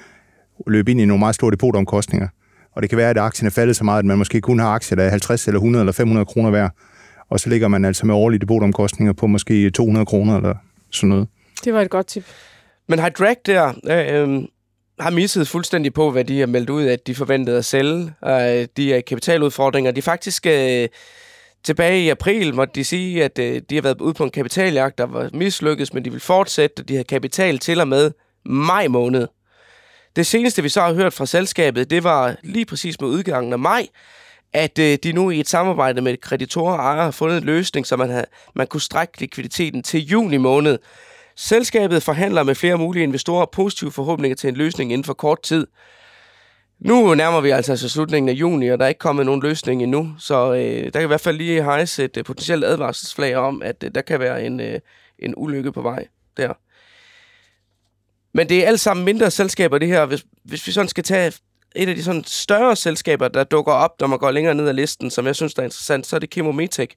løbe 0.66 0.90
ind 0.90 1.00
i 1.00 1.04
nogle 1.04 1.18
meget 1.18 1.34
store 1.34 1.50
depotomkostninger. 1.50 2.28
Og 2.72 2.82
det 2.82 2.90
kan 2.90 2.98
være, 2.98 3.10
at 3.10 3.18
aktien 3.18 3.46
er 3.46 3.50
faldet 3.50 3.76
så 3.76 3.84
meget, 3.84 3.98
at 3.98 4.04
man 4.04 4.18
måske 4.18 4.40
kun 4.40 4.58
har 4.58 4.68
aktier, 4.68 4.96
der 4.96 5.04
er 5.04 5.10
50 5.10 5.46
eller 5.46 5.58
100 5.58 5.82
eller 5.82 5.92
500 5.92 6.26
kroner 6.26 6.50
værd. 6.50 6.70
Og 7.30 7.40
så 7.40 7.48
ligger 7.48 7.68
man 7.68 7.84
altså 7.84 8.06
med 8.06 8.14
årlige 8.14 8.40
depotomkostninger 8.40 9.12
på 9.12 9.26
måske 9.26 9.70
200 9.70 10.06
kroner 10.06 10.36
eller 10.36 10.54
sådan 10.90 11.08
noget. 11.08 11.28
Det 11.64 11.74
var 11.74 11.80
et 11.80 11.90
godt 11.90 12.06
tip. 12.06 12.24
Men 12.88 12.98
Hydract 12.98 13.46
der 13.46 13.72
øh, 13.90 14.22
øh, 14.22 14.42
har 15.00 15.10
misset 15.10 15.48
fuldstændig 15.48 15.94
på, 15.94 16.10
hvad 16.10 16.24
de 16.24 16.40
har 16.40 16.46
meldt 16.46 16.70
ud, 16.70 16.84
at 16.84 17.06
de 17.06 17.14
forventede 17.14 17.58
at 17.58 17.64
sælge. 17.64 18.12
Øh, 18.26 18.66
de 18.76 18.94
er 18.94 19.00
kapitaludfordringer. 19.00 19.90
De 19.90 20.02
faktisk... 20.02 20.46
Øh, 20.46 20.88
Tilbage 21.64 22.04
i 22.04 22.08
april 22.08 22.54
måtte 22.54 22.74
de 22.74 22.84
sige, 22.84 23.24
at 23.24 23.38
øh, 23.38 23.62
de 23.70 23.74
har 23.74 23.82
været 23.82 24.00
ude 24.00 24.14
på 24.14 24.24
en 24.24 24.30
kapitaljagt, 24.30 24.98
der 24.98 25.06
var 25.06 25.30
mislykkedes, 25.34 25.94
men 25.94 26.04
de 26.04 26.10
vil 26.10 26.20
fortsætte, 26.20 26.80
og 26.80 26.88
de 26.88 26.96
har 26.96 27.02
kapital 27.02 27.58
til 27.58 27.80
og 27.80 27.88
med 27.88 28.10
maj 28.44 28.88
måned. 28.88 29.26
Det 30.16 30.26
seneste, 30.26 30.62
vi 30.62 30.68
så 30.68 30.80
har 30.80 30.92
hørt 30.92 31.12
fra 31.12 31.26
selskabet, 31.26 31.90
det 31.90 32.04
var 32.04 32.36
lige 32.42 32.64
præcis 32.64 33.00
med 33.00 33.08
udgangen 33.08 33.52
af 33.52 33.58
maj, 33.58 33.86
at 34.52 34.78
øh, 34.78 34.98
de 35.02 35.12
nu 35.12 35.30
i 35.30 35.40
et 35.40 35.48
samarbejde 35.48 36.00
med 36.00 36.16
kreditorer 36.16 36.72
og 36.72 36.78
ejere 36.78 37.04
har 37.04 37.10
fundet 37.10 37.38
en 37.38 37.44
løsning, 37.44 37.86
så 37.86 37.96
man, 37.96 38.10
havde, 38.10 38.26
man 38.54 38.66
kunne 38.66 38.80
strække 38.80 39.20
likviditeten 39.20 39.82
til 39.82 40.06
juni 40.06 40.36
måned. 40.36 40.78
Selskabet 41.36 42.02
forhandler 42.02 42.42
med 42.42 42.54
flere 42.54 42.78
mulige 42.78 43.02
investorer 43.02 43.46
positive 43.46 43.92
forhåbninger 43.92 44.36
til 44.36 44.48
en 44.48 44.56
løsning 44.56 44.92
inden 44.92 45.04
for 45.04 45.14
kort 45.14 45.42
tid. 45.42 45.66
Nu 46.80 47.14
nærmer 47.14 47.40
vi 47.40 47.50
altså, 47.50 47.72
altså 47.72 47.88
slutningen 47.88 48.28
af 48.28 48.32
juni, 48.32 48.68
og 48.68 48.78
der 48.78 48.84
er 48.84 48.88
ikke 48.88 48.98
kommet 48.98 49.26
nogen 49.26 49.42
løsning 49.42 49.82
endnu, 49.82 50.14
så 50.18 50.52
øh, 50.52 50.84
der 50.84 50.90
kan 50.90 51.02
i 51.02 51.06
hvert 51.06 51.20
fald 51.20 51.36
lige 51.36 51.64
hejse 51.64 52.04
et 52.04 52.16
øh, 52.16 52.24
potentielt 52.24 52.64
advarselsflag 52.64 53.36
om, 53.36 53.62
at 53.62 53.84
øh, 53.84 53.90
der 53.94 54.00
kan 54.00 54.20
være 54.20 54.44
en, 54.44 54.60
øh, 54.60 54.80
en 55.18 55.34
ulykke 55.36 55.72
på 55.72 55.82
vej 55.82 56.06
der. 56.36 56.52
Men 58.34 58.48
det 58.48 58.64
er 58.64 58.66
alt 58.66 58.80
sammen 58.80 59.04
mindre 59.04 59.30
selskaber, 59.30 59.78
det 59.78 59.88
her. 59.88 60.06
Hvis, 60.06 60.24
hvis 60.44 60.66
vi 60.66 60.72
sådan 60.72 60.88
skal 60.88 61.04
tage 61.04 61.32
et 61.76 61.88
af 61.88 61.94
de 61.94 62.02
sådan 62.02 62.24
større 62.24 62.76
selskaber, 62.76 63.28
der 63.28 63.44
dukker 63.44 63.72
op, 63.72 64.00
når 64.00 64.06
man 64.06 64.18
går 64.18 64.30
længere 64.30 64.54
ned 64.54 64.68
ad 64.68 64.74
listen, 64.74 65.10
som 65.10 65.26
jeg 65.26 65.36
synes 65.36 65.54
der 65.54 65.62
er 65.62 65.66
interessant, 65.66 66.06
så 66.06 66.16
er 66.16 66.20
det 66.20 66.32
Chemometec, 66.32 66.90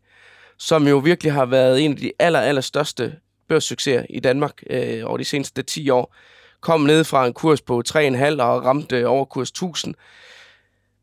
som 0.59 0.87
jo 0.87 0.97
virkelig 0.97 1.33
har 1.33 1.45
været 1.45 1.81
en 1.81 1.91
af 1.91 1.97
de 1.97 2.11
aller, 2.19 2.39
aller 2.39 2.61
største 2.61 3.15
børssucceser 3.47 4.05
i 4.09 4.19
Danmark 4.19 4.63
øh, 4.69 5.01
over 5.05 5.17
de 5.17 5.23
seneste 5.23 5.63
10 5.63 5.89
år. 5.89 6.15
Kom 6.61 6.81
ned 6.81 7.03
fra 7.03 7.27
en 7.27 7.33
kurs 7.33 7.61
på 7.61 7.83
3,5 7.89 7.97
og 8.41 8.65
ramte 8.65 9.07
over 9.07 9.25
kurs 9.25 9.49
1000. 9.49 9.95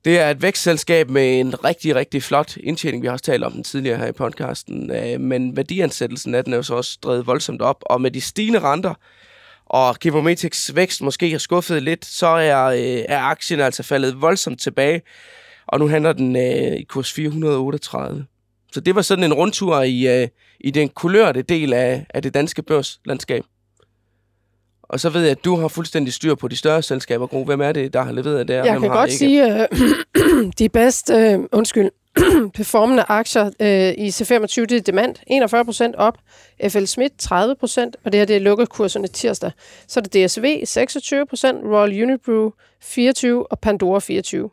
Det 0.05 0.19
er 0.19 0.31
et 0.31 0.43
vækstselskab 0.43 1.11
med 1.11 1.40
en 1.40 1.64
rigtig, 1.64 1.95
rigtig 1.95 2.23
flot 2.23 2.57
indtjening. 2.57 3.03
Vi 3.03 3.07
har 3.07 3.12
også 3.12 3.25
talt 3.25 3.45
om 3.45 3.53
den 3.53 3.64
tidligere 3.64 3.99
her 3.99 4.07
i 4.07 4.12
podcasten. 4.12 4.90
Øh, 4.90 5.21
men 5.21 5.57
værdiansættelsen 5.57 6.35
af 6.35 6.45
den 6.45 6.53
er 6.53 6.57
jo 6.57 6.62
så 6.62 6.75
også 6.75 6.99
drevet 7.03 7.27
voldsomt 7.27 7.62
op. 7.62 7.83
Og 7.87 8.01
med 8.01 8.11
de 8.11 8.21
stigende 8.21 8.61
renter, 8.61 8.95
og 9.70 9.98
Kibometics 9.98 10.74
vækst 10.74 11.02
måske 11.02 11.30
har 11.30 11.38
skuffet 11.38 11.83
lidt, 11.83 12.04
så 12.04 12.26
er, 12.26 12.64
øh, 12.64 13.04
er 13.09 13.20
aktien 13.20 13.61
altså 13.61 13.83
faldet 13.83 14.20
voldsomt 14.20 14.61
tilbage, 14.61 15.02
og 15.66 15.78
nu 15.78 15.88
handler 15.88 16.12
den 16.12 16.37
øh, 16.37 16.76
i 16.76 16.83
kurs 16.83 17.12
438. 17.12 18.26
Så 18.72 18.80
det 18.80 18.94
var 18.94 19.02
sådan 19.02 19.24
en 19.24 19.35
rundtur 19.35 19.83
i, 19.83 20.22
øh, 20.22 20.28
i 20.61 20.70
den 20.70 20.88
kulørte 20.88 21.42
del 21.42 21.72
af, 21.72 22.06
af 22.14 22.22
det 22.22 22.35
danske 22.35 22.62
børslandskab. 22.62 23.44
Og 24.83 25.00
så 25.00 25.11
ved 25.11 25.22
jeg, 25.22 25.30
at 25.30 25.44
du 25.44 25.56
har 25.56 25.68
fuldstændig 25.68 26.12
styr 26.12 26.35
på 26.35 26.48
de 26.48 26.56
større 26.56 26.83
selskaber. 26.83 27.26
Gro. 27.26 27.44
Hvem 27.44 27.61
er 27.61 27.72
det, 27.72 27.92
der 27.92 28.02
har 28.02 28.12
leveret 28.12 28.48
det? 28.48 28.54
Jeg 28.54 28.62
Hvem 28.62 28.80
kan 28.80 28.90
har 28.90 28.98
godt 28.98 29.11
ikke? 29.11 29.18
sige, 29.18 29.62
øh, 29.62 30.52
de 30.59 30.68
bedste, 30.68 31.14
øh, 31.14 31.38
undskyld, 31.52 31.90
performende 32.55 33.05
aktier 33.09 33.51
øh, 33.61 34.05
i 34.05 34.09
C25, 34.09 34.61
det 34.64 34.73
er 34.73 34.81
Demand, 34.81 35.16
41 35.27 35.64
procent 35.64 35.96
op, 35.96 36.18
FL 36.68 36.85
Schmidt 36.85 37.12
30 37.18 37.55
procent, 37.57 37.96
og 38.05 38.12
det 38.12 38.20
her 38.20 38.25
det 38.25 38.37
er 38.37 38.40
lukkerkurserne 38.40 39.07
tirsdag. 39.09 39.51
Så 39.87 40.01
er 40.01 40.03
det 40.03 40.27
DSV 40.27 40.61
26 40.64 41.27
procent, 41.27 41.59
Royal 41.64 42.03
Unibrew 42.03 42.51
24 42.83 43.53
og 43.53 43.59
Pandora 43.59 44.01
24. 44.01 44.51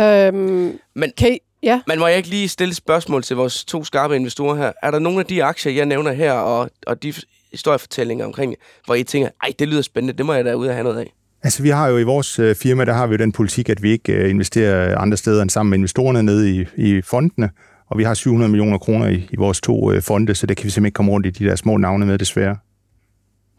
Øhm, 0.00 0.78
Men 0.94 1.12
kan 1.16 1.32
I, 1.32 1.38
ja, 1.62 1.80
Man 1.86 1.98
må 1.98 2.06
jeg 2.06 2.16
ikke 2.16 2.28
lige 2.28 2.48
stille 2.48 2.74
spørgsmål 2.74 3.22
til 3.22 3.36
vores 3.36 3.64
to 3.64 3.84
skarpe 3.84 4.16
investorer 4.16 4.56
her. 4.56 4.72
Er 4.82 4.90
der 4.90 4.98
nogle 4.98 5.20
af 5.20 5.26
de 5.26 5.44
aktier, 5.44 5.72
jeg 5.72 5.86
nævner 5.86 6.12
her, 6.12 6.32
og, 6.32 6.70
og 6.86 7.02
de 7.02 7.14
historiefortællinger 7.50 8.24
omkring, 8.24 8.54
hvor 8.84 8.94
I 8.94 9.02
tænker, 9.02 9.30
ej, 9.42 9.52
det 9.58 9.68
lyder 9.68 9.82
spændende, 9.82 10.18
det 10.18 10.26
må 10.26 10.32
jeg 10.32 10.44
da 10.44 10.54
ud 10.54 10.66
og 10.66 10.74
have 10.74 10.84
noget 10.84 10.98
af? 10.98 11.12
Altså, 11.42 11.62
vi 11.62 11.68
har 11.68 11.88
jo 11.88 11.98
i 11.98 12.02
vores 12.02 12.38
øh, 12.38 12.54
firma, 12.54 12.84
der 12.84 12.92
har 12.92 13.06
vi 13.06 13.12
jo 13.12 13.16
den 13.18 13.32
politik, 13.32 13.68
at 13.68 13.82
vi 13.82 13.90
ikke 13.90 14.12
øh, 14.12 14.30
investerer 14.30 14.98
andre 14.98 15.16
steder 15.16 15.42
end 15.42 15.50
sammen 15.50 15.70
med 15.70 15.78
investorerne 15.78 16.22
nede 16.22 16.50
i, 16.56 16.64
i 16.76 17.02
fondene, 17.02 17.50
og 17.86 17.98
vi 17.98 18.04
har 18.04 18.14
700 18.14 18.50
millioner 18.50 18.78
kroner 18.78 19.08
i, 19.08 19.28
i 19.30 19.36
vores 19.36 19.60
to 19.60 19.92
øh, 19.92 20.02
fonde, 20.02 20.34
så 20.34 20.46
det 20.46 20.56
kan 20.56 20.64
vi 20.64 20.70
simpelthen 20.70 20.86
ikke 20.86 20.94
komme 20.96 21.12
rundt 21.12 21.26
i 21.26 21.30
de 21.30 21.44
der 21.44 21.56
små 21.56 21.76
navne 21.76 22.06
med, 22.06 22.18
desværre. 22.18 22.56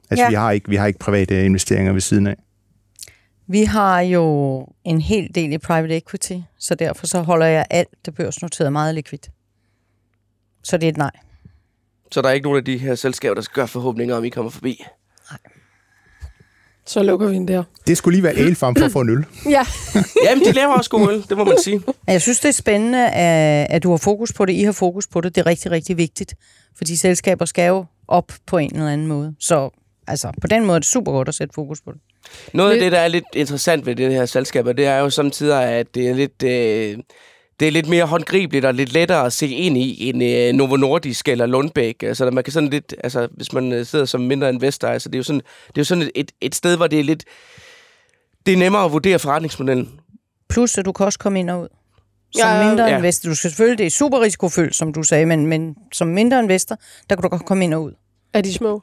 Altså, 0.10 0.24
Ja. 0.24 0.30
vi, 0.30 0.36
har 0.36 0.52
ikke, 0.52 0.70
vi 0.70 0.76
har 0.76 0.88
ikke 0.88 1.00
private 1.00 1.46
investeringer 1.46 1.94
ved 1.94 2.02
siden 2.02 2.28
af. 2.28 2.36
Vi 3.48 3.64
har 3.64 4.00
jo 4.02 4.68
en 4.84 5.02
hel 5.02 5.30
del 5.36 5.52
i 5.54 5.58
private 5.58 5.98
equity, 5.98 6.34
så 6.60 6.76
derfor 6.76 7.08
så 7.08 7.22
holder 7.22 7.46
jeg 7.46 7.66
alt 7.70 7.88
det 8.06 8.16
børsnoterede 8.16 8.72
meget 8.72 8.96
likvidt. 8.96 9.30
Så 10.64 10.78
det 10.78 10.84
er 10.88 10.90
et 10.92 10.98
nej. 10.98 11.12
Så 12.12 12.22
der 12.22 12.30
er 12.30 12.34
ikke 12.34 12.44
nogen 12.44 12.58
af 12.58 12.66
de 12.66 12.78
her 12.78 12.96
selskaber, 12.96 13.34
der 13.36 13.42
skal 13.42 13.56
gøre 13.56 13.68
forhåbninger 13.68 14.16
om, 14.16 14.24
I 14.24 14.30
kommer 14.30 14.50
forbi. 14.52 14.84
Så 16.88 17.04
lukker 17.04 17.28
vi 17.28 17.36
den 17.36 17.48
der. 17.48 17.64
Det 17.88 17.98
skulle 17.98 18.16
lige 18.16 18.24
være 18.24 18.34
Alefarm 18.34 18.76
for 18.76 18.86
at 18.86 18.92
få 18.92 19.02
en 19.02 19.10
øl. 19.10 19.26
Ja, 19.50 19.66
Jamen, 20.26 20.46
de 20.46 20.52
laver 20.52 20.74
også 20.74 20.90
god 20.90 21.12
øl, 21.12 21.24
det 21.30 21.38
må 21.38 21.44
man 21.44 21.58
sige. 21.64 21.76
Men 21.86 21.94
Jeg 22.08 22.22
synes, 22.22 22.40
det 22.40 22.48
er 22.50 22.54
spændende, 22.54 23.10
at 23.10 23.68
at 23.70 23.84
du 23.84 23.90
har 23.90 23.98
fokus 23.98 24.34
på 24.34 24.46
det. 24.46 24.54
I 24.54 24.62
har 24.64 24.72
fokus 24.72 25.08
på 25.08 25.22
det. 25.22 25.36
Det 25.36 25.42
er 25.42 25.46
rigtig, 25.46 25.72
rigtig 25.72 25.98
vigtigt. 25.98 26.36
Fordi 26.78 26.96
selskaber 26.96 27.46
skal 27.46 27.68
jo 27.68 27.86
op 28.08 28.32
på 28.46 28.58
en 28.58 28.76
eller 28.76 28.88
anden 28.90 29.08
måde. 29.08 29.36
Så 29.40 29.70
altså, 30.08 30.32
på 30.42 30.48
den 30.48 30.66
måde 30.66 30.76
er 30.76 30.80
det 30.80 30.88
super 30.88 31.12
godt 31.12 31.28
at 31.28 31.36
sætte 31.36 31.54
fokus 31.56 31.82
på 31.82 31.92
det. 31.92 32.02
Noget 32.54 32.70
af 32.72 32.76
Det- 32.76 32.84
det, 32.84 32.92
der 32.92 33.00
er 33.00 33.08
lidt 33.08 33.26
interessant 33.34 33.86
ved 33.86 33.96
det 33.96 34.12
her 34.14 34.26
selskaber, 34.26 34.74
det 34.74 34.86
er 34.86 34.98
jo 34.98 35.10
samtidig, 35.10 35.64
at 35.64 35.88
det 35.96 36.08
er 36.10 36.14
lidt... 36.14 36.44
Øh, 36.44 36.98
det 37.60 37.68
er 37.68 37.72
lidt 37.72 37.88
mere 37.88 38.06
håndgribeligt 38.06 38.66
og 38.66 38.74
lidt 38.74 38.94
lettere 38.94 39.26
at 39.26 39.34
se 39.34 39.48
ind 39.48 39.78
i 39.78 40.10
end 40.10 40.24
øh, 40.24 40.54
Novo 40.54 40.76
Nordisk 40.76 41.28
eller 41.28 41.46
Lundbæk. 41.46 42.04
Altså, 42.04 42.32
man 42.32 42.44
kan 42.44 42.54
sådan 42.54 42.70
lidt, 42.70 42.96
altså, 43.04 43.28
hvis 43.32 43.54
man 43.54 43.74
øh, 43.74 43.86
sidder 43.86 44.06
som 44.06 44.22
mindre 44.22 44.50
investor, 44.50 44.88
altså, 44.88 45.10
det 45.10 45.16
er 45.16 45.20
jo 45.20 45.24
sådan, 45.24 45.42
det 45.68 45.78
er 45.78 45.82
jo 45.82 45.84
sådan 45.84 46.12
et, 46.16 46.32
et, 46.42 46.56
sted, 46.56 46.78
hvor 46.78 46.88
det 46.88 47.00
er 47.00 47.04
lidt... 47.04 47.24
Det 48.46 48.54
er 48.54 48.58
nemmere 48.58 48.86
at 48.86 48.92
vurdere 48.92 49.20
forretningsmodellen. 49.20 50.00
Plus, 50.50 50.78
at 50.78 50.86
du 50.86 50.92
kan 50.92 51.06
også 51.06 51.20
komme 51.20 51.40
ind 51.40 51.50
og 51.50 51.62
ud. 51.62 51.68
Som 52.36 52.40
Ja, 52.40 52.58
ja, 52.58 52.68
mindre 52.70 52.84
ja. 52.84 52.92
ja. 52.92 52.98
investor. 52.98 53.30
Du 53.30 53.36
skal 53.36 53.50
selvfølgelig, 53.50 53.78
det 53.78 53.86
er 53.86 53.92
super 53.92 54.22
risikofyldt, 54.22 54.76
som 54.76 54.94
du 54.94 55.04
sagde, 55.04 55.26
men, 55.26 55.46
men 55.46 55.76
som 55.94 56.08
mindre 56.08 56.40
investor, 56.40 56.78
der 57.10 57.16
kan 57.16 57.24
du 57.24 57.30
godt 57.30 57.46
komme 57.46 57.64
ind 57.64 57.74
og 57.74 57.84
ud. 57.84 57.92
er 58.34 58.42
de 58.42 58.54
små? 58.54 58.82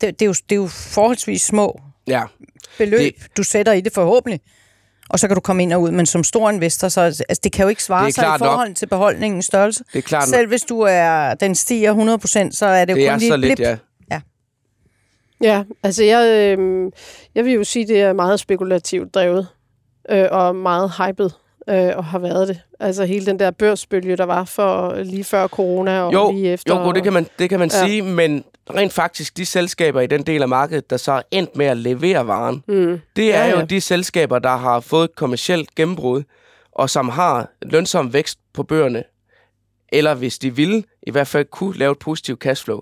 Det, 0.00 0.20
det, 0.20 0.22
er, 0.22 0.26
jo, 0.26 0.32
det 0.32 0.52
er 0.52 0.60
jo 0.60 0.66
forholdsvis 0.66 1.42
små 1.42 1.80
Ja, 2.06 2.22
beløb, 2.78 3.00
det, 3.00 3.36
du 3.36 3.42
sætter 3.42 3.72
i 3.72 3.80
det 3.80 3.92
forhåbentlig. 3.92 4.40
Og 5.10 5.18
så 5.18 5.28
kan 5.28 5.34
du 5.34 5.40
komme 5.40 5.62
ind 5.62 5.72
og 5.72 5.82
ud, 5.82 5.90
men 5.90 6.06
som 6.06 6.24
stor 6.24 6.50
investor, 6.50 6.88
så 6.88 7.00
altså, 7.00 7.40
det 7.44 7.52
kan 7.52 7.62
jo 7.62 7.68
ikke 7.68 7.82
svare 7.82 8.12
sig 8.12 8.22
i 8.22 8.24
klart 8.24 8.40
nok. 8.40 8.48
forhold 8.48 8.74
til 8.74 8.86
beholdningens 8.86 9.44
størrelse. 9.46 9.84
det 9.92 9.98
er 9.98 10.02
klart. 10.02 10.28
Selv 10.28 10.48
hvis 10.48 10.62
du 10.62 10.80
er, 10.80 11.34
den 11.34 11.54
stiger 11.54 11.94
100%, 12.48 12.50
så 12.52 12.66
er 12.66 12.84
det 12.84 12.92
jo 12.92 12.96
det 12.96 13.06
kun 13.08 13.14
er 13.14 13.18
lige 13.18 13.30
så 13.30 13.36
lidt, 13.36 13.56
blip. 13.56 13.66
ja. 13.68 13.78
Ja, 15.42 15.62
altså 15.82 16.04
jeg, 16.04 16.26
øh, 16.58 16.90
jeg 17.34 17.44
vil 17.44 17.52
jo 17.52 17.64
sige, 17.64 17.86
det 17.86 18.00
er 18.00 18.12
meget 18.12 18.40
spekulativt 18.40 19.14
drevet 19.14 19.46
øh, 20.10 20.26
og 20.30 20.56
meget 20.56 20.92
hyped 20.98 21.30
øh, 21.68 21.96
og 21.96 22.04
har 22.04 22.18
været 22.18 22.48
det. 22.48 22.60
Altså 22.80 23.04
hele 23.04 23.26
den 23.26 23.38
der 23.38 23.50
børsbølge, 23.50 24.16
der 24.16 24.24
var 24.24 24.44
for 24.44 24.94
lige 25.02 25.24
før 25.24 25.46
corona 25.48 26.00
og 26.00 26.12
Jo, 26.12 26.32
lige 26.32 26.52
efter. 26.52 26.84
jo 26.86 26.92
det 26.92 27.02
kan 27.02 27.12
man, 27.12 27.26
det 27.38 27.50
kan 27.50 27.58
man 27.58 27.70
Ja. 27.72 27.78
ja. 27.80 27.86
sige, 27.86 28.02
men 28.02 28.44
rent 28.74 28.92
faktisk, 28.92 29.36
de 29.36 29.46
selskaber 29.46 30.00
i 30.00 30.06
den 30.06 30.22
del 30.22 30.42
af 30.42 30.48
markedet, 30.48 30.90
der 30.90 30.96
så 30.96 31.12
er 31.12 31.22
endt 31.30 31.56
med 31.56 31.66
at 31.66 31.76
levere 31.76 32.26
varen, 32.26 32.62
Mm. 32.68 33.00
det 33.16 33.34
er 33.34 33.44
Ja, 33.44 33.50
jo 33.50 33.58
ja. 33.58 33.64
de 33.64 33.80
selskaber, 33.80 34.38
der 34.38 34.56
har 34.56 34.80
fået 34.80 35.04
et 35.04 35.16
kommercielt 35.16 35.74
gennembrud, 35.74 36.22
og 36.72 36.90
som 36.90 37.08
har 37.08 37.50
lønsom 37.62 38.12
vækst 38.12 38.38
på 38.54 38.62
bøgerne, 38.62 39.04
eller 39.92 40.14
hvis 40.14 40.38
de 40.38 40.56
ville, 40.56 40.82
i 41.02 41.10
hvert 41.10 41.28
fald 41.28 41.44
kunne 41.50 41.78
lave 41.78 41.92
et 41.92 41.98
positivt 41.98 42.40
cashflow. 42.40 42.80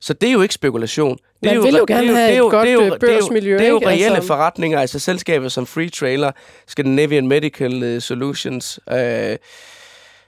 Så 0.00 0.12
det 0.12 0.28
er 0.28 0.32
jo 0.32 0.42
ikke 0.42 0.54
spekulation. 0.54 1.18
Det 1.42 1.50
er 1.50 1.54
jo, 1.54 1.62
vil 1.62 1.74
jo 1.74 1.84
det 1.84 1.94
er 1.94 1.96
gerne 1.96 2.08
jo- 2.08 2.14
have 2.14 2.26
det 2.26 2.32
er 2.32 2.34
et 2.34 2.38
jo- 2.38 2.50
godt, 2.50 2.62
det 2.66 2.68
er 2.70 2.74
jo- 2.74 2.80
øh, 2.82 2.88
jo- 2.88 2.96
børsmiljø, 3.00 3.52
Det 3.58 3.66
er 3.66 3.70
jo 3.70 3.82
reelle 3.86 4.14
Altså- 4.16 4.26
forretninger, 4.26 4.80
altså 4.80 4.98
selskaber 4.98 5.48
som 5.48 5.66
Free 5.66 5.88
Trailer, 5.88 6.32
Scandinavian 6.66 7.28
Medical 7.28 7.82
øh, 7.82 8.00
Solutions, 8.00 8.80
øh, 8.92 9.36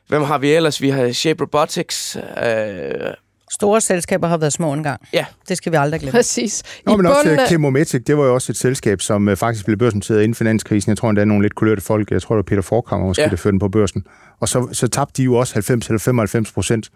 hvem 0.09 0.23
har 0.23 0.39
vi 0.39 0.53
ellers? 0.53 0.83
Vi 0.83 0.89
har 0.89 1.13
Shape 1.13 1.43
Robotics, 1.45 2.17
øh, 2.17 3.15
Store 3.55 3.81
selskaber 3.81 4.29
har 4.29 4.37
været 4.37 4.53
små 4.53 4.73
engang. 4.73 5.01
Ja. 5.13 5.25
Det 5.49 5.57
skal 5.57 5.73
vi 5.73 5.77
aldrig 5.77 6.01
glemme. 6.01 6.13
Præcis. 6.19 6.63
Nå, 6.87 6.97
men 6.97 7.07
også 7.07 7.21
bunden 7.23 7.39
uh, 7.39 7.43
af- 7.43 7.49
Chemometic, 7.49 8.03
det 8.07 8.17
var 8.17 8.25
jo 8.25 8.35
også 8.35 8.53
et 8.53 8.57
selskab, 8.57 9.01
som 9.01 9.29
uh, 9.29 9.37
faktisk 9.37 9.65
blev 9.65 9.79
børsnoteret 9.79 10.23
inden 10.23 10.35
finanskrisen. 10.35 10.91
Jeg 10.91 10.99
tror 10.99 11.11
endda 11.11 11.25
nogle 11.25 11.43
lidt 11.45 11.55
kulørte 11.55 11.83
folk, 11.83 12.11
jeg 12.11 12.23
tror 12.23 12.35
det 12.35 12.39
var 12.39 12.43
Peter 12.43 12.63
Forkammer 12.63 13.07
måske, 13.07 13.21
Ja. 13.21 13.27
ja. 13.27 13.31
der 13.31 13.37
førte 13.37 13.53
den 13.53 13.59
på 13.59 13.69
børsen. 13.69 14.05
Og 14.41 14.49
så, 14.49 14.69
så 14.73 14.89
tabte 14.89 15.13
de 15.17 15.23
jo 15.23 15.35
også 15.35 15.55
90 15.55 15.87
eller 15.89 15.99
95 15.99 16.53
procent 16.53 16.91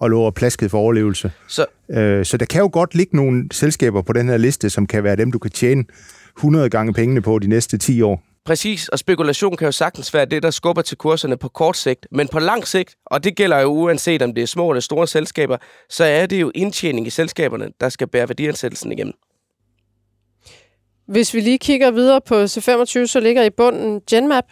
og 0.00 0.10
lå 0.10 0.20
og 0.22 0.34
plaskede 0.34 0.70
for 0.70 0.78
overlevelse. 0.78 1.32
så 1.48 1.66
Øh, 1.90 2.24
så 2.24 2.36
der 2.36 2.46
kan 2.46 2.60
jo 2.60 2.70
godt 2.72 2.94
ligge 2.94 3.16
nogle 3.16 3.44
selskaber 3.52 4.02
på 4.02 4.12
den 4.12 4.28
her 4.28 4.36
liste, 4.36 4.70
som 4.70 4.86
kan 4.86 5.04
være 5.04 5.16
dem, 5.16 5.32
du 5.32 5.38
kan 5.38 5.50
tjene 5.50 5.84
100 6.38 6.70
gange 6.70 6.92
pengene 6.92 7.20
på 7.20 7.38
de 7.38 7.46
næste 7.46 7.78
10 7.78 8.02
år. 8.02 8.22
Præcis, 8.44 8.88
og 8.88 8.98
spekulation 8.98 9.56
kan 9.56 9.64
jo 9.64 9.72
sagtens 9.72 10.14
være 10.14 10.24
det, 10.24 10.42
der 10.42 10.50
skubber 10.50 10.82
til 10.82 10.96
kurserne 10.96 11.36
på 11.36 11.48
kort 11.48 11.76
sigt. 11.76 12.06
Men 12.10 12.28
på 12.28 12.38
lang 12.38 12.66
sigt, 12.66 12.96
og 13.06 13.24
det 13.24 13.36
gælder 13.36 13.58
jo 13.58 13.68
uanset 13.68 14.22
om 14.22 14.34
det 14.34 14.42
er 14.42 14.46
små 14.46 14.70
eller 14.70 14.80
store 14.80 15.06
selskaber, 15.06 15.56
så 15.88 16.04
er 16.04 16.26
det 16.26 16.40
jo 16.40 16.50
indtjening 16.54 17.06
i 17.06 17.10
selskaberne, 17.10 17.70
der 17.80 17.88
skal 17.88 18.08
bære 18.08 18.28
værdiansættelsen 18.28 18.92
igennem. 18.92 19.14
Hvis 21.06 21.34
vi 21.34 21.40
lige 21.40 21.58
kigger 21.58 21.90
videre 21.90 22.20
på 22.20 22.44
C25, 22.44 23.06
så 23.06 23.20
ligger 23.22 23.42
i 23.42 23.50
bunden 23.50 24.00
Genmap 24.10 24.44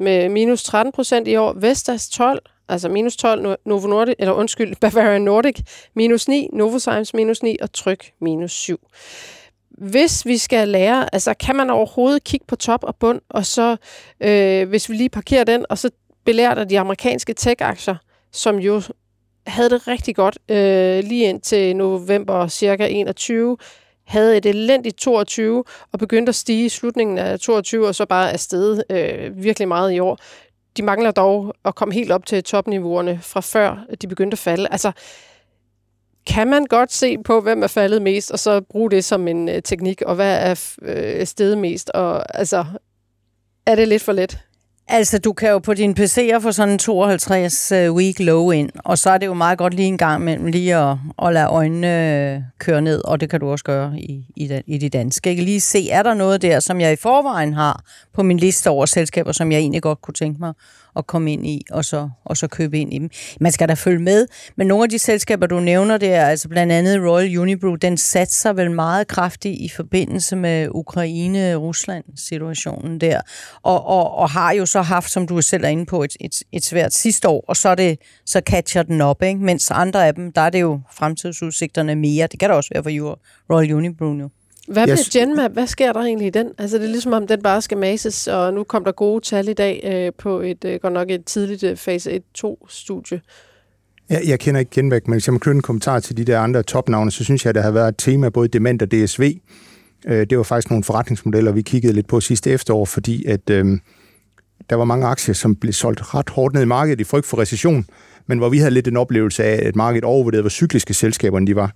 med 0.00 0.28
minus 0.28 0.62
13 0.62 0.92
procent 0.92 1.28
i 1.28 1.36
år. 1.36 1.52
Vestas 1.52 2.08
12, 2.08 2.42
altså 2.68 2.88
minus 2.88 3.16
12, 3.16 3.56
Novo 3.66 3.86
Nordisk, 3.86 4.16
eller 4.18 4.32
undskyld, 4.32 4.76
Bavarian 4.80 5.22
Nordic 5.22 5.56
minus 5.94 6.28
9, 6.28 6.48
Novozymes 6.52 7.14
minus 7.14 7.42
9 7.42 7.56
og 7.62 7.72
Tryg 7.72 7.98
minus 8.20 8.52
7. 8.52 8.80
Hvis 9.82 10.26
vi 10.26 10.38
skal 10.38 10.68
lære, 10.68 11.14
altså 11.14 11.34
kan 11.34 11.56
man 11.56 11.70
overhovedet 11.70 12.24
kigge 12.24 12.46
på 12.48 12.56
top 12.56 12.84
og 12.84 12.96
bund, 12.96 13.20
og 13.28 13.46
så, 13.46 13.76
øh, 14.20 14.68
hvis 14.68 14.88
vi 14.88 14.94
lige 14.94 15.08
parkerer 15.08 15.44
den, 15.44 15.66
og 15.68 15.78
så 15.78 15.90
belærer 16.24 16.54
der 16.54 16.64
de 16.64 16.78
amerikanske 16.78 17.34
tech-aktier, 17.34 17.94
som 18.32 18.58
jo 18.58 18.82
havde 19.46 19.70
det 19.70 19.88
rigtig 19.88 20.16
godt 20.16 20.38
øh, 20.48 21.04
lige 21.04 21.24
indtil 21.24 21.76
november 21.76 22.48
cirka 22.48 22.86
21, 22.86 23.56
havde 24.04 24.36
et 24.36 24.46
elendigt 24.46 24.96
22 24.96 25.64
og 25.92 25.98
begyndte 25.98 26.30
at 26.30 26.34
stige 26.34 26.64
i 26.64 26.68
slutningen 26.68 27.18
af 27.18 27.40
22 27.40 27.86
og 27.86 27.94
så 27.94 28.06
bare 28.06 28.32
afsted 28.32 28.82
øh, 28.90 29.42
virkelig 29.42 29.68
meget 29.68 29.92
i 29.92 29.98
år. 29.98 30.18
de 30.76 30.82
mangler 30.82 31.10
dog 31.10 31.54
at 31.64 31.74
komme 31.74 31.94
helt 31.94 32.12
op 32.12 32.26
til 32.26 32.44
topniveauerne 32.44 33.18
fra 33.22 33.40
før 33.40 33.76
de 34.02 34.06
begyndte 34.06 34.34
at 34.34 34.38
falde. 34.38 34.68
Altså, 34.70 34.92
kan 36.26 36.48
man 36.48 36.64
godt 36.64 36.92
se 36.92 37.18
på, 37.18 37.40
hvem 37.40 37.62
er 37.62 37.66
faldet 37.66 38.02
mest, 38.02 38.30
og 38.30 38.38
så 38.38 38.60
bruge 38.60 38.90
det 38.90 39.04
som 39.04 39.28
en 39.28 39.48
øh, 39.48 39.62
teknik, 39.62 40.02
og 40.02 40.14
hvad 40.14 40.38
er 40.38 40.74
øh, 40.82 41.26
stedet 41.26 41.58
mest? 41.58 41.90
Og 41.90 42.38
altså, 42.38 42.64
er 43.66 43.74
det 43.74 43.88
lidt 43.88 44.02
for 44.02 44.12
let? 44.12 44.38
Altså, 44.88 45.18
du 45.18 45.32
kan 45.32 45.50
jo 45.50 45.58
på 45.58 45.74
din 45.74 45.96
PC'er 46.00 46.38
få 46.38 46.52
sådan 46.52 46.72
en 46.72 46.78
52 46.78 47.72
øh, 47.72 47.92
week 47.92 48.20
low 48.20 48.50
ind, 48.50 48.70
og 48.84 48.98
så 48.98 49.10
er 49.10 49.18
det 49.18 49.26
jo 49.26 49.34
meget 49.34 49.58
godt 49.58 49.74
lige 49.74 49.88
en 49.88 49.98
gang 49.98 50.22
imellem 50.22 50.46
lige 50.46 50.76
at, 50.76 50.96
at 51.22 51.32
lade 51.32 51.46
øjnene 51.46 52.32
øh, 52.34 52.40
køre 52.58 52.82
ned, 52.82 53.04
og 53.04 53.20
det 53.20 53.30
kan 53.30 53.40
du 53.40 53.50
også 53.50 53.64
gøre 53.64 53.98
i, 53.98 54.24
i, 54.36 54.46
den, 54.46 54.62
i 54.66 54.78
det 54.78 54.92
danske. 54.92 55.28
Jeg 55.28 55.36
kan 55.36 55.44
lige 55.44 55.60
se, 55.60 55.90
er 55.90 56.02
der 56.02 56.14
noget 56.14 56.42
der, 56.42 56.60
som 56.60 56.80
jeg 56.80 56.92
i 56.92 56.96
forvejen 56.96 57.54
har 57.54 57.82
på 58.12 58.22
min 58.22 58.36
liste 58.36 58.70
over 58.70 58.86
selskaber, 58.86 59.32
som 59.32 59.52
jeg 59.52 59.58
egentlig 59.58 59.82
godt 59.82 60.00
kunne 60.00 60.14
tænke 60.14 60.40
mig 60.40 60.52
at 60.96 61.06
komme 61.06 61.32
ind 61.32 61.46
i, 61.46 61.64
og 61.70 61.84
så, 61.84 62.08
og 62.24 62.36
så 62.36 62.46
købe 62.46 62.78
ind 62.78 62.94
i 62.94 62.98
dem. 62.98 63.10
Man 63.40 63.52
skal 63.52 63.68
da 63.68 63.74
følge 63.74 63.98
med, 63.98 64.26
men 64.56 64.66
nogle 64.66 64.84
af 64.84 64.90
de 64.90 64.98
selskaber, 64.98 65.46
du 65.46 65.60
nævner 65.60 65.98
der, 65.98 66.26
altså 66.26 66.48
blandt 66.48 66.72
andet 66.72 67.08
Royal 67.08 67.38
Unibrew, 67.38 67.74
den 67.74 67.96
satser 67.96 68.52
vel 68.52 68.70
meget 68.70 69.08
kraftigt 69.08 69.60
i 69.60 69.68
forbindelse 69.68 70.36
med 70.36 70.68
Ukraine-Rusland-situationen 70.70 73.00
der, 73.00 73.20
og, 73.62 73.86
og, 73.86 74.14
og 74.14 74.30
har 74.30 74.52
jo 74.52 74.66
så 74.66 74.82
haft, 74.82 75.10
som 75.10 75.26
du 75.26 75.42
selv 75.42 75.64
er 75.64 75.68
inde 75.68 75.86
på, 75.86 76.02
et, 76.02 76.16
et, 76.20 76.42
et 76.52 76.64
svært 76.64 76.92
sidste 76.92 77.28
år, 77.28 77.44
og 77.48 77.56
så, 77.56 77.68
er 77.68 77.74
det, 77.74 77.98
så 78.26 78.40
catcher 78.46 78.82
den 78.82 79.00
op, 79.00 79.22
ikke? 79.22 79.40
mens 79.40 79.70
andre 79.70 80.06
af 80.06 80.14
dem, 80.14 80.32
der 80.32 80.40
er 80.40 80.50
det 80.50 80.60
jo 80.60 80.80
fremtidsudsigterne 80.92 81.94
mere. 81.94 82.26
Det 82.26 82.40
kan 82.40 82.48
da 82.48 82.54
også 82.54 82.70
være 82.74 82.82
for 82.82 83.18
Royal 83.50 83.72
Unibrew 83.72 84.12
nu. 84.12 84.30
Hvad 84.68 84.86
med 84.86 85.10
Genmap? 85.12 85.50
Hvad 85.50 85.66
sker 85.66 85.92
der 85.92 86.00
egentlig 86.00 86.26
i 86.26 86.30
den? 86.30 86.50
Altså, 86.58 86.78
det 86.78 86.84
er 86.84 86.88
ligesom, 86.88 87.12
om 87.12 87.26
den 87.26 87.42
bare 87.42 87.62
skal 87.62 87.78
mases, 87.78 88.28
og 88.28 88.54
nu 88.54 88.64
kom 88.64 88.84
der 88.84 88.92
gode 88.92 89.24
tal 89.24 89.48
i 89.48 89.52
dag 89.52 89.80
øh, 89.84 90.12
på 90.18 90.40
et 90.40 90.64
øh, 90.64 90.80
godt 90.82 90.92
nok 90.92 91.10
et 91.10 91.24
tidligt 91.24 91.62
øh, 91.62 91.76
fase 91.76 92.20
1-2-studie. 92.38 93.20
Ja, 94.10 94.18
jeg 94.26 94.40
kender 94.40 94.60
ikke 94.60 94.70
Genmap, 94.70 95.02
men 95.06 95.12
hvis 95.12 95.26
jeg 95.26 95.32
må 95.32 95.38
knytte 95.38 95.56
en 95.56 95.62
kommentar 95.62 96.00
til 96.00 96.16
de 96.16 96.24
der 96.24 96.40
andre 96.40 96.62
topnavne, 96.62 97.10
så 97.10 97.24
synes 97.24 97.44
jeg, 97.44 97.48
at 97.48 97.54
der 97.54 97.62
har 97.62 97.70
været 97.70 97.88
et 97.88 97.94
tema, 97.98 98.28
både 98.28 98.48
Dement 98.48 98.82
og 98.82 98.90
DSV. 98.90 99.40
Øh, 100.06 100.26
det 100.30 100.38
var 100.38 100.44
faktisk 100.44 100.70
nogle 100.70 100.84
forretningsmodeller, 100.84 101.52
vi 101.52 101.62
kiggede 101.62 101.92
lidt 101.92 102.08
på 102.08 102.20
sidste 102.20 102.50
efterår, 102.50 102.84
fordi 102.84 103.24
at 103.24 103.50
øh, 103.50 103.78
der 104.70 104.76
var 104.76 104.84
mange 104.84 105.06
aktier, 105.06 105.34
som 105.34 105.56
blev 105.56 105.72
solgt 105.72 106.14
ret 106.14 106.30
hårdt 106.30 106.54
ned 106.54 106.62
i 106.62 106.66
markedet 106.66 107.00
i 107.00 107.04
frygt 107.04 107.26
for 107.26 107.38
recession, 107.38 107.86
men 108.26 108.38
hvor 108.38 108.48
vi 108.48 108.58
havde 108.58 108.70
lidt 108.70 108.88
en 108.88 108.96
oplevelse 108.96 109.44
af, 109.44 109.66
at 109.66 109.76
markedet 109.76 110.04
overvurderede, 110.04 110.42
hvor 110.42 110.50
cykliske 110.50 110.94
selskaberne 110.94 111.46
de 111.46 111.56
var. 111.56 111.72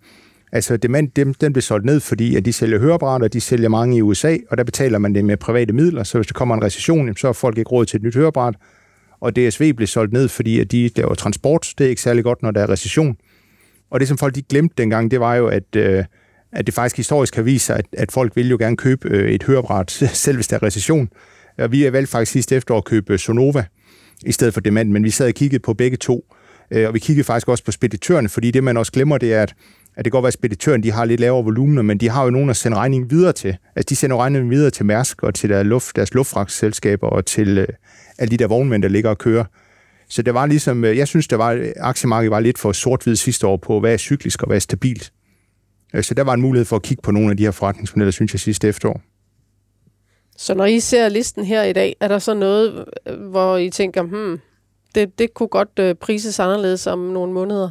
Altså, 0.53 0.77
dem, 0.77 1.11
dem, 1.11 1.35
den 1.35 1.53
blev 1.53 1.63
solgt 1.63 1.85
ned, 1.85 2.01
fordi 2.01 2.37
at 2.37 2.45
de 2.45 2.53
sælger 2.53 2.79
høreapparater, 2.79 3.29
de 3.29 3.41
sælger 3.41 3.69
mange 3.69 3.97
i 3.97 4.03
USA, 4.03 4.37
og 4.51 4.59
der 4.59 4.65
betaler 4.65 4.99
man 4.99 5.15
det 5.15 5.25
med 5.25 5.37
private 5.37 5.73
midler, 5.73 6.03
så 6.03 6.19
hvis 6.19 6.27
der 6.27 6.33
kommer 6.33 6.55
en 6.55 6.65
recession, 6.65 7.17
så 7.17 7.27
har 7.27 7.33
folk 7.33 7.59
ikke 7.59 7.71
råd 7.71 7.87
til 7.87 7.97
et 7.97 8.03
nyt 8.03 8.15
høreapparat. 8.15 8.55
Og 9.21 9.37
DSV 9.37 9.73
blev 9.73 9.87
solgt 9.87 10.13
ned, 10.13 10.29
fordi 10.29 10.61
at 10.61 10.73
de 10.73 10.91
laver 10.97 11.15
transport. 11.15 11.75
Det 11.79 11.85
er 11.85 11.89
ikke 11.89 12.03
særlig 12.03 12.25
godt, 12.25 12.43
når 12.43 12.51
der 12.51 12.63
er 12.63 12.71
recession. 12.71 13.17
Og 13.91 14.01
det, 14.01 14.09
som 14.09 14.19
folk 14.19 14.35
de 14.35 14.43
glemte 14.43 14.75
dengang, 14.79 15.11
det 15.11 15.21
var 15.21 15.35
jo, 15.35 15.47
at, 15.47 15.77
øh, 15.77 16.05
at 16.53 16.67
det 16.67 16.75
faktisk 16.75 16.97
historisk 16.97 17.37
har 17.37 17.43
vist 17.43 17.67
sig, 17.67 17.77
at, 17.77 17.87
at 17.93 18.13
folk 18.13 18.37
vil 18.37 18.51
jo 18.51 18.57
gerne 18.61 18.77
købe 18.77 19.09
øh, 19.09 19.31
et 19.31 19.43
høreapparat, 19.43 19.91
selv 20.25 20.37
hvis 20.37 20.49
der 20.49 20.57
er 20.57 20.63
recession. 20.63 21.09
Og 21.59 21.73
vi 21.73 21.83
har 21.83 21.91
valgt 21.91 22.11
faktisk 22.11 22.33
sidste 22.33 22.57
efterår 22.57 22.79
at 22.79 22.85
købe 22.85 23.13
øh, 23.13 23.19
Sonova 23.19 23.65
i 24.27 24.33
stedet 24.33 24.55
for 24.55 24.61
Demand, 24.61 24.91
men 24.91 25.05
vi 25.05 25.11
sad 25.11 25.29
og 25.29 25.35
kiggede 25.35 25.63
på 25.63 25.75
begge 25.75 25.97
to. 25.97 26.35
Øh, 26.71 26.89
og 26.89 26.95
vi 26.95 26.99
kiggede 26.99 27.25
faktisk 27.25 27.49
også 27.49 27.65
på 27.65 27.73
speditørerne, 27.73 28.29
fordi 28.29 28.51
det, 28.51 28.65
man 28.65 28.77
også 28.77 28.93
glemmer, 28.93 29.19
det 29.19 29.35
er, 29.35 29.43
at 29.43 29.55
at 29.97 30.05
det 30.05 30.13
kan 30.13 30.17
godt 30.17 30.23
være, 30.23 30.29
at 30.29 30.35
speditøren 30.35 30.83
de 30.83 30.93
har 30.93 31.05
lidt 31.05 31.21
lavere 31.21 31.45
volumener, 31.45 31.83
men 31.83 31.99
de 31.99 32.09
har 32.09 32.25
jo 32.25 32.31
nogen 32.31 32.51
at 32.51 32.57
sende 32.57 32.77
regningen 32.77 33.11
videre 33.11 33.33
til. 33.33 33.57
Altså, 33.77 33.89
de 33.89 33.97
sender 33.97 34.17
regningen 34.17 34.51
videre 34.51 34.71
til 34.71 34.87
Mærsk 34.87 35.23
og 35.23 35.35
til 35.35 35.51
deres, 35.51 35.67
luft, 35.67 35.97
deres 35.97 36.15
luftfragtselskaber 36.15 37.07
og 37.07 37.27
til 37.27 37.59
øh, 37.59 37.69
alle 38.19 38.31
de 38.31 38.37
der 38.37 38.47
vognmænd, 38.47 38.83
der 38.83 38.89
ligger 38.89 39.11
og 39.11 39.19
kører. 39.19 39.45
Så 40.09 40.23
det 40.23 40.35
var 40.35 40.47
ligesom, 40.47 40.85
øh, 40.85 40.97
jeg 40.97 41.09
synes, 41.09 41.29
det 41.29 41.39
var, 41.39 41.67
aktiemarkedet 41.77 42.31
var 42.31 42.41
lidt 42.41 42.59
for 42.59 42.73
sort-hvid 42.73 43.17
sidste 43.17 43.47
år 43.47 43.57
på, 43.57 43.81
hvad 43.81 43.93
er 43.93 43.97
cyklisk 43.97 44.43
og 44.43 44.47
hvad 44.47 44.57
er 44.57 44.61
stabilt. 44.61 45.13
Øh, 45.95 46.03
så 46.03 46.15
der 46.15 46.25
var 46.25 46.35
en 46.35 46.41
mulighed 46.41 46.65
for 46.65 46.77
at 46.77 46.83
kigge 46.83 47.03
på 47.03 47.11
nogle 47.11 47.31
af 47.31 47.37
de 47.37 47.43
her 47.43 47.51
forretningsmodeller, 47.51 48.13
synes 48.13 48.35
jeg, 48.35 48.41
sidste 48.41 48.69
efterår. 48.69 49.01
Så 50.37 50.55
når 50.55 50.65
I 50.65 50.81
ser 50.81 51.09
listen 51.09 51.45
her 51.45 51.63
i 51.63 51.73
dag, 51.73 51.97
er 52.01 52.09
der 52.09 52.19
så 52.19 52.35
noget, 52.35 52.85
øh, 53.07 53.21
hvor 53.21 53.57
I 53.57 53.71
tænker, 53.71 54.03
hmm, 54.03 54.41
det, 54.95 55.19
det 55.19 55.35
kunne 55.35 55.49
godt 55.49 55.79
øh, 55.79 55.95
prises 55.95 56.41
anderledes 56.41 56.87
om 56.87 56.99
nogle 56.99 57.33
måneder? 57.33 57.71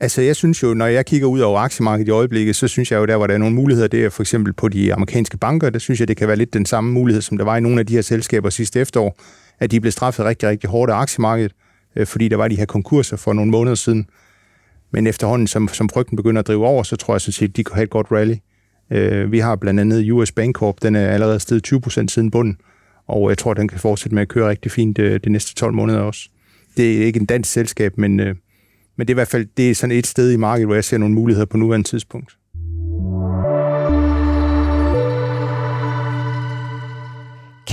Altså, 0.00 0.22
jeg 0.22 0.36
synes 0.36 0.62
jo, 0.62 0.74
når 0.74 0.86
jeg 0.86 1.06
kigger 1.06 1.26
ud 1.26 1.40
over 1.40 1.60
aktiemarkedet 1.60 2.08
i 2.08 2.10
øjeblikket, 2.10 2.56
så 2.56 2.68
synes 2.68 2.92
jeg 2.92 2.98
jo, 2.98 3.06
der 3.06 3.16
hvor 3.16 3.26
der 3.26 3.34
er 3.34 3.38
nogle 3.38 3.54
muligheder, 3.54 3.88
det 3.88 4.04
er 4.04 4.10
for 4.10 4.22
eksempel 4.22 4.52
på 4.52 4.68
de 4.68 4.94
amerikanske 4.94 5.36
banker, 5.36 5.70
der 5.70 5.78
synes 5.78 6.00
jeg, 6.00 6.08
det 6.08 6.16
kan 6.16 6.28
være 6.28 6.36
lidt 6.36 6.54
den 6.54 6.66
samme 6.66 6.92
mulighed, 6.92 7.22
som 7.22 7.38
der 7.38 7.44
var 7.44 7.56
i 7.56 7.60
nogle 7.60 7.80
af 7.80 7.86
de 7.86 7.94
her 7.94 8.02
selskaber 8.02 8.50
sidste 8.50 8.80
efterår, 8.80 9.16
at 9.58 9.70
de 9.70 9.80
blev 9.80 9.92
straffet 9.92 10.24
rigtig, 10.24 10.48
rigtig 10.48 10.70
hårdt 10.70 10.92
af 10.92 10.96
aktiemarkedet, 10.96 11.52
øh, 11.96 12.06
fordi 12.06 12.28
der 12.28 12.36
var 12.36 12.48
de 12.48 12.56
her 12.56 12.64
konkurser 12.64 13.16
for 13.16 13.32
nogle 13.32 13.50
måneder 13.50 13.74
siden. 13.74 14.06
Men 14.92 15.06
efterhånden, 15.06 15.46
som, 15.46 15.68
som 15.68 15.88
frygten 15.88 16.16
begynder 16.16 16.40
at 16.40 16.46
drive 16.46 16.66
over, 16.66 16.82
så 16.82 16.96
tror 16.96 17.14
jeg 17.14 17.20
sådan 17.20 17.32
set, 17.32 17.56
de 17.56 17.64
kan 17.64 17.74
have 17.74 17.84
et 17.84 17.90
godt 17.90 18.06
rally. 18.12 18.34
Øh, 18.90 19.32
vi 19.32 19.38
har 19.38 19.56
blandt 19.56 19.80
andet 19.80 20.10
US 20.10 20.32
Bank 20.32 20.56
Corp, 20.56 20.76
den 20.82 20.96
er 20.96 21.08
allerede 21.08 21.40
steget 21.40 21.72
20% 21.72 22.08
siden 22.08 22.30
bunden, 22.30 22.56
og 23.06 23.28
jeg 23.28 23.38
tror, 23.38 23.54
den 23.54 23.68
kan 23.68 23.78
fortsætte 23.78 24.14
med 24.14 24.22
at 24.22 24.28
køre 24.28 24.48
rigtig 24.48 24.72
fint 24.72 24.98
øh, 24.98 25.20
de 25.24 25.30
næste 25.30 25.54
12 25.54 25.74
måneder 25.74 25.98
også. 25.98 26.28
Det 26.76 27.02
er 27.02 27.06
ikke 27.06 27.20
en 27.20 27.26
dansk 27.26 27.52
selskab, 27.52 27.98
men 27.98 28.20
men 28.96 29.06
det 29.06 29.12
er 29.12 29.14
i 29.14 29.20
hvert 29.22 29.28
fald 29.28 29.46
det 29.56 29.70
er 29.70 29.74
sådan 29.74 29.96
et 29.96 30.06
sted 30.06 30.32
i 30.32 30.36
markedet, 30.36 30.68
hvor 30.68 30.74
jeg 30.74 30.84
ser 30.84 30.98
nogle 30.98 31.14
muligheder 31.14 31.46
på 31.46 31.56
nuværende 31.56 31.88
tidspunkt. 31.88 32.36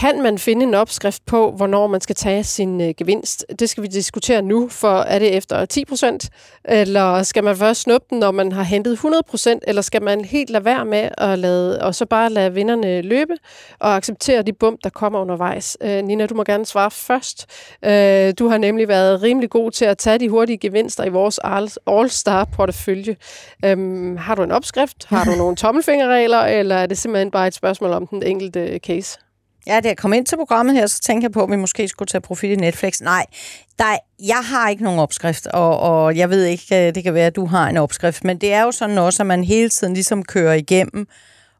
Kan 0.01 0.21
man 0.21 0.37
finde 0.37 0.63
en 0.63 0.73
opskrift 0.73 1.25
på, 1.25 1.51
hvornår 1.51 1.87
man 1.87 2.01
skal 2.01 2.15
tage 2.15 2.43
sin 2.43 2.81
øh, 2.81 2.93
gevinst? 2.97 3.45
Det 3.59 3.69
skal 3.69 3.83
vi 3.83 3.87
diskutere 3.87 4.41
nu, 4.41 4.69
for 4.69 4.99
er 4.99 5.19
det 5.19 5.35
efter 5.35 5.65
10 5.65 5.85
procent, 5.85 6.29
eller 6.65 7.23
skal 7.23 7.43
man 7.43 7.57
først 7.57 7.81
snuppe 7.81 8.07
den, 8.09 8.19
når 8.19 8.31
man 8.31 8.51
har 8.51 8.63
hentet 8.63 8.91
100 8.91 9.23
procent, 9.29 9.63
eller 9.67 9.81
skal 9.81 10.03
man 10.03 10.25
helt 10.25 10.49
lade 10.49 10.65
være 10.65 10.85
med 10.85 11.09
at 11.17 11.39
lade, 11.39 11.81
og 11.81 11.95
så 11.95 12.05
bare 12.05 12.29
lade 12.29 12.53
vinderne 12.53 13.01
løbe 13.01 13.33
og 13.79 13.95
acceptere 13.95 14.41
de 14.41 14.53
bump, 14.53 14.79
der 14.83 14.89
kommer 14.89 15.19
undervejs? 15.19 15.77
Øh, 15.81 16.03
Nina, 16.03 16.25
du 16.25 16.35
må 16.35 16.43
gerne 16.43 16.65
svare 16.65 16.91
først. 16.91 17.45
Øh, 17.85 18.33
du 18.39 18.47
har 18.47 18.57
nemlig 18.57 18.87
været 18.87 19.21
rimelig 19.21 19.49
god 19.49 19.71
til 19.71 19.85
at 19.85 19.97
tage 19.97 20.19
de 20.19 20.29
hurtige 20.29 20.57
gevinster 20.57 21.03
i 21.03 21.09
vores 21.09 21.39
All-Star-portefølje. 21.87 23.15
Øh, 23.65 24.17
har 24.19 24.35
du 24.35 24.43
en 24.43 24.51
opskrift? 24.51 25.05
Har 25.05 25.23
du 25.23 25.31
nogle 25.41 25.55
tommelfingerregler, 25.55 26.39
eller 26.39 26.75
er 26.75 26.85
det 26.85 26.97
simpelthen 26.97 27.31
bare 27.31 27.47
et 27.47 27.53
spørgsmål 27.53 27.91
om 27.91 28.07
den 28.07 28.23
enkelte 28.23 28.79
case? 28.83 29.19
Ja, 29.67 29.79
da 29.79 29.87
jeg 29.87 29.97
kom 29.97 30.13
ind 30.13 30.25
til 30.25 30.35
programmet 30.35 30.75
her, 30.75 30.87
så 30.87 30.99
tænkte 30.99 31.25
jeg 31.25 31.31
på, 31.31 31.43
at 31.43 31.51
vi 31.51 31.55
måske 31.55 31.87
skulle 31.87 32.07
tage 32.07 32.21
profit 32.21 32.51
i 32.51 32.55
Netflix. 32.55 33.01
Nej, 33.01 33.25
der, 33.79 33.97
jeg 34.19 34.41
har 34.43 34.69
ikke 34.69 34.83
nogen 34.83 34.99
opskrift, 34.99 35.47
og, 35.47 35.79
og 35.79 36.17
jeg 36.17 36.29
ved 36.29 36.45
ikke, 36.45 36.87
øh, 36.87 36.95
det 36.95 37.03
kan 37.03 37.13
være, 37.13 37.27
at 37.27 37.35
du 37.35 37.45
har 37.45 37.69
en 37.69 37.77
opskrift, 37.77 38.23
men 38.23 38.37
det 38.37 38.53
er 38.53 38.63
jo 38.63 38.71
sådan 38.71 38.97
også, 38.97 39.23
at 39.23 39.27
man 39.27 39.43
hele 39.43 39.69
tiden 39.69 39.93
ligesom 39.93 40.23
kører 40.23 40.53
igennem, 40.53 41.07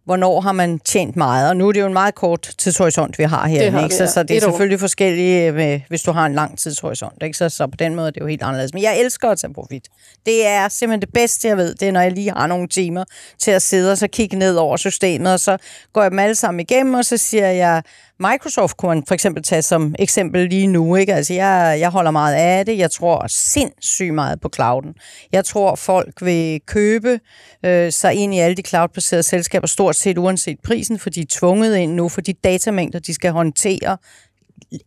hvornår 0.05 0.41
har 0.41 0.51
man 0.51 0.79
tjent 0.79 1.15
meget. 1.15 1.49
Og 1.49 1.57
nu 1.57 1.67
er 1.67 1.71
det 1.71 1.79
jo 1.79 1.85
en 1.85 1.93
meget 1.93 2.15
kort 2.15 2.49
tidshorisont, 2.57 3.19
vi 3.19 3.23
har 3.23 3.47
her. 3.47 3.71
Har 3.71 3.83
ikke? 3.83 3.95
Så, 3.95 4.07
så 4.07 4.23
det 4.23 4.37
er 4.37 4.41
selvfølgelig 4.41 4.77
år. 4.77 4.79
forskelligt, 4.79 5.55
med, 5.55 5.81
hvis 5.87 6.01
du 6.01 6.11
har 6.11 6.25
en 6.25 6.33
lang 6.33 6.57
tidshorisont. 6.57 7.23
Ikke? 7.23 7.37
Så, 7.37 7.49
så 7.49 7.67
på 7.67 7.75
den 7.75 7.95
måde 7.95 8.07
er 8.07 8.11
det 8.11 8.21
jo 8.21 8.27
helt 8.27 8.43
anderledes. 8.43 8.73
Men 8.73 8.83
jeg 8.83 8.99
elsker 8.99 9.29
at 9.29 9.37
tage 9.37 9.53
profit. 9.53 9.87
Det 10.25 10.47
er 10.47 10.69
simpelthen 10.69 11.01
det 11.01 11.13
bedste, 11.13 11.47
jeg 11.47 11.57
ved. 11.57 11.75
Det 11.75 11.87
er, 11.87 11.91
når 11.91 12.01
jeg 12.01 12.11
lige 12.11 12.31
har 12.31 12.47
nogle 12.47 12.67
timer 12.67 13.03
til 13.39 13.51
at 13.51 13.61
sidde 13.61 13.91
og 13.91 13.97
så 13.97 14.07
kigge 14.07 14.37
ned 14.37 14.55
over 14.55 14.77
systemet, 14.77 15.33
og 15.33 15.39
så 15.39 15.57
går 15.93 16.01
jeg 16.01 16.11
dem 16.11 16.19
alle 16.19 16.35
sammen 16.35 16.59
igennem, 16.59 16.93
og 16.93 17.05
så 17.05 17.17
siger 17.17 17.47
jeg, 17.47 17.83
Microsoft 18.21 18.77
kunne 18.77 18.95
man 18.95 19.03
for 19.07 19.13
eksempel 19.13 19.43
tage 19.43 19.61
som 19.61 19.95
eksempel 19.99 20.49
lige 20.49 20.67
nu. 20.67 20.95
Ikke? 20.95 21.13
Altså, 21.13 21.33
jeg, 21.33 21.77
jeg 21.79 21.89
holder 21.89 22.11
meget 22.11 22.35
af 22.35 22.65
det. 22.65 22.77
Jeg 22.77 22.91
tror 22.91 23.27
sindssygt 23.27 24.13
meget 24.13 24.41
på 24.41 24.49
clouden. 24.55 24.93
Jeg 25.31 25.45
tror, 25.45 25.75
folk 25.75 26.13
vil 26.21 26.61
købe 26.65 27.19
øh, 27.65 27.91
sig 27.91 28.13
ind 28.13 28.33
i 28.33 28.39
alle 28.39 28.55
de 28.55 28.61
cloud-baserede 28.61 29.23
selskaber, 29.23 29.67
stort 29.67 29.95
set 29.95 30.17
uanset 30.17 30.57
prisen, 30.63 30.99
for 30.99 31.09
de 31.09 31.21
er 31.21 31.25
tvunget 31.29 31.75
ind 31.75 31.93
nu, 31.93 32.09
for 32.09 32.21
de 32.21 32.33
datamængder, 32.33 32.99
de 32.99 33.13
skal 33.13 33.31
håndtere, 33.31 33.97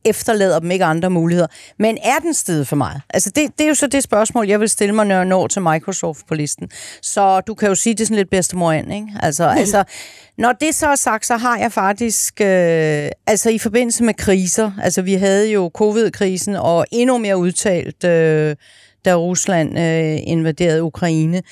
efterlader 0.05 0.59
dem 0.59 0.71
ikke 0.71 0.85
andre 0.85 1.11
muligheder. 1.11 1.47
Men 1.79 1.99
er 2.03 2.19
den 2.19 2.35
sted 2.35 2.65
for 2.65 2.77
meget? 2.77 3.03
Altså 3.11 3.31
det, 3.31 3.59
det 3.59 3.65
er 3.65 3.69
jo 3.69 3.75
så 3.75 3.87
det 3.87 4.03
spørgsmål, 4.03 4.49
jeg 4.49 4.61
vil 4.61 4.69
stille 4.69 4.95
mig, 4.95 5.07
når 5.07 5.15
jeg 5.15 5.25
når 5.25 5.47
til 5.47 5.63
Microsoft 5.63 6.27
på 6.27 6.35
listen. 6.35 6.71
Så 7.03 7.41
du 7.41 7.55
kan 7.55 7.69
jo 7.69 7.75
sige, 7.75 7.95
det 7.95 8.01
er 8.01 8.05
sådan 8.07 8.17
lidt 8.17 8.31
bedstemor 8.31 8.73
ind, 8.73 8.93
ikke? 8.93 9.07
Altså, 9.23 9.45
altså, 9.45 9.85
når 10.39 10.53
det 10.53 10.75
så 10.75 10.87
er 10.87 10.95
sagt, 10.95 11.27
så 11.27 11.37
har 11.37 11.59
jeg 11.59 11.73
faktisk, 11.73 12.41
øh, 12.41 13.09
altså 13.27 13.51
i 13.51 13.59
forbindelse 13.59 14.05
med 14.05 14.15
kriser, 14.15 14.73
altså 14.83 15.03
vi 15.03 15.15
havde 15.15 15.51
jo 15.51 15.71
covid-krisen, 15.75 16.57
og 16.57 16.87
endnu 16.93 17.19
mere 17.19 17.37
udtalt, 17.37 18.05
øh, 18.05 18.57
da 19.05 19.15
Rusland 19.15 19.79
øh, 19.79 20.19
invaderede 20.23 20.83
Ukraine. 20.83 21.43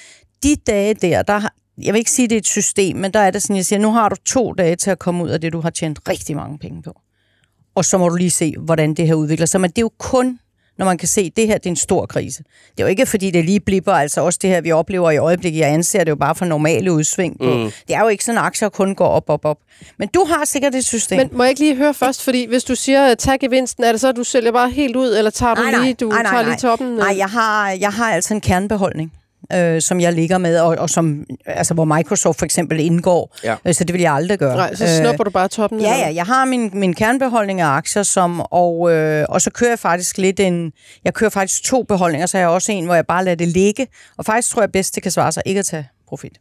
De 0.42 0.56
dage 0.66 0.94
der, 0.94 1.22
der 1.22 1.48
jeg 1.82 1.94
vil 1.94 1.98
ikke 1.98 2.10
sige, 2.10 2.24
at 2.24 2.30
det 2.30 2.36
er 2.36 2.40
et 2.40 2.46
system, 2.46 2.96
men 2.96 3.12
der 3.12 3.20
er 3.20 3.30
det 3.30 3.42
sådan, 3.42 3.56
jeg 3.56 3.64
siger, 3.64 3.78
nu 3.78 3.90
har 3.90 4.08
du 4.08 4.16
to 4.16 4.52
dage 4.52 4.76
til 4.76 4.90
at 4.90 4.98
komme 4.98 5.24
ud 5.24 5.28
af 5.28 5.40
det, 5.40 5.52
du 5.52 5.60
har 5.60 5.70
tjent 5.70 5.98
rigtig 6.08 6.36
mange 6.36 6.58
penge 6.58 6.82
på 6.82 7.00
og 7.74 7.84
så 7.84 7.98
må 7.98 8.08
du 8.08 8.14
lige 8.14 8.30
se, 8.30 8.54
hvordan 8.58 8.94
det 8.94 9.06
her 9.06 9.14
udvikler 9.14 9.46
sig. 9.46 9.60
Men 9.60 9.70
det 9.70 9.78
er 9.78 9.82
jo 9.82 9.90
kun 9.98 10.38
når 10.78 10.86
man 10.86 10.98
kan 10.98 11.08
se, 11.08 11.20
at 11.20 11.36
det 11.36 11.46
her 11.46 11.58
det 11.58 11.66
er 11.66 11.70
en 11.70 11.76
stor 11.76 12.06
krise. 12.06 12.38
Det 12.70 12.80
er 12.80 12.82
jo 12.84 12.86
ikke, 12.86 13.06
fordi 13.06 13.30
det 13.30 13.44
lige 13.44 13.60
blipper, 13.60 13.92
altså 13.92 14.20
også 14.20 14.38
det 14.42 14.50
her, 14.50 14.60
vi 14.60 14.72
oplever 14.72 15.10
i 15.10 15.16
øjeblikket. 15.16 15.60
Jeg 15.60 15.68
anser 15.68 16.04
det 16.04 16.10
jo 16.10 16.16
bare 16.16 16.34
for 16.34 16.44
normale 16.44 16.92
udsving. 16.92 17.38
På. 17.38 17.44
Mm. 17.44 17.70
Det 17.88 17.96
er 17.96 18.00
jo 18.00 18.08
ikke 18.08 18.24
sådan, 18.24 18.38
at 18.38 18.44
aktier 18.44 18.68
kun 18.68 18.94
går 18.94 19.06
op, 19.06 19.30
op, 19.30 19.44
op. 19.44 19.58
Men 19.98 20.08
du 20.08 20.24
har 20.24 20.44
sikkert 20.44 20.74
et 20.74 20.84
system. 20.84 21.18
Men 21.18 21.28
må 21.32 21.42
jeg 21.42 21.50
ikke 21.50 21.60
lige 21.60 21.76
høre 21.76 21.94
først, 21.94 22.22
fordi 22.22 22.46
hvis 22.48 22.64
du 22.64 22.74
siger, 22.74 23.14
tag 23.14 23.40
gevinsten, 23.40 23.84
er 23.84 23.92
det 23.92 24.00
så, 24.00 24.08
at 24.08 24.16
du 24.16 24.24
sælger 24.24 24.52
bare 24.52 24.70
helt 24.70 24.96
ud, 24.96 25.16
eller 25.16 25.30
tager 25.30 25.54
du 25.54 25.62
Nej, 25.62 25.70
nej. 25.70 25.80
lige, 25.84 25.94
du 25.94 26.08
Nej, 26.08 26.22
nej, 26.22 26.30
tager 26.30 26.42
nej. 26.42 26.50
lige 26.50 26.60
toppen? 26.60 26.88
Nej, 26.88 27.14
jeg 27.18 27.28
har, 27.28 27.70
jeg 27.70 27.90
har 27.90 28.12
altså 28.12 28.34
en 28.34 28.40
kernbeholdning 28.40 29.12
øh, 29.55 29.80
som 29.82 30.00
jeg 30.00 30.12
ligger 30.12 30.38
med, 30.38 30.59
og, 30.59 30.76
og 30.78 30.90
som, 30.90 31.24
altså, 31.46 31.74
hvor 31.74 31.84
Microsoft 31.84 32.38
for 32.38 32.44
eksempel 32.44 32.80
indgår. 32.80 33.36
Ja. 33.44 33.57
Øh, 33.64 33.74
så 33.74 33.84
det 33.84 33.92
vil 33.92 34.03
jeg 34.03 34.12
aldrig 34.12 34.38
gøre. 34.38 34.57
Nej, 34.57 34.74
så 34.74 34.96
snupper 34.98 35.24
du 35.24 35.30
bare 35.30 35.48
toppen? 35.48 35.80
Ja, 35.80 35.94
ja, 35.94 36.14
jeg 36.14 36.24
har 36.24 36.44
min, 36.44 36.70
min 36.72 36.94
kernbeholdning 36.94 37.61
af 37.61 37.66
aktier, 37.66 38.03
som, 38.03 38.40
og, 38.40 38.92
øh, 38.92 39.26
og 39.28 39.40
så 39.40 39.50
kører 39.50 39.70
jeg 39.70 39.78
faktisk 39.78 40.18
lidt 40.18 40.40
en... 40.40 40.72
Jeg 41.05 41.14
kører 41.14 41.30
faktisk 41.30 41.64
to 41.64 41.82
beholdninger, 41.82 42.26
så 42.26 42.36
har 42.36 42.42
jeg 42.42 42.50
også 42.50 42.72
en, 42.72 42.84
hvor 42.84 42.94
jeg 42.94 43.07
bare 43.07 43.24
lader 43.24 43.36
det 43.36 43.48
ligge. 43.48 43.86
Og 44.18 44.24
faktisk 44.24 44.50
tror 44.50 44.62
jeg 44.62 44.72
bedst, 44.72 44.94
det 44.94 45.03
kan 45.03 45.12
svare 45.12 45.32
sig 45.32 45.42
ikke 45.46 45.59
at 45.59 45.66
tage 45.66 45.88
profit. 46.09 46.38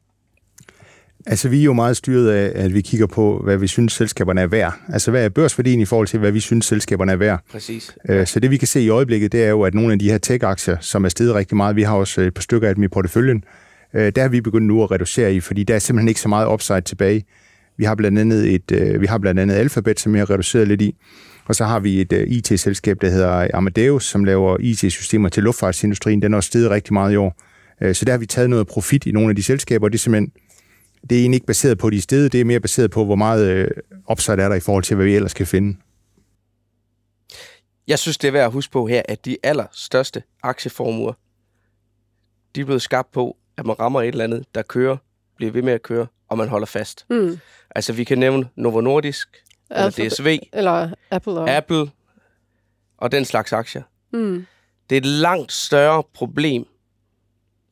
Altså, 1.26 1.50
vi 1.50 1.60
er 1.60 1.64
jo 1.64 1.74
meget 1.74 1.98
styret 1.98 2.30
af, 2.32 2.52
at 2.64 2.74
vi 2.74 2.82
kigger 2.82 3.08
på, 3.08 3.42
hvad 3.44 3.58
vi 3.58 3.68
synes, 3.68 3.94
selskaberne 3.94 4.42
er 4.42 4.48
værd. 4.48 4.74
Altså, 4.94 5.12
hvad 5.12 5.26
er 5.26 5.30
børsværdien 5.30 5.80
i 5.80 5.86
forhold 5.86 6.08
til, 6.08 6.20
hvad 6.20 6.32
vi 6.32 6.40
synes, 6.40 6.66
selskaberne 6.66 7.12
er 7.12 7.16
værd? 7.16 7.44
Præcis. 7.52 7.96
Øh, 8.10 8.28
Så 8.28 8.40
det, 8.40 8.52
vi 8.52 8.58
kan 8.58 8.68
se 8.68 8.82
i 8.82 8.90
øjeblikket, 8.90 9.32
det 9.32 9.44
er 9.44 9.50
jo, 9.50 9.62
at 9.62 9.74
nogle 9.74 9.94
af 9.94 10.00
de 10.00 10.12
her 10.12 10.18
tech-aktier, 10.18 10.78
som 10.80 11.06
er 11.06 11.10
steget 11.10 11.36
rigtig 11.36 11.58
meget, 11.58 11.76
vi 11.76 11.84
har 11.84 11.96
også 11.96 12.22
et 12.22 12.34
par 12.34 12.42
stykker 12.42 12.70
af 12.70 12.76
dem 12.76 12.84
i 12.84 12.88
porteføljen, 12.88 13.44
øh, 13.94 14.12
der 14.16 14.22
har 14.22 14.30
vi 14.30 14.42
begyndt 14.42 14.68
nu 14.68 14.84
at 14.84 14.92
reducere 14.92 15.34
i, 15.34 15.40
fordi 15.40 15.64
der 15.64 15.76
er 15.76 15.80
simpelthen 15.80 16.08
ikke 16.08 16.22
så 16.22 16.30
meget 16.30 16.48
upside 16.54 16.82
tilbage. 16.82 17.24
Vi 17.78 17.84
har 17.86 17.96
blandt 17.96 18.20
andet, 18.20 18.54
et, 18.54 18.72
øh, 18.72 19.02
vi 19.02 19.06
har 19.06 19.18
blandt 19.18 19.40
andet 19.40 19.56
Alphabet, 19.56 20.00
som 20.00 20.16
jeg 20.16 20.22
har 20.22 20.30
reduceret 20.30 20.68
lidt 20.68 20.82
i, 20.82 20.96
og 21.46 21.56
så 21.56 21.66
har 21.66 21.80
vi 21.80 22.02
et 22.02 22.14
øh, 22.14 22.28
IT-selskab, 22.28 22.98
der 23.02 23.10
hedder 23.10 23.48
Amadeus, 23.54 24.06
som 24.06 24.24
laver 24.24 24.58
IT-systemer 24.60 25.30
til 25.30 25.44
luftfartsindustrien. 25.44 26.22
Den 26.22 26.34
er 26.34 26.38
også 26.38 26.48
steget 26.48 26.70
rigtig 26.70 26.94
meget 26.94 27.14
i 27.14 27.16
år. 27.16 27.42
Øh, 27.82 27.96
Så 27.96 28.06
der 28.06 28.12
har 28.12 28.18
vi 28.20 28.26
taget 28.26 28.50
noget 28.50 28.68
profit 28.68 29.06
i 29.06 29.12
nogle 29.12 29.30
af 29.30 29.36
de 29.36 29.44
selskaber, 29.44 29.86
og 29.88 29.92
det 29.92 29.98
er 29.98 30.00
simpelthen 30.00 30.32
det 31.10 31.18
er 31.18 31.22
egentlig 31.22 31.36
ikke 31.36 31.48
baseret 31.48 31.78
på 31.78 31.90
de 31.90 32.02
steder, 32.02 32.30
det 32.30 32.42
er 32.42 32.46
mere 32.46 32.60
baseret 32.60 32.92
på, 32.92 33.06
hvor 33.06 33.16
meget 33.16 33.50
øh, 33.50 33.68
upside 34.12 34.42
er 34.42 34.50
der 34.50 34.56
i 34.56 34.60
forhold 34.60 34.84
til, 34.84 34.96
hvad 34.96 35.06
vi 35.06 35.16
ellers 35.16 35.34
kan 35.34 35.48
finde. 35.48 35.78
Jeg 37.88 38.00
synes, 38.00 38.18
det 38.18 38.28
er 38.28 38.32
værd 38.32 38.46
at 38.46 38.52
huske 38.52 38.72
på 38.72 38.88
her, 38.88 39.02
at 39.06 39.26
de 39.26 39.38
allerstørste 39.44 40.24
aktieformuer, 40.44 41.14
de 42.56 42.62
er 42.62 42.66
blevet 42.66 42.82
skabt 42.82 43.12
på, 43.12 43.38
at 43.58 43.66
man 43.66 43.80
rammer 43.80 44.02
et 44.02 44.08
eller 44.08 44.24
andet, 44.24 44.46
der 44.56 44.62
kører, 44.62 44.98
bliver 45.36 45.52
ved 45.52 45.62
med 45.62 45.74
at 45.74 45.82
køre, 45.82 46.08
og 46.28 46.38
man 46.38 46.48
holder 46.48 46.68
fast. 46.68 47.06
Mm. 47.10 47.40
Altså, 47.76 47.94
vi 47.94 48.04
kan 48.04 48.18
nævne 48.18 48.50
Novo 48.56 48.82
Nordisk, 48.82 49.44
eller 49.70 49.84
Alphabet. 49.84 50.12
DSV, 50.12 50.40
Eller 50.54 50.92
Apple 51.12 51.34
og... 51.34 51.50
Apple 51.50 51.92
og 52.98 53.12
den 53.12 53.26
slags 53.26 53.54
aktier. 53.54 53.84
Mm. 54.14 54.46
Det 54.90 54.96
er 54.96 55.02
et 55.02 55.06
langt 55.06 55.52
større 55.52 56.04
problem, 56.14 56.68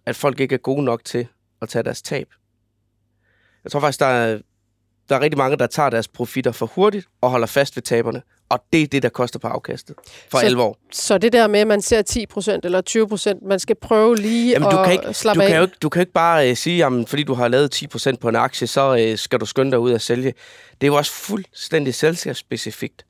at 0.05 0.15
folk 0.15 0.39
ikke 0.39 0.55
er 0.55 0.59
gode 0.59 0.83
nok 0.83 1.05
til 1.05 1.27
at 1.61 1.69
tage 1.69 1.83
deres 1.83 2.01
tab. 2.01 2.27
Jeg 3.63 3.71
tror 3.71 3.79
faktisk, 3.79 3.99
der 3.99 4.05
er, 4.05 4.39
der 5.09 5.15
er 5.15 5.19
rigtig 5.19 5.37
mange, 5.37 5.57
der 5.57 5.67
tager 5.67 5.89
deres 5.89 6.07
profitter 6.07 6.51
for 6.51 6.65
hurtigt 6.65 7.05
og 7.21 7.29
holder 7.29 7.47
fast 7.47 7.75
ved 7.75 7.83
taberne. 7.83 8.21
Og 8.49 8.63
det 8.73 8.81
er 8.81 8.87
det, 8.87 9.03
der 9.03 9.09
koster 9.09 9.39
på 9.39 9.47
afkastet 9.47 9.95
for 10.31 10.37
Så- 10.39 10.45
alvor. 10.45 10.77
Så 10.91 11.17
det 11.17 11.33
der 11.33 11.47
med, 11.47 11.59
at 11.59 11.67
man 11.67 11.81
ser 11.81 12.01
10% 12.01 12.59
eller 12.65 12.81
20%, 12.81 13.47
man 13.47 13.59
skal 13.59 13.75
prøve 13.81 14.15
lige 14.15 14.51
Jamen, 14.51 14.67
at 14.67 14.71
du 14.73 14.83
kan 14.83 14.91
ikke, 14.93 15.13
slappe 15.13 15.39
du 15.39 15.43
af. 15.43 15.47
kan 15.49 15.57
jo 15.57 15.63
ikke, 15.63 15.75
du 15.81 15.89
kan 15.89 15.99
jo 15.99 16.01
ikke 16.01 16.11
bare 16.13 16.49
øh, 16.49 16.55
sige, 16.55 16.77
jamen, 16.77 17.07
fordi 17.07 17.23
du 17.23 17.33
har 17.33 17.47
lavet 17.47 17.75
10% 17.75 18.15
på 18.21 18.29
en 18.29 18.35
aktie, 18.35 18.67
så 18.67 18.97
øh, 18.99 19.17
skal 19.17 19.39
du 19.39 19.45
skynde 19.45 19.71
dig 19.71 19.79
ud 19.79 19.91
og 19.91 20.01
sælge. 20.01 20.33
Det 20.71 20.87
er 20.87 20.87
jo 20.87 20.95
også 20.95 21.11
fuldstændig 21.11 21.95
selskabsspecifikt. 21.95 23.05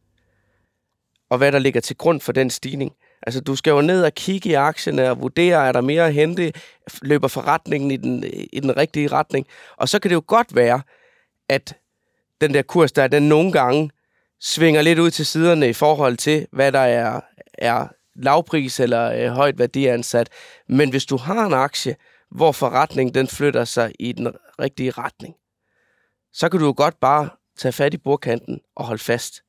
Og 1.29 1.37
hvad 1.37 1.51
der 1.51 1.59
ligger 1.59 1.81
til 1.81 1.97
grund 1.97 2.21
for 2.21 2.31
den 2.31 2.49
stigning. 2.49 2.91
Altså, 3.21 3.41
du 3.41 3.55
skal 3.55 3.71
jo 3.71 3.81
ned 3.81 4.03
og 4.03 4.13
kigge 4.13 4.49
i 4.49 4.53
aktierne 4.53 5.09
og 5.09 5.21
vurdere, 5.21 5.67
er 5.67 5.71
der 5.71 5.81
mere 5.81 6.07
at 6.07 6.13
hente, 6.13 6.53
løber 7.01 7.27
forretningen 7.27 7.91
i 7.91 7.97
den, 7.97 8.23
i 8.53 8.59
den 8.59 8.77
rigtige 8.77 9.07
retning. 9.07 9.47
Og 9.77 9.89
så 9.89 9.99
kan 9.99 10.09
det 10.09 10.15
jo 10.15 10.23
godt 10.27 10.55
være, 10.55 10.81
at 11.49 11.77
den 12.41 12.53
der 12.53 12.61
kurs 12.61 12.91
der, 12.91 13.07
den 13.07 13.29
nogle 13.29 13.51
gange 13.51 13.91
svinger 14.39 14.81
lidt 14.81 14.99
ud 14.99 15.11
til 15.11 15.25
siderne 15.25 15.69
i 15.69 15.73
forhold 15.73 16.17
til, 16.17 16.47
hvad 16.51 16.71
der 16.71 16.79
er, 16.79 17.21
er 17.53 17.87
lavpris 18.15 18.79
eller 18.79 19.11
øh, 19.11 19.27
højt 19.27 19.59
værdiansat. 19.59 20.29
Men 20.67 20.89
hvis 20.89 21.05
du 21.05 21.17
har 21.17 21.45
en 21.45 21.53
aktie, 21.53 21.95
hvor 22.31 22.51
forretningen 22.51 23.13
den 23.13 23.27
flytter 23.27 23.65
sig 23.65 23.91
i 23.99 24.11
den 24.11 24.33
rigtige 24.59 24.91
retning, 24.91 25.35
så 26.33 26.49
kan 26.49 26.59
du 26.59 26.65
jo 26.65 26.73
godt 26.77 26.99
bare 26.99 27.29
tage 27.57 27.71
fat 27.71 27.93
i 27.93 27.97
bordkanten 27.97 28.59
og 28.75 28.85
holde 28.85 29.03
fast. 29.03 29.43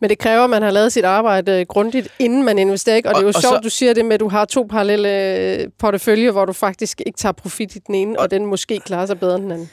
Men 0.00 0.10
det 0.10 0.18
kræver, 0.18 0.44
at 0.44 0.50
man 0.50 0.62
har 0.62 0.70
lavet 0.70 0.92
sit 0.92 1.04
arbejde 1.04 1.52
øh, 1.52 1.66
grundigt, 1.66 2.08
inden 2.18 2.44
man 2.44 2.58
investerer. 2.58 2.96
Ikke? 2.96 3.08
Og, 3.08 3.14
og 3.14 3.14
det 3.14 3.20
er 3.20 3.24
jo 3.24 3.28
Og- 3.28 3.34
og 3.36 3.42
sjovt, 3.42 3.54
så- 3.54 3.60
du 3.60 3.68
siger 3.70 3.94
det 3.94 4.04
med, 4.04 4.14
at 4.14 4.20
du 4.20 4.28
har 4.28 4.44
to 4.44 4.66
parallelle 4.70 5.08
øh, 5.36 5.68
porteføljer, 5.78 6.30
hvor 6.32 6.44
du 6.44 6.52
faktisk 6.52 7.02
ikke 7.06 7.16
tager 7.18 7.32
profit 7.32 7.76
i 7.76 7.78
den 7.78 7.94
ene, 7.94 8.18
og 8.20 8.30
den 8.30 8.46
måske 8.46 8.80
klarer 8.80 9.06
sig 9.06 9.20
bedre 9.20 9.34
end 9.34 9.42
den 9.42 9.52
anden. 9.52 9.70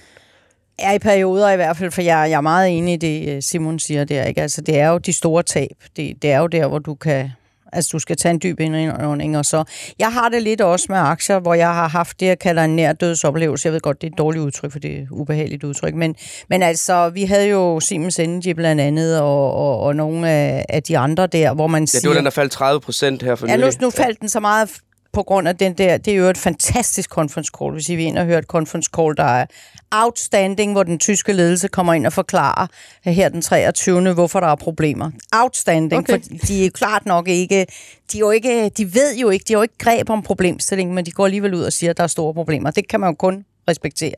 er 0.79 0.93
i 0.93 0.99
perioder 0.99 1.51
i 1.51 1.55
hvert 1.55 1.77
fald, 1.77 1.91
for 1.91 2.01
jeg, 2.01 2.27
jeg 2.29 2.37
er 2.37 2.41
meget 2.41 2.77
enig 2.77 2.93
i 2.93 2.97
det, 2.97 3.35
øh, 3.35 3.41
Simon 3.41 3.79
siger 3.79 4.03
der. 4.03 4.23
Ikke? 4.25 4.41
Altså, 4.41 4.61
det 4.61 4.77
er 4.79 4.89
jo 4.89 4.97
de 4.97 5.13
store 5.13 5.43
tab. 5.43 5.69
Det, 5.97 6.21
det 6.21 6.31
er 6.31 6.39
jo 6.39 6.47
der, 6.47 6.67
hvor 6.67 6.79
du 6.79 6.95
kan... 6.95 7.29
Altså, 7.75 7.89
du 7.93 7.99
skal 7.99 8.17
tage 8.17 8.31
en 8.31 8.39
dyb 8.43 8.59
indånding, 8.59 9.37
og 9.37 9.45
så... 9.45 9.63
Jeg 9.99 10.13
har 10.13 10.29
det 10.29 10.41
lidt 10.41 10.61
også 10.61 10.85
med 10.89 10.97
aktier, 10.97 11.39
hvor 11.39 11.53
jeg 11.53 11.73
har 11.73 11.87
haft 11.87 12.19
det, 12.19 12.25
jeg 12.25 12.39
kalder 12.39 12.63
en 12.63 12.75
nær 12.75 12.93
dødsoplevelse. 12.93 13.65
Jeg 13.67 13.73
ved 13.73 13.79
godt, 13.81 14.01
det 14.01 14.07
er 14.07 14.11
et 14.11 14.17
dårligt 14.17 14.43
udtryk, 14.43 14.71
for 14.71 14.79
det 14.79 14.97
er 14.97 15.01
et 15.01 15.07
ubehageligt 15.11 15.63
udtryk. 15.63 15.93
Men, 15.93 16.15
men 16.49 16.63
altså, 16.63 17.09
vi 17.09 17.23
havde 17.23 17.47
jo 17.47 17.79
Siemens 17.79 18.19
Energy 18.19 18.49
blandt 18.49 18.81
andet, 18.81 19.21
og, 19.21 19.53
og, 19.53 19.79
og 19.79 19.95
nogle 19.95 20.29
af, 20.29 20.65
af 20.69 20.83
de 20.83 20.97
andre 20.97 21.27
der, 21.27 21.53
hvor 21.53 21.67
man 21.67 21.81
Ja, 21.81 21.85
siger... 21.85 22.01
det 22.01 22.09
var 22.09 22.15
den, 22.15 22.25
der 22.25 22.31
faldt 22.31 22.51
30 22.51 22.81
procent 22.81 23.23
her 23.23 23.35
for 23.35 23.47
Ja, 23.47 23.57
nu, 23.57 23.67
nu 23.81 23.89
faldt 23.89 24.21
den 24.21 24.29
så 24.29 24.39
meget 24.39 24.69
på 25.15 25.23
grund 25.23 25.47
af 25.47 25.57
den 25.57 25.73
der, 25.73 25.97
det 25.97 26.13
er 26.13 26.17
jo 26.17 26.25
et 26.25 26.37
fantastisk 26.37 27.09
conference 27.09 27.51
call, 27.59 27.71
hvis 27.71 27.89
I 27.89 27.95
vil 27.95 28.05
ind 28.05 28.17
og 28.17 28.25
høre 28.25 28.39
et 28.39 28.45
conference 28.45 28.89
call, 28.95 29.17
der 29.17 29.23
er 29.23 29.45
outstanding, 29.91 30.71
hvor 30.71 30.83
den 30.83 30.99
tyske 30.99 31.33
ledelse 31.33 31.67
kommer 31.67 31.93
ind 31.93 32.05
og 32.05 32.13
forklarer 32.13 32.67
her 33.03 33.29
den 33.29 33.41
23. 33.41 34.13
hvorfor 34.13 34.39
der 34.39 34.47
er 34.47 34.55
problemer. 34.55 35.11
Outstanding, 35.33 35.99
Okay. 35.99 36.13
for 36.13 36.47
de 36.47 36.65
er 36.65 36.69
klart 36.69 37.05
nok 37.05 37.27
ikke, 37.27 37.65
de, 38.11 38.17
er 38.17 38.19
jo 38.19 38.31
ikke, 38.31 38.69
de 38.69 38.93
ved 38.93 39.15
jo 39.15 39.29
ikke, 39.29 39.45
de 39.47 39.53
har 39.53 39.57
jo 39.57 39.61
ikke 39.61 39.77
greb 39.77 40.09
om 40.09 40.21
problemstillingen, 40.23 40.95
men 40.95 41.05
de 41.05 41.11
går 41.11 41.25
alligevel 41.25 41.53
ud 41.53 41.63
og 41.63 41.73
siger, 41.73 41.89
at 41.89 41.97
der 41.97 42.03
er 42.03 42.07
store 42.07 42.33
problemer. 42.33 42.71
Det 42.71 42.87
kan 42.87 42.99
man 42.99 43.09
jo 43.09 43.13
kun 43.13 43.45
respektere. 43.67 44.15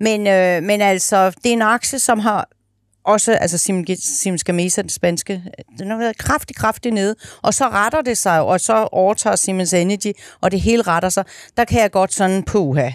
Men, 0.00 0.26
øh, 0.26 0.62
men 0.62 0.80
altså, 0.80 1.30
det 1.30 1.46
er 1.46 1.52
en 1.52 1.62
aktie, 1.62 1.98
som 1.98 2.18
har 2.18 2.48
også, 3.12 3.32
altså 3.32 3.58
Siemens 4.02 4.44
Gamesa, 4.44 4.82
den 4.82 4.90
spanske, 4.90 5.42
den 5.78 5.90
har 5.90 5.98
været 5.98 6.18
kraftig, 6.18 6.56
kraftig 6.56 6.92
nede, 6.92 7.14
og 7.42 7.54
så 7.54 7.68
retter 7.68 8.02
det 8.02 8.18
sig, 8.18 8.40
og 8.40 8.60
så 8.60 8.88
overtager 8.92 9.36
Siemens 9.36 9.72
Energy, 9.72 10.12
og 10.40 10.50
det 10.50 10.60
hele 10.60 10.82
retter 10.82 11.08
sig. 11.08 11.24
Der 11.56 11.64
kan 11.64 11.80
jeg 11.80 11.90
godt 11.90 12.12
sådan, 12.14 12.42
puha, 12.42 12.90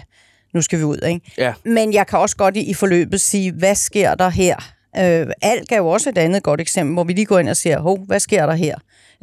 nu 0.54 0.62
skal 0.62 0.78
vi 0.78 0.84
ud, 0.84 0.98
ikke? 1.06 1.32
Ja. 1.38 1.54
Men 1.64 1.92
jeg 1.92 2.06
kan 2.06 2.18
også 2.18 2.36
godt 2.36 2.56
i, 2.56 2.60
i 2.60 2.74
forløbet 2.74 3.20
sige, 3.20 3.52
hvad 3.52 3.74
sker 3.74 4.14
der 4.14 4.28
her? 4.28 4.56
Øh, 4.98 5.26
Alk 5.42 5.72
er 5.72 5.76
jo 5.76 5.88
også 5.88 6.08
et 6.08 6.18
andet 6.18 6.42
godt 6.42 6.60
eksempel, 6.60 6.94
hvor 6.94 7.04
vi 7.04 7.12
lige 7.12 7.26
går 7.26 7.38
ind 7.38 7.48
og 7.48 7.56
siger, 7.56 7.80
hov, 7.80 7.98
hvad 8.06 8.20
sker 8.20 8.46
der 8.46 8.54
her? 8.54 8.74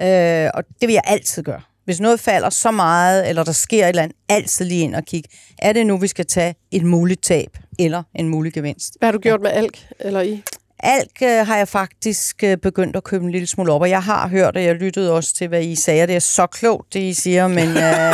Øh, 0.01 0.51
og 0.53 0.63
det 0.81 0.87
vil 0.87 0.93
jeg 0.93 1.03
altid 1.05 1.43
gøre. 1.43 1.61
Hvis 1.85 1.99
noget 1.99 2.19
falder 2.19 2.49
så 2.49 2.71
meget, 2.71 3.29
eller 3.29 3.43
der 3.43 3.51
sker 3.51 3.83
et 3.85 3.89
eller 3.89 4.03
andet, 4.03 4.17
altid 4.29 4.65
lige 4.65 4.81
ind 4.81 4.95
og 4.95 5.03
kigge. 5.03 5.29
Er 5.59 5.73
det 5.73 5.87
nu, 5.87 5.97
vi 5.97 6.07
skal 6.07 6.25
tage 6.25 6.55
et 6.71 6.83
muligt 6.83 7.23
tab, 7.23 7.57
eller 7.79 8.03
en 8.15 8.29
mulig 8.29 8.53
gevinst? 8.53 8.95
Hvad 8.99 9.07
har 9.07 9.11
du 9.11 9.19
gjort 9.19 9.41
med 9.41 9.51
Alk 9.51 9.87
eller 9.99 10.21
I? 10.21 10.43
Alk 10.85 11.21
øh, 11.23 11.47
har 11.47 11.57
jeg 11.57 11.67
faktisk 11.67 12.43
øh, 12.43 12.57
begyndt 12.57 12.95
at 12.95 13.03
købe 13.03 13.25
en 13.25 13.31
lille 13.31 13.47
smule 13.47 13.71
op, 13.71 13.81
og 13.81 13.89
jeg 13.89 14.03
har 14.03 14.27
hørt, 14.27 14.57
og 14.57 14.63
jeg 14.63 14.75
lyttede 14.75 15.13
også 15.13 15.33
til, 15.33 15.47
hvad 15.47 15.63
I 15.63 15.75
sagde, 15.75 16.07
det 16.07 16.15
er 16.15 16.19
så 16.19 16.47
klogt, 16.47 16.93
det 16.93 16.99
I 16.99 17.13
siger, 17.13 17.47
men, 17.47 17.69
øh, 17.87 18.13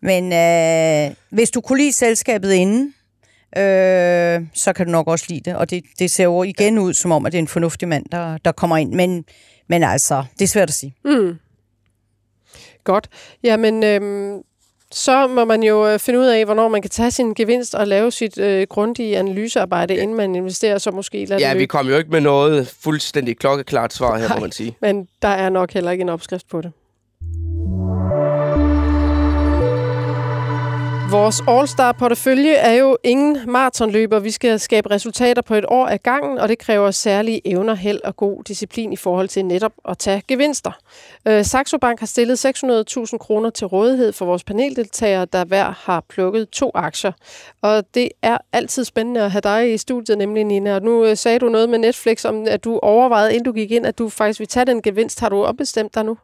men 0.00 0.32
øh, 0.32 1.16
hvis 1.30 1.50
du 1.50 1.60
kunne 1.60 1.78
lide 1.78 1.92
selskabet 1.92 2.52
inden, 2.52 2.94
øh, 3.56 4.46
så 4.54 4.72
kan 4.76 4.86
du 4.86 4.92
nok 4.92 5.08
også 5.08 5.24
lide 5.28 5.50
det, 5.50 5.56
og 5.56 5.70
det, 5.70 5.84
det 5.98 6.10
ser 6.10 6.24
jo 6.24 6.42
igen 6.42 6.78
ud 6.78 6.94
som 6.94 7.12
om, 7.12 7.26
at 7.26 7.32
det 7.32 7.38
er 7.38 7.42
en 7.42 7.48
fornuftig 7.48 7.88
mand, 7.88 8.06
der, 8.12 8.38
der 8.38 8.52
kommer 8.52 8.76
ind, 8.76 8.92
men, 8.92 9.24
men 9.68 9.82
altså, 9.82 10.24
det 10.38 10.44
er 10.44 10.48
svært 10.48 10.68
at 10.68 10.74
sige. 10.74 10.94
Mm. 11.04 11.38
Godt. 12.84 13.08
Jamen, 13.42 13.84
øhm, 13.84 14.42
så 14.92 15.26
må 15.26 15.44
man 15.44 15.62
jo 15.62 15.88
øh, 15.88 15.98
finde 15.98 16.20
ud 16.20 16.24
af, 16.24 16.44
hvornår 16.44 16.68
man 16.68 16.82
kan 16.82 16.90
tage 16.90 17.10
sin 17.10 17.34
gevinst 17.34 17.74
og 17.74 17.86
lave 17.86 18.10
sit 18.10 18.38
øh, 18.38 18.66
grundige 18.70 19.18
analysearbejde, 19.18 19.94
ja. 19.94 20.02
inden 20.02 20.16
man 20.16 20.34
investerer, 20.34 20.78
så 20.78 20.90
måske 20.90 21.24
lade 21.24 21.40
Ja, 21.40 21.54
vi 21.54 21.66
kom 21.66 21.88
jo 21.88 21.96
ikke 21.96 22.10
med 22.10 22.20
noget 22.20 22.74
fuldstændig 22.80 23.38
klokkeklart 23.38 23.92
svar 23.92 24.18
her, 24.18 24.28
Nej. 24.28 24.36
må 24.36 24.40
man 24.40 24.52
sige. 24.52 24.76
Men 24.80 25.08
der 25.22 25.28
er 25.28 25.48
nok 25.48 25.72
heller 25.72 25.90
ikke 25.90 26.02
en 26.02 26.08
opskrift 26.08 26.48
på 26.48 26.60
det. 26.60 26.72
Vores 31.12 31.42
All-Star-portefølje 31.48 32.54
er 32.54 32.72
jo 32.72 32.96
ingen 33.02 33.38
maratonløber. 33.46 34.18
Vi 34.18 34.30
skal 34.30 34.60
skabe 34.60 34.90
resultater 34.90 35.42
på 35.42 35.54
et 35.54 35.64
år 35.68 35.86
ad 35.86 35.98
gangen, 35.98 36.38
og 36.38 36.48
det 36.48 36.58
kræver 36.58 36.90
særlige 36.90 37.40
evner, 37.44 37.74
held 37.74 38.00
og 38.04 38.16
god 38.16 38.44
disciplin 38.44 38.92
i 38.92 38.96
forhold 38.96 39.28
til 39.28 39.44
netop 39.44 39.72
at 39.88 39.98
tage 39.98 40.22
gevinster. 40.28 40.72
Øh, 41.28 41.44
Saxo 41.44 41.78
Bank 41.78 41.98
har 42.00 42.06
stillet 42.06 42.46
600.000 42.46 43.18
kroner 43.18 43.50
til 43.50 43.66
rådighed 43.66 44.12
for 44.12 44.26
vores 44.26 44.44
paneldeltagere, 44.44 45.24
der 45.24 45.44
hver 45.44 45.74
har 45.78 46.04
plukket 46.08 46.50
to 46.50 46.70
aktier. 46.74 47.12
Og 47.62 47.84
det 47.94 48.08
er 48.22 48.38
altid 48.52 48.84
spændende 48.84 49.20
at 49.20 49.30
have 49.30 49.40
dig 49.40 49.74
i 49.74 49.78
studiet, 49.78 50.18
nemlig 50.18 50.44
Nina. 50.44 50.74
Og 50.74 50.82
nu 50.82 51.04
øh, 51.04 51.16
sagde 51.16 51.38
du 51.38 51.48
noget 51.48 51.68
med 51.68 51.78
Netflix 51.78 52.24
om, 52.24 52.44
at 52.48 52.64
du 52.64 52.78
overvejede, 52.78 53.32
inden 53.32 53.44
du 53.44 53.52
gik 53.52 53.70
ind, 53.70 53.86
at 53.86 53.98
du 53.98 54.08
faktisk 54.08 54.40
vil 54.40 54.48
tage 54.48 54.66
den 54.66 54.82
gevinst. 54.82 55.20
Har 55.20 55.28
du 55.28 55.44
opbestemt 55.44 55.94
dig 55.94 56.04
nu? 56.04 56.16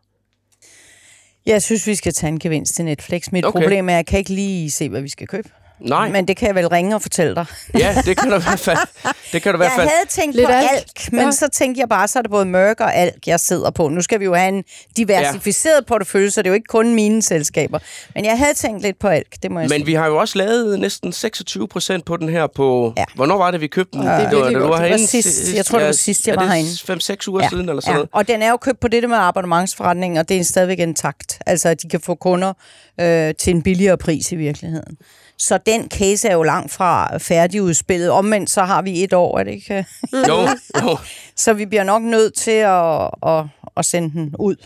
Jeg 1.49 1.62
synes, 1.62 1.86
vi 1.86 1.94
skal 1.94 2.12
tage 2.12 2.28
en 2.28 2.38
gevinst 2.38 2.74
til 2.74 2.84
Netflix. 2.84 3.32
Mit 3.32 3.44
Okay. 3.44 3.61
problem 3.61 3.88
er, 3.88 3.92
at 3.92 3.96
jeg 3.96 4.07
kan 4.07 4.18
ikke 4.18 4.30
lige 4.30 4.70
se, 4.70 4.88
hvad 4.88 5.01
vi 5.03 5.09
skal 5.09 5.26
købe. 5.26 5.49
Nej, 5.81 6.09
Men 6.11 6.29
det 6.29 6.37
kan 6.37 6.47
jeg 6.49 6.55
vel 6.55 6.68
ringe 6.68 6.95
og 6.95 7.03
fortælle 7.03 7.35
dig. 7.35 7.47
ja, 7.79 8.03
det 8.05 8.16
kan 8.16 8.31
du 8.31 8.37
i 8.37 8.43
hvert 8.43 8.59
fald. 8.61 8.79
Det 9.33 9.43
kan 9.43 9.53
du 9.53 9.57
i 9.57 9.59
hvert 9.59 9.66
Jeg 9.70 9.76
fald. 9.76 9.89
havde 9.89 10.09
tænkt 10.09 10.37
Lidt 10.37 10.47
på 10.47 10.53
alk. 10.53 10.70
alk, 10.72 11.12
men 11.12 11.20
Ja. 11.20 11.26
ja. 11.26 11.31
så 11.33 11.49
tænkte 11.53 11.81
jeg 11.81 11.89
bare, 11.89 12.09
så 12.09 12.18
er 12.18 12.22
det 12.22 12.31
både 12.31 12.45
mørk 12.45 12.81
og 12.81 12.95
alk, 12.95 13.26
jeg 13.26 13.41
sidder 13.41 13.70
på. 13.70 13.89
Nu 13.89 14.03
skal 14.03 14.20
vi 14.20 14.24
jo 14.24 14.35
have 14.35 14.49
en 14.49 14.64
diversificeret 14.97 15.74
ja. 15.76 15.85
portefølje, 15.89 16.31
så 16.31 16.43
det 16.43 16.47
er 16.47 16.51
jo 16.51 16.55
ikke 16.55 16.66
kun 16.68 16.95
mine 16.95 17.22
selskaber. 17.22 17.79
Men 18.14 18.24
jeg 18.24 18.39
havde 18.39 18.55
tænkt 18.55 18.83
lidt 18.83 18.99
på 18.99 19.09
alk, 19.09 19.26
det 19.43 19.51
må 19.51 19.61
jeg 19.61 19.68
Men 19.68 19.76
sige. 19.79 19.87
vi 19.87 19.95
har 19.95 20.07
jo 20.07 20.16
også 20.18 20.39
lavet 20.39 20.79
næsten 20.81 21.12
26 21.12 21.68
procent 21.68 22.05
på 22.05 22.16
den 22.16 22.29
her 22.29 22.47
på... 22.47 22.93
Ja. 22.97 23.01
Ja. 23.01 23.05
Hvornår 23.14 23.37
var 23.37 23.51
det, 23.51 23.61
vi 23.61 23.66
købte 23.66 23.99
den? 23.99 24.07
det 24.07 24.12
er 24.12 24.14
var, 24.14 24.20
virkelig 24.31 24.45
da 24.45 24.51
du 24.53 24.59
godt. 24.59 24.70
var 24.70 24.76
Det 24.76 24.83
var 24.83 24.89
herinde 24.89 25.07
sidst. 25.07 25.55
Jeg 25.55 25.66
tror, 25.66 25.79
det 25.79 25.87
var 25.87 25.93
sidst, 25.93 26.29
jeg 26.29 26.37
var 26.37 26.43
det 26.43 26.51
herinde. 26.53 27.14
5-6 27.24 27.29
uger 27.29 27.49
siden 27.49 27.68
eller 27.68 27.81
sådan 27.81 27.95
noget. 27.95 28.09
Og 28.12 28.29
den 28.29 28.43
er 28.43 28.51
jo 28.51 28.57
købt 28.57 28.81
på 28.81 28.89
det 28.89 29.03
der 29.03 29.09
med 29.09 29.16
abonnementsforretning, 29.20 30.18
og 30.18 30.29
det 30.29 30.37
er 30.37 30.45
stadigvæk 30.45 30.79
intakt. 30.79 31.39
Altså, 31.47 31.68
at 31.68 31.83
de 31.83 31.89
kan 31.89 32.01
få 32.01 32.14
kunder 32.14 32.53
øh, 33.01 33.35
til 33.39 33.55
en 33.55 33.62
billigere 33.62 33.97
pris 33.99 34.33
i 34.33 34.37
virkeligheden. 34.37 34.97
Så 35.41 35.59
den 35.69 35.89
case 35.91 36.29
er 36.29 36.35
jo 36.35 36.43
langt 36.43 36.73
fra 36.73 37.19
færdigudspillet. 37.19 38.11
Omvendt 38.11 38.51
så 38.51 38.62
har 38.62 38.83
vi 38.83 39.05
et 39.05 39.12
år, 39.12 39.39
er 39.39 39.45
det 39.45 39.51
ikke? 39.51 39.87
Jo, 40.29 40.49
jo. 40.83 40.99
Så 41.37 41.53
vi 41.53 41.66
bliver 41.66 41.85
nok 41.85 42.03
nødt 42.03 42.35
til 42.35 42.51
at, 42.51 43.11
at, 43.27 43.45
at 43.77 43.85
sende 43.85 44.11
den 44.11 44.35
ud. 44.39 44.57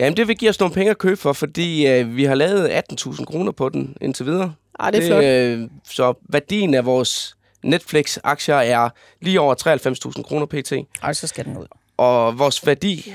Jamen, 0.00 0.16
det 0.16 0.28
vil 0.28 0.36
give 0.36 0.48
os 0.48 0.60
nogle 0.60 0.74
penge 0.74 0.90
at 0.90 0.98
købe 0.98 1.16
for, 1.16 1.32
fordi 1.32 1.86
øh, 1.86 2.16
vi 2.16 2.24
har 2.24 2.34
lavet 2.34 2.68
18.000 2.68 3.24
kroner 3.24 3.52
på 3.52 3.68
den 3.68 3.96
indtil 4.00 4.26
videre. 4.26 4.54
Ej, 4.80 4.90
det 4.90 5.02
er 5.02 5.06
flot. 5.06 5.24
Øh, 5.24 5.68
så 5.84 6.14
værdien 6.28 6.74
af 6.74 6.84
vores 6.84 7.36
Netflix-aktier 7.62 8.54
er 8.54 8.88
lige 9.20 9.40
over 9.40 9.54
93.000 10.16 10.22
kroner 10.22 10.46
pt. 10.46 10.72
Og 11.02 11.16
så 11.16 11.26
skal 11.26 11.44
den 11.44 11.56
ud. 11.56 11.66
Og 11.96 12.38
vores 12.38 12.66
værdi, 12.66 13.14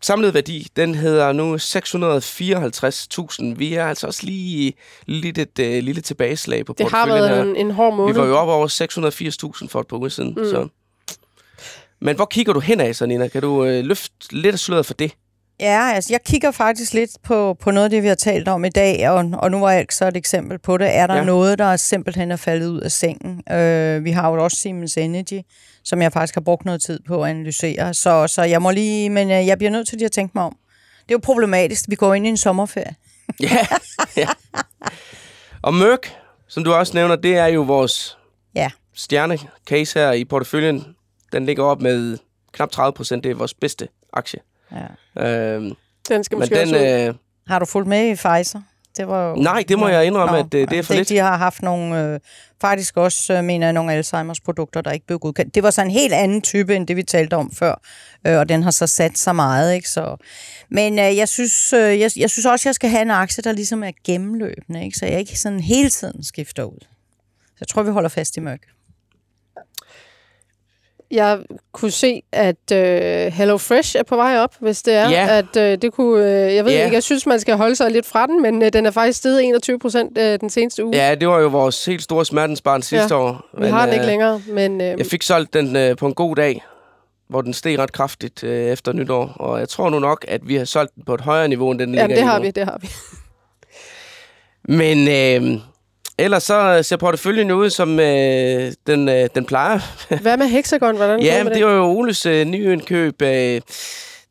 samlede 0.00 0.34
værdi, 0.34 0.66
den 0.76 0.94
hedder 0.94 1.32
nu 1.32 1.56
654.000. 1.56 3.54
Vi 3.58 3.74
er 3.74 3.84
altså 3.86 4.06
også 4.06 4.26
lige 4.26 4.72
lidt 5.06 5.38
et 5.38 5.58
øh, 5.60 5.82
lille 5.82 6.00
tilbageslag 6.02 6.66
på 6.66 6.74
Det 6.78 6.90
har 6.90 7.06
været 7.06 7.28
her. 7.28 7.42
en, 7.42 7.56
en 7.56 7.70
hård 7.70 7.94
måned. 7.96 8.14
Vi 8.14 8.20
var 8.20 8.26
jo 8.26 8.36
oppe 8.36 8.52
over 8.52 8.68
680.000 9.62 9.68
for 9.68 9.80
et 9.80 9.86
par 9.86 9.96
uger 9.96 10.08
siden. 10.08 10.34
Mm. 10.36 10.44
Så. 10.44 10.68
Men 12.00 12.16
hvor 12.16 12.24
kigger 12.24 12.52
du 12.52 12.60
hen 12.60 12.80
af, 12.80 12.96
så 12.96 13.06
Nina? 13.06 13.28
Kan 13.28 13.42
du 13.42 13.64
øh, 13.64 13.84
løfte 13.84 14.12
lidt 14.30 14.52
af 14.52 14.58
sløret 14.58 14.86
for 14.86 14.94
det? 14.94 15.12
Ja, 15.60 15.92
altså 15.94 16.12
jeg 16.12 16.20
kigger 16.26 16.50
faktisk 16.50 16.92
lidt 16.94 17.10
på, 17.24 17.56
på 17.60 17.70
noget 17.70 17.84
af 17.84 17.90
det, 17.90 18.02
vi 18.02 18.08
har 18.08 18.14
talt 18.14 18.48
om 18.48 18.64
i 18.64 18.68
dag, 18.68 19.10
og, 19.10 19.30
og 19.32 19.50
nu 19.50 19.60
var 19.60 19.70
jeg 19.72 19.86
så 19.90 20.08
et 20.08 20.16
eksempel 20.16 20.58
på 20.58 20.76
det. 20.78 20.96
Er 20.96 21.06
der 21.06 21.14
Ja. 21.14 21.20
ja. 21.20 21.26
noget, 21.26 21.58
der 21.58 21.76
simpelthen 21.76 22.30
er 22.30 22.36
faldet 22.36 22.68
ud 22.68 22.80
af 22.80 22.92
sengen? 22.92 23.42
Øh, 23.52 24.04
vi 24.04 24.10
har 24.10 24.30
jo 24.32 24.44
også 24.44 24.56
Siemens 24.56 24.96
Energy, 24.96 25.40
som 25.88 26.02
jeg 26.02 26.12
faktisk 26.12 26.34
har 26.34 26.40
brugt 26.40 26.64
noget 26.64 26.82
tid 26.82 27.00
på 27.06 27.24
at 27.24 27.30
analysere, 27.30 27.94
så, 27.94 28.26
så 28.26 28.42
jeg 28.42 28.62
må 28.62 28.70
lige, 28.70 29.10
men 29.10 29.30
øh, 29.30 29.46
jeg 29.46 29.58
bliver 29.58 29.70
nødt 29.70 29.88
til 29.88 29.98
lige 29.98 30.06
at 30.06 30.12
tænke 30.12 30.32
mig 30.34 30.44
om. 30.44 30.56
Det 31.02 31.10
er 31.10 31.14
jo 31.14 31.20
problematisk, 31.22 31.84
vi 31.88 31.94
går 31.94 32.14
ind 32.14 32.26
i 32.26 32.28
en 32.28 32.36
sommerferie. 32.36 32.94
Ja. 33.40 33.66
ja. 34.16 34.28
Og 35.62 35.74
Merck, 35.74 36.12
som 36.48 36.64
du 36.64 36.72
også 36.72 36.94
nævner, 36.94 37.16
det 37.16 37.36
er 37.36 37.46
jo 37.46 37.62
vores 37.62 38.18
Ja, 38.54 38.70
stjerne-case 38.94 39.98
her 39.98 40.12
i 40.12 40.24
porteføljen. 40.24 40.84
Den 41.32 41.46
ligger 41.46 41.64
op 41.64 41.80
med 41.82 42.18
knap 42.52 42.70
30 42.70 42.92
procent. 42.92 43.24
Det 43.24 43.30
er 43.30 43.34
vores 43.34 43.54
bedste 43.54 43.88
aktie. 44.12 44.40
ja. 45.16 45.26
Øhm, 45.54 45.72
Den 46.08 46.24
skal 46.24 46.36
men 46.36 46.40
måske 46.40 46.54
den, 46.54 46.62
også 46.62 46.76
ud. 46.76 47.08
øh, 47.08 47.14
Har 47.46 47.58
du 47.58 47.64
fulgt 47.66 47.88
med 47.88 48.08
i 48.08 48.14
Pfizer? 48.14 48.60
Det 48.98 49.08
var 49.08 49.28
jo, 49.28 49.34
Nej, 49.34 49.64
det 49.68 49.78
må 49.78 49.88
jeg 49.88 50.06
indrømme, 50.06 50.38
at 50.38 50.52
det- 50.52 50.70
det 50.70 50.78
er 50.78 50.82
for 50.82 50.94
lidt. 50.94 51.08
De 51.08 51.16
har 51.18 51.36
haft 51.36 51.62
nogle, 51.62 52.02
øh, 52.04 52.20
faktisk 52.60 52.96
også, 52.96 53.32
øh, 53.34 53.44
mener 53.44 53.66
jeg, 53.66 53.72
nogle 53.72 53.92
Alzheimers 53.92 54.40
produkter, 54.40 54.80
der 54.80 54.90
ikke 54.90 55.06
blev 55.06 55.18
godkendt. 55.18 55.54
Det 55.54 55.62
var 55.62 55.70
så 55.70 55.82
en 55.82 55.90
helt 55.90 56.12
anden 56.12 56.42
type, 56.42 56.76
end 56.76 56.86
det 56.86 56.96
vi 56.96 57.02
talte 57.02 57.34
om 57.34 57.50
før, 57.52 57.80
øh, 58.26 58.38
og 58.38 58.48
den 58.48 58.62
har 58.62 58.70
så 58.70 58.86
sat 58.86 59.18
så 59.18 59.32
meget. 59.32 59.74
Ikke? 59.74 59.88
Så, 59.88 60.16
men 60.70 60.98
øh, 60.98 61.16
jeg, 61.16 61.28
synes, 61.28 61.72
øh, 61.72 62.00
jeg, 62.00 62.10
jeg 62.16 62.30
synes 62.30 62.46
også, 62.46 62.68
jeg 62.68 62.74
skal 62.74 62.90
have 62.90 63.02
en 63.02 63.10
aktie, 63.10 63.42
der 63.42 63.52
ligesom 63.52 63.82
er 63.84 63.90
gennemløbende, 64.06 64.84
ikke? 64.84 64.98
så 64.98 65.06
jeg 65.06 65.18
ikke 65.18 65.38
sådan 65.38 65.60
hele 65.60 65.90
tiden 65.90 66.24
skifter 66.24 66.62
ud. 66.64 66.78
Så 67.46 67.56
jeg 67.60 67.68
tror, 67.68 67.82
vi 67.82 67.90
holder 67.90 68.08
fast 68.08 68.36
i 68.36 68.40
mørk. 68.40 68.60
Jeg 71.10 71.38
kunne 71.72 71.90
se, 71.90 72.22
at 72.32 72.72
øh, 72.72 73.32
Hello 73.32 73.56
Fresh 73.58 73.96
er 73.98 74.02
på 74.02 74.16
vej 74.16 74.38
op, 74.38 74.54
hvis 74.60 74.82
det 74.82 74.94
er. 74.94 75.10
Ja. 75.10 75.26
At, 75.38 75.56
øh, 75.56 75.78
det 75.82 75.92
kunne, 75.92 76.24
øh, 76.46 76.54
jeg 76.54 76.64
ved 76.64 76.72
Ja. 76.72 76.84
ikke, 76.84 76.94
jeg 76.94 77.02
synes, 77.02 77.26
man 77.26 77.40
skal 77.40 77.56
holde 77.56 77.76
sig 77.76 77.90
lidt 77.90 78.06
fra 78.06 78.26
den, 78.26 78.42
men 78.42 78.62
øh, 78.62 78.72
den 78.72 78.86
er 78.86 78.90
faktisk 78.90 79.18
steget 79.18 79.44
21 79.44 79.78
procent 79.78 80.18
øh, 80.18 80.40
den 80.40 80.50
seneste 80.50 80.84
uge. 80.84 80.96
ja, 80.96 81.14
det 81.14 81.28
var 81.28 81.38
jo 81.40 81.48
vores 81.48 81.84
helt 81.84 82.02
store 82.02 82.24
smertensbarn 82.24 82.82
sidste 82.82 83.14
Ja, 83.14 83.20
år. 83.20 83.44
Vi 83.58 83.66
har 83.66 83.84
den 83.84 83.92
ikke 83.94 84.02
øh, 84.04 84.08
længere, 84.08 84.42
men 84.48 84.80
øh, 84.80 84.98
Jeg 84.98 85.06
fik 85.06 85.22
solgt 85.22 85.54
den 85.54 85.76
øh, 85.76 85.96
på 85.96 86.06
en 86.06 86.14
god 86.14 86.36
dag, 86.36 86.64
hvor 87.28 87.40
den 87.40 87.54
steg 87.54 87.78
ret 87.78 87.92
kraftigt 87.92 88.44
øh, 88.44 88.66
efter 88.72 88.92
nytår. 88.92 89.32
Og 89.36 89.60
jeg 89.60 89.68
tror 89.68 89.90
nu 89.90 89.98
nok, 89.98 90.24
at 90.28 90.40
vi 90.48 90.56
har 90.56 90.64
solgt 90.64 90.94
den 90.94 91.04
på 91.04 91.14
et 91.14 91.20
højere 91.20 91.48
niveau, 91.48 91.70
end 91.70 91.78
den 91.78 91.90
ligger 91.92 92.06
det 92.06 92.18
i 92.18 92.20
har 92.20 92.40
vi, 92.40 92.50
det 92.50 92.64
har 92.64 92.78
vi. 92.82 92.88
Men 94.64 95.08
øh, 95.08 95.60
ellers 96.18 96.42
så 96.42 96.82
ser 96.82 96.96
porteføljen 96.96 97.50
ud, 97.50 97.70
som 97.70 98.00
øh, 98.00 98.72
den, 98.86 99.08
øh, 99.08 99.28
den 99.34 99.44
plejer. 99.44 99.80
Hvad 100.22 100.36
med 100.36 100.46
Hexagon? 100.46 100.96
Hvordan 100.96 101.20
Ja, 101.20 101.44
men 101.44 101.54
det 101.54 101.66
var 101.66 101.72
jo 101.72 101.84
Oles 101.84 102.26
øh, 102.26 102.44
nyindkøb. 102.44 103.22
Øh, 103.22 103.60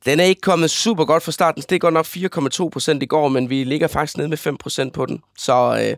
den 0.05 0.19
er 0.19 0.23
ikke 0.23 0.41
kommet 0.41 0.71
super 0.71 1.05
godt 1.05 1.23
fra 1.23 1.31
starten. 1.31 1.63
Det 1.69 1.75
er 1.75 1.79
godt 1.79 1.93
nok 1.93 2.05
4,2 2.05 2.69
procent 2.69 3.03
i 3.03 3.05
går, 3.05 3.27
men 3.27 3.49
vi 3.49 3.63
ligger 3.63 3.87
faktisk 3.87 4.17
nede 4.17 4.29
med 4.29 4.37
5 4.37 4.57
procent 4.57 4.93
på 4.93 5.05
den. 5.05 5.21
Så 5.37 5.79
øh, 5.83 5.95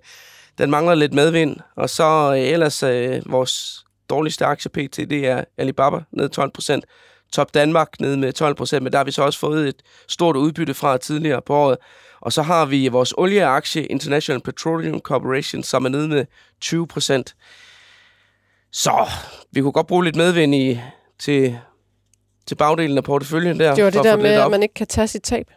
den 0.57 0.71
mangler 0.71 0.95
lidt 0.95 1.13
medvind. 1.13 1.57
Og 1.75 1.89
så 1.89 2.33
øh, 2.33 2.39
ellers 2.39 2.83
øh, 2.83 3.21
vores 3.25 3.83
dårligste 4.09 4.45
aktie 4.45 4.71
pt, 4.71 4.97
det 4.97 5.27
er 5.27 5.43
Alibaba 5.57 5.97
ned 6.11 6.29
12 6.29 6.51
procent. 6.51 6.85
Top 7.33 7.53
Danmark 7.53 7.99
ned 7.99 8.15
med 8.15 8.33
12 8.33 8.55
procent, 8.55 8.83
men 8.83 8.91
der 8.91 8.97
har 8.97 9.05
vi 9.05 9.11
så 9.11 9.23
også 9.23 9.39
fået 9.39 9.67
et 9.67 9.81
stort 10.07 10.35
udbytte 10.35 10.73
fra 10.73 10.97
tidligere 10.97 11.41
på 11.41 11.55
året. 11.55 11.77
Og 12.21 12.33
så 12.33 12.41
har 12.41 12.65
vi 12.65 12.87
vores 12.87 13.13
olieaktie 13.17 13.85
International 13.85 14.41
Petroleum 14.41 14.99
Corporation, 14.99 15.63
som 15.63 15.85
er 15.85 15.89
nede 15.89 16.07
med 16.07 16.25
20 16.61 16.87
procent. 16.87 17.35
Så 18.71 19.09
vi 19.51 19.61
kunne 19.61 19.71
godt 19.71 19.87
bruge 19.87 20.03
lidt 20.03 20.15
medvind 20.15 20.55
i, 20.55 20.79
til, 21.19 21.57
til 22.47 22.55
bagdelen 22.55 22.97
af 22.97 23.03
porteføljen 23.03 23.59
der. 23.59 23.75
Det 23.75 23.83
var 23.83 23.89
det 23.89 24.03
der 24.03 24.17
med, 24.17 24.29
at 24.29 24.51
man 24.51 24.63
ikke 24.63 24.73
kan 24.73 24.87
tage 24.87 25.07
sit 25.07 25.21
tab. 25.21 25.51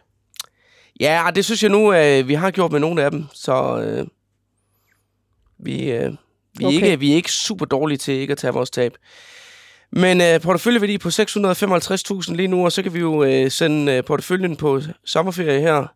Ja, 0.99 1.27
det 1.35 1.45
synes 1.45 1.63
jeg 1.63 1.71
nu, 1.71 1.93
øh, 1.93 2.27
vi 2.27 2.33
har 2.33 2.51
gjort 2.51 2.71
med 2.71 2.79
nogle 2.79 3.03
af 3.03 3.11
dem. 3.11 3.25
Så 3.33 3.79
øh, 3.79 4.07
vi, 5.59 5.91
øh, 5.91 6.11
vi, 6.57 6.65
Okay. 6.65 6.75
ikke, 6.75 6.99
vi 6.99 7.11
er 7.11 7.15
ikke 7.15 7.31
super 7.31 7.65
dårlige 7.65 7.97
til 7.97 8.13
ikke 8.13 8.31
at 8.31 8.37
tage 8.37 8.53
vores 8.53 8.69
tab. 8.69 8.93
Men 9.91 10.21
øh, 10.21 10.41
porteføljeværdi 10.41 10.97
på 10.97 11.09
655.000 11.09 12.33
lige 12.33 12.47
nu, 12.47 12.65
og 12.65 12.71
så 12.71 12.83
kan 12.83 12.93
vi 12.93 12.99
jo 12.99 13.23
øh, 13.23 13.51
sende 13.51 13.91
øh, 13.91 14.03
porteføljen 14.03 14.55
på 14.55 14.81
sommerferie 15.05 15.61
her 15.61 15.87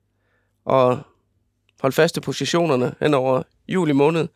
og 0.67 0.99
holde 1.81 1.95
fast 1.95 2.17
i 2.17 2.19
positionerne 2.19 2.93
hen 2.99 3.13
over 3.13 3.41
juli 3.67 3.91
måned. 3.91 4.27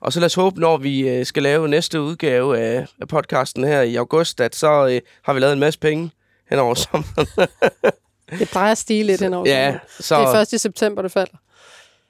Og 0.00 0.12
så 0.12 0.20
lad 0.20 0.26
os 0.26 0.34
håbe, 0.34 0.60
når 0.60 0.76
vi 0.76 1.08
øh, 1.08 1.26
skal 1.26 1.42
lave 1.42 1.68
næste 1.68 2.00
udgave 2.00 2.58
af, 2.58 2.86
af 3.00 3.08
podcasten 3.08 3.64
her 3.64 3.80
i 3.82 3.96
august, 3.96 4.40
at 4.40 4.56
så 4.56 4.88
øh, 4.88 5.00
har 5.22 5.32
vi 5.32 5.40
lavet 5.40 5.52
en 5.52 5.58
masse 5.60 5.78
penge 5.80 6.10
hen 6.50 6.58
over 6.58 6.74
sommeren. 6.74 7.26
Det 8.38 8.48
plejer 8.48 8.72
at 8.72 8.78
stige 8.78 9.04
lidt 9.04 9.20
henover. 9.20 9.48
ja, 9.48 9.66
sommeren. 9.66 9.82
så 10.00 10.14
Det 10.14 10.22
er 10.22 10.32
først 10.32 10.52
i 10.52 10.58
september, 10.58 11.02
det 11.02 11.12
falder. 11.12 11.36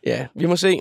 ja, 0.06 0.26
vi 0.34 0.46
må 0.46 0.56
se. 0.56 0.80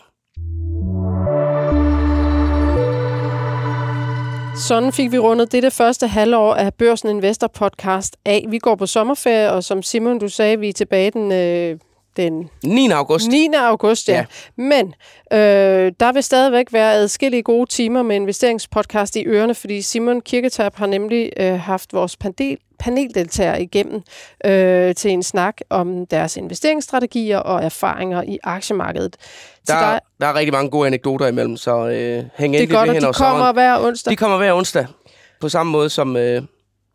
Sådan 4.68 4.94
fik 4.94 5.12
vi 5.12 5.18
rundet 5.20 5.52
det, 5.52 5.64
det 5.64 5.74
første 5.74 6.08
halvår 6.08 6.54
af 6.54 6.74
Børsen 6.74 7.10
Investor 7.10 7.48
podcast 7.48 8.18
af. 8.26 8.46
Vi 8.50 8.60
går 8.60 8.76
på 8.76 8.86
sommerferie, 8.86 9.52
og 9.52 9.64
som 9.64 9.84
Simon, 9.84 10.20
du 10.20 10.30
sagde, 10.30 10.60
vi 10.60 10.70
er 10.70 10.74
tilbage 10.74 11.12
den, 11.12 11.32
øh, 11.32 11.80
den 12.18 12.50
9. 12.64 12.90
august. 12.92 13.28
9. 13.28 13.50
august, 13.58 14.10
ja. 14.10 14.14
Ja. 14.14 14.26
Men 14.56 14.94
øh, 15.34 15.92
der 16.00 16.12
vil 16.12 16.24
stadigvæk 16.24 16.74
være 16.74 16.94
adskillige 16.94 17.44
gode 17.44 17.70
timer 17.70 18.04
med 18.04 18.16
investeringspodcast 18.16 19.16
i 19.16 19.26
ørerne, 19.28 19.56
fordi 19.56 19.82
Simon 19.82 20.22
Kirketab 20.22 20.76
har 20.76 20.86
nemlig 20.86 21.32
øh, 21.38 21.60
haft 21.60 21.94
vores 21.94 22.18
panel, 22.18 22.58
paneldeltagere 22.80 23.62
igennem 23.62 24.02
øh, 24.46 24.96
til 24.96 25.12
en 25.12 25.24
snak 25.24 25.58
om 25.70 26.06
deres 26.06 26.38
investeringsstrategier 26.38 27.38
og 27.38 27.64
erfaringer 27.64 28.24
i 28.24 28.38
aktiemarkedet. 28.44 29.16
Der, 29.68 29.80
dig, 29.80 30.00
der 30.22 30.28
er 30.28 30.36
rigtig 30.36 30.54
mange 30.54 30.70
gode 30.70 30.88
anekdoter 30.88 31.28
imellem, 31.28 31.58
så 31.58 31.72
øh, 31.88 32.24
hæng 32.36 32.54
det 32.54 32.62
endelig 32.62 32.64
er 32.64 32.80
godt, 32.80 32.90
ved 32.90 32.90
at 32.90 32.94
hen 32.94 33.02
de 33.02 33.06
over 33.06 33.14
kommer 33.14 33.34
sommeren. 33.34 33.56
hver 33.56 33.80
onsdag. 33.80 34.12
De 34.12 34.16
kommer 34.16 34.38
hver 34.38 34.54
onsdag. 34.54 34.86
På 35.42 35.50
samme 35.50 35.72
måde 35.72 35.90
som... 35.90 36.18
Øh, 36.18 36.42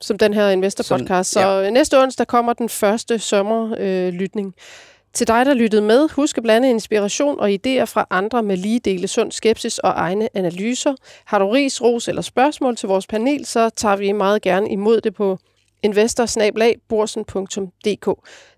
som 0.03 0.19
den 0.19 0.35
her 0.35 0.49
Investor-podcast. 0.51 1.31
Så 1.31 1.41
Sådan, 1.41 1.65
ja. 1.65 1.71
næste 1.71 2.03
onsdag 2.03 2.27
kommer 2.27 2.53
den 2.53 2.69
første 2.69 3.19
sommerlytning. 3.19 3.81
Øh, 3.89 4.13
lytning. 4.13 4.55
Til 5.15 5.29
dig, 5.29 5.47
der 5.47 5.55
lyttede 5.55 5.83
med, 5.83 6.09
husk 6.09 6.37
at 6.37 6.43
blande 6.43 6.71
inspiration 6.71 7.41
og 7.41 7.51
idéer 7.51 7.85
fra 7.85 8.07
andre 8.11 8.43
med 8.43 8.57
lige 8.57 8.81
dele 8.81 9.09
sund 9.09 9.33
skepsis 9.33 9.79
og 9.79 9.93
egne 9.97 10.29
analyser. 10.35 10.95
Har 11.25 11.39
du 11.39 11.51
ris, 11.51 11.83
ros 11.83 12.09
eller 12.09 12.23
spørgsmål 12.23 12.77
til 12.77 12.89
vores 12.89 13.07
panel, 13.07 13.47
så 13.47 13.71
tager 13.71 13.97
vi 13.97 14.13
meget 14.13 14.43
gerne 14.43 14.71
imod 14.71 15.01
det 15.01 15.15
på 15.15 15.39
investorsnabelagborsen.dk. 15.83 18.09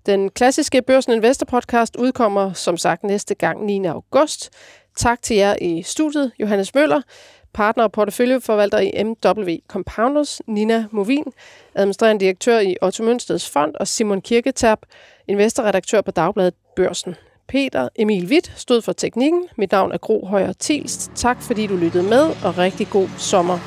Den 0.07 0.31
klassiske 0.31 0.83
Børsen 0.83 1.13
Investor 1.13 1.47
podcast 1.47 1.97
udkommer 1.97 2.53
som 2.53 2.77
sagt 2.77 3.05
næste 3.05 3.35
gang 3.35 3.65
9. 3.65 3.87
august. 3.87 4.51
Tak 4.97 5.23
til 5.23 5.37
jer 5.37 5.57
i 5.61 5.83
studiet, 5.83 6.33
Johannes 6.39 6.75
Møller, 6.75 7.01
partner 7.55 7.85
og 7.85 7.93
porteføljeforvalter 7.93 8.79
i 8.79 9.05
MW 9.05 9.57
Compounders, 9.69 10.41
Nina 10.47 10.85
Movin, 10.91 11.25
administrerende 11.75 12.21
direktør 12.21 12.59
i 12.59 12.77
Otto 12.83 13.03
Mønsteds 13.05 13.51
Fond 13.51 13.75
og 13.81 13.89
Simon 13.89 14.21
Kirketab, 14.21 14.79
investorredaktør 15.29 16.01
på 16.01 16.11
Dagbladet 16.11 16.55
børsen. 16.77 17.15
Peter 17.49 17.89
Emil 17.97 18.27
Witt 18.27 18.53
stod 18.57 18.83
for 18.83 18.93
teknikken. 18.93 19.49
Mit 19.57 19.73
navn 19.73 19.93
er 19.93 19.99
Gro 19.99 20.27
Højer 20.27 20.53
Tilst. 20.53 21.11
Tak 21.15 21.43
fordi 21.43 21.67
du 21.67 21.77
lyttede 21.77 22.05
med, 22.05 22.31
og 22.45 22.59
rigtig 22.59 22.89
god 22.91 23.09
sommer. 23.19 23.59